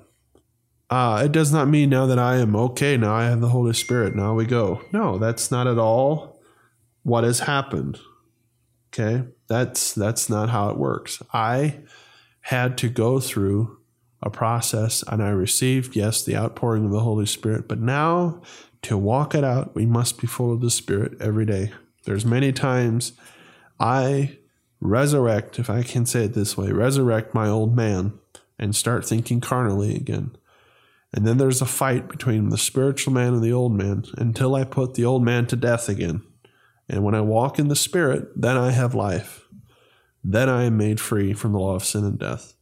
uh, 0.89 1.21
it 1.23 1.31
does 1.31 1.53
not 1.53 1.69
mean 1.69 1.89
now 1.89 2.05
that 2.05 2.19
I 2.19 2.37
am 2.37 2.55
okay. 2.55 2.97
Now 2.97 3.13
I 3.13 3.25
have 3.25 3.39
the 3.39 3.49
Holy 3.49 3.73
Spirit. 3.73 4.15
Now 4.15 4.33
we 4.33 4.45
go. 4.45 4.81
No, 4.91 5.17
that's 5.17 5.49
not 5.49 5.65
at 5.65 5.79
all 5.79 6.41
what 7.03 7.23
has 7.23 7.41
happened. 7.41 7.99
Okay, 8.89 9.23
that's 9.47 9.93
that's 9.93 10.29
not 10.29 10.49
how 10.49 10.69
it 10.69 10.77
works. 10.77 11.23
I 11.33 11.79
had 12.41 12.77
to 12.79 12.89
go 12.89 13.21
through 13.21 13.77
a 14.21 14.29
process, 14.29 15.01
and 15.07 15.23
I 15.23 15.29
received 15.29 15.95
yes 15.95 16.23
the 16.23 16.35
outpouring 16.35 16.85
of 16.85 16.91
the 16.91 16.99
Holy 16.99 17.25
Spirit. 17.25 17.69
But 17.69 17.79
now 17.79 18.41
to 18.81 18.97
walk 18.97 19.33
it 19.33 19.45
out, 19.45 19.73
we 19.73 19.85
must 19.85 20.19
be 20.19 20.27
full 20.27 20.51
of 20.53 20.59
the 20.59 20.71
Spirit 20.71 21.13
every 21.21 21.45
day. 21.45 21.71
There's 22.03 22.25
many 22.25 22.51
times 22.51 23.13
I 23.79 24.37
resurrect, 24.81 25.59
if 25.59 25.69
I 25.69 25.83
can 25.83 26.05
say 26.05 26.25
it 26.25 26.33
this 26.33 26.57
way, 26.57 26.71
resurrect 26.71 27.33
my 27.33 27.47
old 27.47 27.75
man 27.75 28.19
and 28.59 28.75
start 28.75 29.05
thinking 29.05 29.39
carnally 29.39 29.95
again. 29.95 30.35
And 31.13 31.25
then 31.25 31.37
there's 31.37 31.61
a 31.61 31.65
fight 31.65 32.07
between 32.09 32.49
the 32.49 32.57
spiritual 32.57 33.13
man 33.13 33.33
and 33.33 33.43
the 33.43 33.53
old 33.53 33.73
man 33.73 34.05
until 34.17 34.55
I 34.55 34.63
put 34.63 34.93
the 34.95 35.05
old 35.05 35.23
man 35.23 35.45
to 35.47 35.55
death 35.55 35.87
again. 35.87 36.23
And 36.89 37.03
when 37.03 37.15
I 37.15 37.21
walk 37.21 37.59
in 37.59 37.67
the 37.67 37.75
spirit, 37.75 38.29
then 38.35 38.57
I 38.57 38.71
have 38.71 38.95
life. 38.95 39.47
Then 40.23 40.49
I 40.49 40.63
am 40.63 40.77
made 40.77 40.99
free 40.99 41.33
from 41.33 41.53
the 41.53 41.59
law 41.59 41.75
of 41.75 41.85
sin 41.85 42.03
and 42.03 42.19
death. 42.19 42.53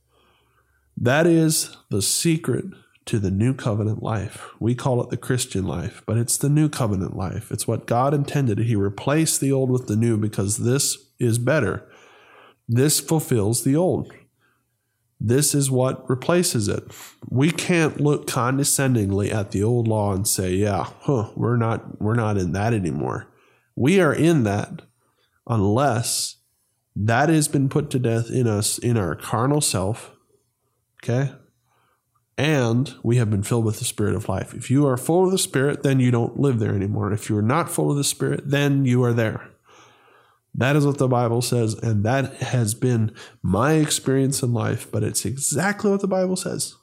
That 0.97 1.25
is 1.25 1.75
the 1.89 2.01
secret 2.01 2.65
to 3.05 3.19
the 3.19 3.31
new 3.31 3.53
covenant 3.53 4.03
life. 4.03 4.49
We 4.59 4.75
call 4.75 5.01
it 5.01 5.09
the 5.09 5.17
Christian 5.17 5.65
life, 5.65 6.03
but 6.05 6.17
it's 6.17 6.37
the 6.37 6.49
new 6.49 6.69
covenant 6.69 7.15
life. 7.15 7.51
It's 7.51 7.67
what 7.67 7.87
God 7.87 8.13
intended. 8.13 8.59
He 8.59 8.75
replaced 8.75 9.41
the 9.41 9.51
old 9.51 9.71
with 9.71 9.87
the 9.87 9.95
new 9.95 10.17
because 10.17 10.57
this 10.57 10.97
is 11.19 11.39
better. 11.39 11.87
This 12.71 12.99
fulfills 12.99 13.63
the 13.63 13.75
old. 13.75 14.13
This 15.19 15.55
is 15.55 15.71
what 15.71 16.07
replaces 16.07 16.67
it. 16.67 16.83
We 17.27 17.49
can't 17.49 17.99
look 17.99 18.27
condescendingly 18.27 19.31
at 19.31 19.49
the 19.51 19.63
old 19.63 19.87
law 19.87 20.13
and 20.13 20.27
say, 20.27 20.53
"Yeah, 20.53 20.87
huh, 21.01 21.31
we're 21.35 21.57
not 21.57 21.99
we're 21.99 22.13
not 22.13 22.37
in 22.37 22.51
that 22.53 22.73
anymore." 22.73 23.27
We 23.75 23.99
are 23.99 24.13
in 24.13 24.43
that 24.43 24.83
unless 25.47 26.37
that 26.95 27.29
has 27.29 27.47
been 27.47 27.69
put 27.69 27.89
to 27.89 27.99
death 27.99 28.29
in 28.29 28.45
us 28.45 28.77
in 28.77 28.97
our 28.97 29.15
carnal 29.15 29.61
self, 29.61 30.11
okay? 31.03 31.33
And 32.37 32.93
we 33.03 33.17
have 33.17 33.31
been 33.31 33.43
filled 33.43 33.65
with 33.65 33.79
the 33.79 33.85
spirit 33.85 34.15
of 34.15 34.29
life. 34.29 34.53
If 34.53 34.69
you 34.69 34.85
are 34.85 34.95
full 34.95 35.25
of 35.25 35.31
the 35.31 35.37
spirit, 35.37 35.81
then 35.81 35.99
you 35.99 36.11
don't 36.11 36.39
live 36.39 36.59
there 36.59 36.75
anymore. 36.75 37.11
If 37.11 37.29
you 37.29 37.37
are 37.37 37.41
not 37.41 37.69
full 37.69 37.89
of 37.89 37.97
the 37.97 38.03
spirit, 38.03 38.43
then 38.45 38.85
you 38.85 39.03
are 39.03 39.13
there. 39.13 39.49
That 40.55 40.75
is 40.75 40.85
what 40.85 40.97
the 40.97 41.07
Bible 41.07 41.41
says, 41.41 41.75
and 41.75 42.03
that 42.03 42.35
has 42.35 42.73
been 42.73 43.15
my 43.41 43.73
experience 43.73 44.41
in 44.41 44.53
life, 44.53 44.91
but 44.91 45.03
it's 45.03 45.25
exactly 45.25 45.91
what 45.91 46.01
the 46.01 46.07
Bible 46.07 46.35
says. 46.35 46.75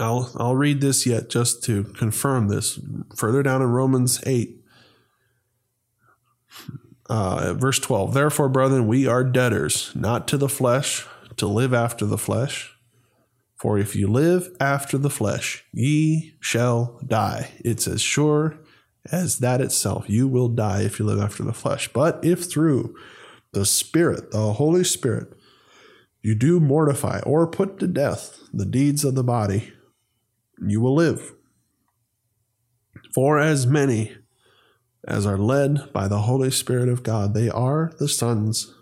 I'll 0.00 0.32
I'll 0.36 0.56
read 0.56 0.80
this 0.80 1.06
yet 1.06 1.28
just 1.28 1.62
to 1.64 1.84
confirm 1.84 2.48
this. 2.48 2.80
Further 3.16 3.42
down 3.42 3.62
in 3.62 3.68
Romans 3.68 4.22
8, 4.26 4.60
uh, 7.08 7.54
verse 7.54 7.78
12. 7.78 8.14
Therefore, 8.14 8.48
brethren, 8.48 8.86
we 8.86 9.06
are 9.06 9.22
debtors, 9.22 9.92
not 9.94 10.26
to 10.28 10.36
the 10.36 10.48
flesh, 10.48 11.06
to 11.36 11.46
live 11.46 11.74
after 11.74 12.06
the 12.06 12.18
flesh. 12.18 12.72
For 13.56 13.78
if 13.78 13.94
you 13.94 14.08
live 14.08 14.48
after 14.60 14.98
the 14.98 15.10
flesh, 15.10 15.64
ye 15.72 16.34
shall 16.40 17.00
die. 17.06 17.52
It's 17.64 17.86
as 17.86 18.02
sure 18.02 18.58
as 19.10 19.38
that 19.38 19.60
itself. 19.60 20.08
You 20.08 20.28
will 20.28 20.48
die 20.48 20.82
if 20.82 20.98
you 20.98 21.04
live 21.04 21.20
after 21.20 21.42
the 21.42 21.52
flesh. 21.52 21.92
But 21.92 22.24
if 22.24 22.44
through 22.44 22.94
the 23.52 23.66
Spirit, 23.66 24.30
the 24.30 24.54
Holy 24.54 24.84
Spirit, 24.84 25.32
you 26.22 26.34
do 26.34 26.58
mortify 26.58 27.20
or 27.20 27.46
put 27.46 27.78
to 27.78 27.86
death 27.86 28.40
the 28.52 28.64
deeds 28.64 29.04
of 29.04 29.14
the 29.14 29.24
body, 29.24 29.72
you 30.66 30.80
will 30.80 30.94
live. 30.94 31.32
For 33.14 33.38
as 33.38 33.66
many 33.66 34.16
as 35.06 35.26
are 35.26 35.38
led 35.38 35.92
by 35.92 36.08
the 36.08 36.22
Holy 36.22 36.50
Spirit 36.50 36.88
of 36.88 37.02
God, 37.02 37.34
they 37.34 37.50
are 37.50 37.92
the 37.98 38.08
sons 38.08 38.74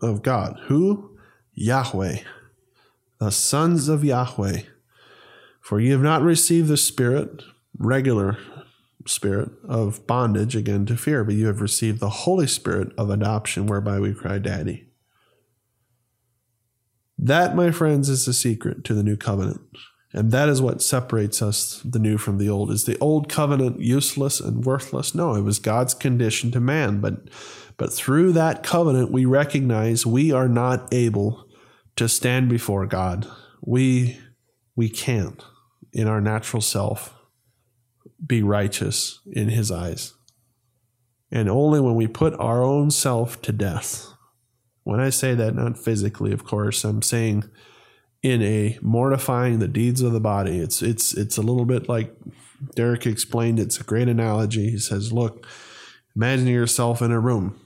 of 0.00 0.22
God. 0.22 0.58
Who? 0.66 1.18
Yahweh. 1.52 2.18
The 3.18 3.30
sons 3.30 3.88
of 3.88 4.04
Yahweh. 4.04 4.62
For 5.60 5.80
ye 5.80 5.90
have 5.90 6.02
not 6.02 6.22
received 6.22 6.68
the 6.68 6.76
Spirit, 6.76 7.42
regular 7.76 8.38
spirit 9.06 9.50
of 9.68 10.06
bondage 10.06 10.56
again 10.56 10.86
to 10.86 10.96
fear, 10.96 11.24
but 11.24 11.34
you 11.34 11.46
have 11.46 11.60
received 11.60 12.00
the 12.00 12.08
Holy 12.08 12.46
Spirit 12.46 12.92
of 12.96 13.10
adoption, 13.10 13.66
whereby 13.66 14.00
we 14.00 14.14
cry, 14.14 14.38
Daddy. 14.38 14.88
That, 17.18 17.54
my 17.54 17.70
friends, 17.70 18.08
is 18.08 18.26
the 18.26 18.32
secret 18.32 18.84
to 18.84 18.94
the 18.94 19.02
new 19.02 19.16
covenant. 19.16 19.60
And 20.12 20.30
that 20.30 20.48
is 20.48 20.62
what 20.62 20.82
separates 20.82 21.42
us, 21.42 21.82
the 21.84 21.98
new 21.98 22.18
from 22.18 22.38
the 22.38 22.48
old. 22.48 22.70
Is 22.70 22.84
the 22.84 22.98
old 22.98 23.28
covenant 23.28 23.80
useless 23.80 24.40
and 24.40 24.64
worthless? 24.64 25.14
No, 25.14 25.34
it 25.34 25.42
was 25.42 25.58
God's 25.58 25.94
condition 25.94 26.50
to 26.52 26.60
man. 26.60 27.00
But, 27.00 27.28
but 27.76 27.92
through 27.92 28.32
that 28.32 28.62
covenant, 28.62 29.10
we 29.10 29.24
recognize 29.24 30.06
we 30.06 30.30
are 30.30 30.48
not 30.48 30.92
able 30.92 31.48
to 31.96 32.08
stand 32.08 32.48
before 32.48 32.86
God. 32.86 33.26
We, 33.60 34.18
we 34.76 34.88
can't 34.88 35.42
in 35.92 36.06
our 36.06 36.20
natural 36.20 36.60
self 36.62 37.14
be 38.24 38.42
righteous 38.42 39.20
in 39.30 39.48
his 39.48 39.70
eyes. 39.70 40.14
And 41.30 41.48
only 41.48 41.80
when 41.80 41.94
we 41.94 42.06
put 42.06 42.38
our 42.38 42.62
own 42.62 42.90
self 42.90 43.42
to 43.42 43.52
death, 43.52 44.12
when 44.84 45.00
I 45.00 45.10
say 45.10 45.34
that, 45.34 45.54
not 45.54 45.78
physically, 45.78 46.32
of 46.32 46.44
course, 46.44 46.84
I'm 46.84 47.02
saying 47.02 47.44
in 48.22 48.40
a 48.42 48.78
mortifying 48.80 49.58
the 49.58 49.68
deeds 49.68 50.00
of 50.00 50.12
the 50.12 50.20
body. 50.20 50.58
It's 50.58 50.80
it's 50.80 51.12
it's 51.14 51.36
a 51.36 51.42
little 51.42 51.66
bit 51.66 51.88
like 51.88 52.14
Derek 52.74 53.06
explained. 53.06 53.60
It's 53.60 53.78
a 53.78 53.84
great 53.84 54.08
analogy. 54.08 54.70
He 54.70 54.78
says, 54.78 55.12
"Look, 55.12 55.46
imagine 56.16 56.46
yourself 56.46 57.02
in 57.02 57.12
a 57.12 57.20
room. 57.20 57.60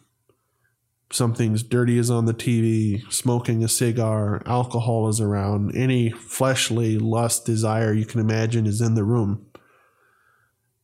Something's 1.11 1.63
dirty 1.63 1.97
is 1.97 2.11
on 2.11 2.27
the 2.27 2.35
TV, 2.35 3.01
smoking 3.11 3.65
a 3.65 3.69
cigar, 3.69 4.43
alcohol 4.45 5.09
is 5.09 5.21
around, 5.21 5.75
any 5.75 6.11
fleshly 6.11 6.99
lust, 6.99 7.47
desire 7.47 7.95
you 7.95 8.05
can 8.05 8.21
imagine 8.21 8.67
is 8.67 8.83
in 8.83 8.95
the 8.95 9.05
room 9.05 9.47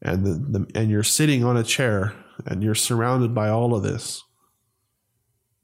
and 0.04 0.24
the, 0.24 0.58
the, 0.58 0.66
and 0.74 0.90
you're 0.90 1.02
sitting 1.02 1.42
on 1.42 1.56
a 1.56 1.64
chair 1.64 2.14
and 2.46 2.62
you're 2.62 2.74
surrounded 2.74 3.34
by 3.34 3.48
all 3.48 3.74
of 3.74 3.82
this. 3.82 4.22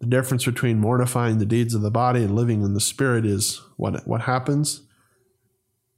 The 0.00 0.06
difference 0.06 0.46
between 0.46 0.78
mortifying 0.78 1.38
the 1.38 1.46
deeds 1.46 1.74
of 1.74 1.82
the 1.82 1.90
body 1.90 2.22
and 2.22 2.34
living 2.34 2.62
in 2.62 2.72
the 2.72 2.80
spirit 2.80 3.26
is 3.26 3.60
what 3.76 4.06
what 4.06 4.22
happens. 4.22 4.82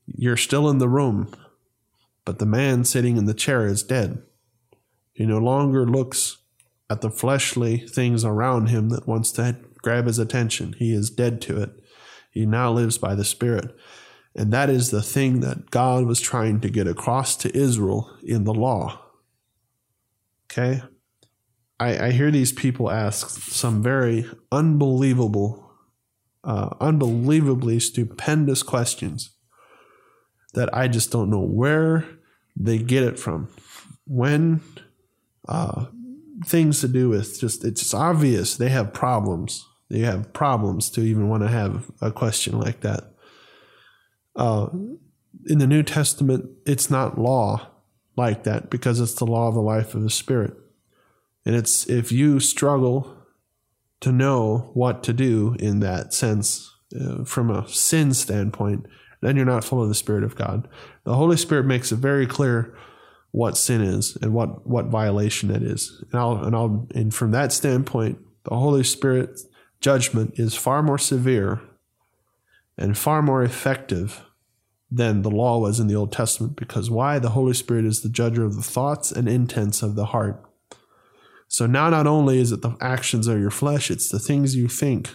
You're 0.06 0.36
still 0.36 0.68
in 0.68 0.78
the 0.78 0.88
room, 0.88 1.32
but 2.24 2.40
the 2.40 2.46
man 2.46 2.84
sitting 2.84 3.16
in 3.16 3.26
the 3.26 3.34
chair 3.34 3.66
is 3.66 3.84
dead. 3.84 4.22
He 5.12 5.24
no 5.24 5.38
longer 5.38 5.86
looks 5.86 6.38
at 6.90 7.00
the 7.00 7.10
fleshly 7.10 7.78
things 7.78 8.24
around 8.24 8.68
him 8.68 8.88
that 8.90 9.06
wants 9.06 9.30
to 9.32 9.56
grab 9.82 10.06
his 10.06 10.18
attention. 10.18 10.74
He 10.78 10.92
is 10.92 11.10
dead 11.10 11.40
to 11.42 11.62
it. 11.62 11.70
He 12.30 12.44
now 12.44 12.72
lives 12.72 12.98
by 12.98 13.14
the 13.14 13.24
Spirit. 13.24 13.76
And 14.34 14.52
that 14.52 14.70
is 14.70 14.90
the 14.90 15.02
thing 15.02 15.40
that 15.40 15.70
God 15.70 16.06
was 16.06 16.20
trying 16.20 16.60
to 16.60 16.70
get 16.70 16.88
across 16.88 17.36
to 17.38 17.56
Israel 17.56 18.10
in 18.22 18.44
the 18.44 18.54
law. 18.54 19.00
Okay? 20.50 20.82
I, 21.78 22.06
I 22.06 22.10
hear 22.12 22.30
these 22.30 22.52
people 22.52 22.90
ask 22.90 23.28
some 23.28 23.82
very 23.82 24.30
unbelievable, 24.50 25.70
uh, 26.44 26.70
unbelievably 26.80 27.80
stupendous 27.80 28.62
questions 28.62 29.30
that 30.54 30.74
I 30.74 30.88
just 30.88 31.10
don't 31.10 31.30
know 31.30 31.40
where 31.40 32.06
they 32.56 32.78
get 32.78 33.02
it 33.02 33.18
from. 33.18 33.48
When 34.06 34.60
uh, 35.48 35.86
things 36.46 36.80
to 36.80 36.88
do 36.88 37.08
with 37.08 37.40
just, 37.40 37.64
it's 37.64 37.92
obvious 37.92 38.56
they 38.56 38.68
have 38.68 38.94
problems. 38.94 39.66
They 39.90 40.00
have 40.00 40.32
problems 40.32 40.88
to 40.90 41.02
even 41.02 41.28
want 41.28 41.42
to 41.42 41.48
have 41.48 41.90
a 42.00 42.10
question 42.10 42.58
like 42.58 42.80
that. 42.80 43.11
Uh, 44.34 44.68
in 45.46 45.58
the 45.58 45.66
New 45.66 45.82
Testament, 45.82 46.48
it's 46.66 46.90
not 46.90 47.18
law 47.18 47.68
like 48.16 48.44
that 48.44 48.70
because 48.70 49.00
it's 49.00 49.14
the 49.14 49.26
law 49.26 49.48
of 49.48 49.54
the 49.54 49.60
life 49.60 49.94
of 49.94 50.02
the 50.02 50.10
Spirit. 50.10 50.54
And 51.44 51.54
it's 51.54 51.88
if 51.88 52.12
you 52.12 52.40
struggle 52.40 53.16
to 54.00 54.12
know 54.12 54.70
what 54.74 55.02
to 55.04 55.12
do 55.12 55.56
in 55.58 55.80
that 55.80 56.12
sense 56.12 56.70
uh, 56.98 57.24
from 57.24 57.50
a 57.50 57.66
sin 57.68 58.14
standpoint, 58.14 58.86
then 59.20 59.36
you're 59.36 59.44
not 59.44 59.64
full 59.64 59.82
of 59.82 59.88
the 59.88 59.94
Spirit 59.94 60.24
of 60.24 60.36
God. 60.36 60.68
The 61.04 61.14
Holy 61.14 61.36
Spirit 61.36 61.64
makes 61.64 61.92
it 61.92 61.96
very 61.96 62.26
clear 62.26 62.76
what 63.30 63.56
sin 63.56 63.80
is 63.80 64.16
and 64.20 64.34
what, 64.34 64.66
what 64.66 64.86
violation 64.86 65.50
it 65.50 65.62
is. 65.62 66.04
And 66.10 66.20
I'll, 66.20 66.44
and 66.44 66.54
I'll, 66.54 66.86
and 66.94 67.14
from 67.14 67.30
that 67.30 67.52
standpoint, 67.52 68.18
the 68.44 68.56
Holy 68.56 68.84
Spirit's 68.84 69.46
judgment 69.80 70.34
is 70.38 70.54
far 70.54 70.82
more 70.82 70.98
severe 70.98 71.60
and 72.76 72.96
far 72.96 73.22
more 73.22 73.42
effective 73.42 74.22
than 74.90 75.22
the 75.22 75.30
law 75.30 75.58
was 75.58 75.80
in 75.80 75.86
the 75.86 75.94
Old 75.94 76.12
Testament. 76.12 76.56
Because 76.56 76.90
why? 76.90 77.18
The 77.18 77.30
Holy 77.30 77.54
Spirit 77.54 77.84
is 77.84 78.02
the 78.02 78.08
judger 78.08 78.44
of 78.44 78.56
the 78.56 78.62
thoughts 78.62 79.10
and 79.10 79.28
intents 79.28 79.82
of 79.82 79.94
the 79.94 80.06
heart. 80.06 80.44
So 81.48 81.66
now 81.66 81.90
not 81.90 82.06
only 82.06 82.38
is 82.38 82.52
it 82.52 82.62
the 82.62 82.76
actions 82.80 83.26
of 83.26 83.38
your 83.38 83.50
flesh, 83.50 83.90
it's 83.90 84.08
the 84.08 84.18
things 84.18 84.56
you 84.56 84.68
think, 84.68 85.10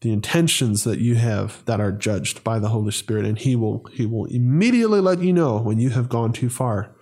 the 0.00 0.12
intentions 0.12 0.84
that 0.84 0.98
you 0.98 1.14
have 1.14 1.64
that 1.66 1.80
are 1.80 1.92
judged 1.92 2.42
by 2.42 2.58
the 2.58 2.70
Holy 2.70 2.92
Spirit, 2.92 3.24
and 3.24 3.38
He 3.38 3.54
will 3.56 3.84
He 3.92 4.04
will 4.06 4.26
immediately 4.26 5.00
let 5.00 5.20
you 5.20 5.32
know 5.32 5.58
when 5.58 5.78
you 5.78 5.90
have 5.90 6.08
gone 6.08 6.32
too 6.32 6.48
far. 6.48 6.94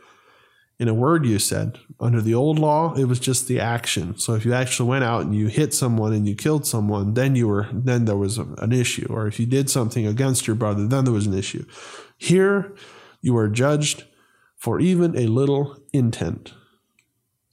In 0.82 0.88
a 0.88 0.94
word 0.94 1.24
you 1.24 1.38
said, 1.38 1.78
under 2.00 2.20
the 2.20 2.34
old 2.34 2.58
law, 2.58 2.92
it 2.94 3.04
was 3.04 3.20
just 3.20 3.46
the 3.46 3.60
action. 3.60 4.18
So 4.18 4.34
if 4.34 4.44
you 4.44 4.52
actually 4.52 4.88
went 4.88 5.04
out 5.04 5.22
and 5.22 5.32
you 5.32 5.46
hit 5.46 5.72
someone 5.72 6.12
and 6.12 6.26
you 6.26 6.34
killed 6.34 6.66
someone, 6.66 7.14
then 7.14 7.36
you 7.36 7.46
were 7.46 7.68
then 7.72 8.04
there 8.04 8.16
was 8.16 8.38
an 8.38 8.72
issue. 8.72 9.06
Or 9.08 9.28
if 9.28 9.38
you 9.38 9.46
did 9.46 9.70
something 9.70 10.08
against 10.08 10.48
your 10.48 10.56
brother, 10.56 10.88
then 10.88 11.04
there 11.04 11.14
was 11.14 11.28
an 11.28 11.38
issue. 11.38 11.64
Here 12.18 12.74
you 13.20 13.36
are 13.36 13.48
judged 13.48 14.06
for 14.56 14.80
even 14.80 15.16
a 15.16 15.28
little 15.28 15.78
intent. 15.92 16.52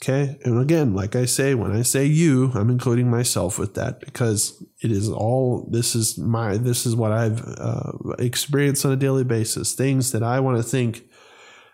Okay. 0.02 0.40
And 0.44 0.60
again, 0.60 0.96
like 0.96 1.16
I 1.16 1.26
say, 1.26 1.54
when 1.54 1.72
I 1.72 1.84
say 1.84 2.06
you, 2.06 2.52
I'm 2.56 2.72
including 2.72 3.12
myself 3.12 3.60
with 3.60 3.76
that 3.76 4.00
because 4.00 4.64
it 4.82 4.92
is 4.92 5.08
all, 5.08 5.68
this 5.70 5.94
is 5.94 6.18
my, 6.18 6.58
this 6.58 6.88
is 6.88 6.96
what 6.96 7.12
I've 7.12 7.42
uh, 7.46 7.92
experienced 8.18 8.86
on 8.86 8.92
a 8.92 8.96
daily 8.96 9.24
basis. 9.24 9.76
Things 9.76 10.14
that 10.14 10.24
I 10.24 10.40
want 10.40 10.58
to 10.58 10.64
think 10.64 11.04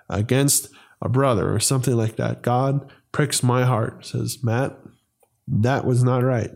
against 0.10 0.68
a 1.02 1.10
brother 1.10 1.54
or 1.54 1.60
something 1.60 1.96
like 1.96 2.16
that. 2.16 2.42
God 2.42 2.92
pricks 3.12 3.44
my 3.44 3.64
heart, 3.64 4.06
says, 4.06 4.44
Matt, 4.44 4.78
that 5.48 5.86
was 5.86 6.04
not 6.04 6.24
right. 6.24 6.52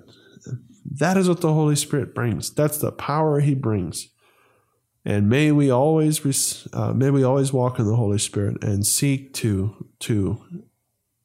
That 0.92 1.18
is 1.18 1.30
what 1.30 1.42
the 1.42 1.54
Holy 1.54 1.76
Spirit 1.76 2.16
brings. 2.16 2.52
That's 2.52 2.78
the 2.78 2.92
power 2.92 3.40
He 3.40 3.54
brings. 3.54 4.10
And 5.06 5.30
may 5.30 5.52
we 5.52 5.72
always, 5.72 6.68
uh, 6.74 6.94
may 6.94 7.10
we 7.10 7.24
always 7.24 7.54
walk 7.54 7.80
in 7.80 7.86
the 7.86 7.96
Holy 7.96 8.20
Spirit 8.20 8.64
and 8.64 8.86
seek 8.86 9.34
to 9.36 9.88
to 10.00 10.64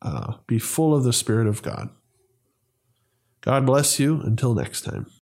uh, 0.02 0.34
be 0.46 0.58
full 0.58 0.94
of 0.94 1.04
the 1.04 1.12
Spirit 1.12 1.46
of 1.46 1.62
God. 1.62 1.88
God 3.40 3.66
bless 3.66 3.98
you. 3.98 4.20
Until 4.20 4.54
next 4.54 4.82
time. 4.82 5.06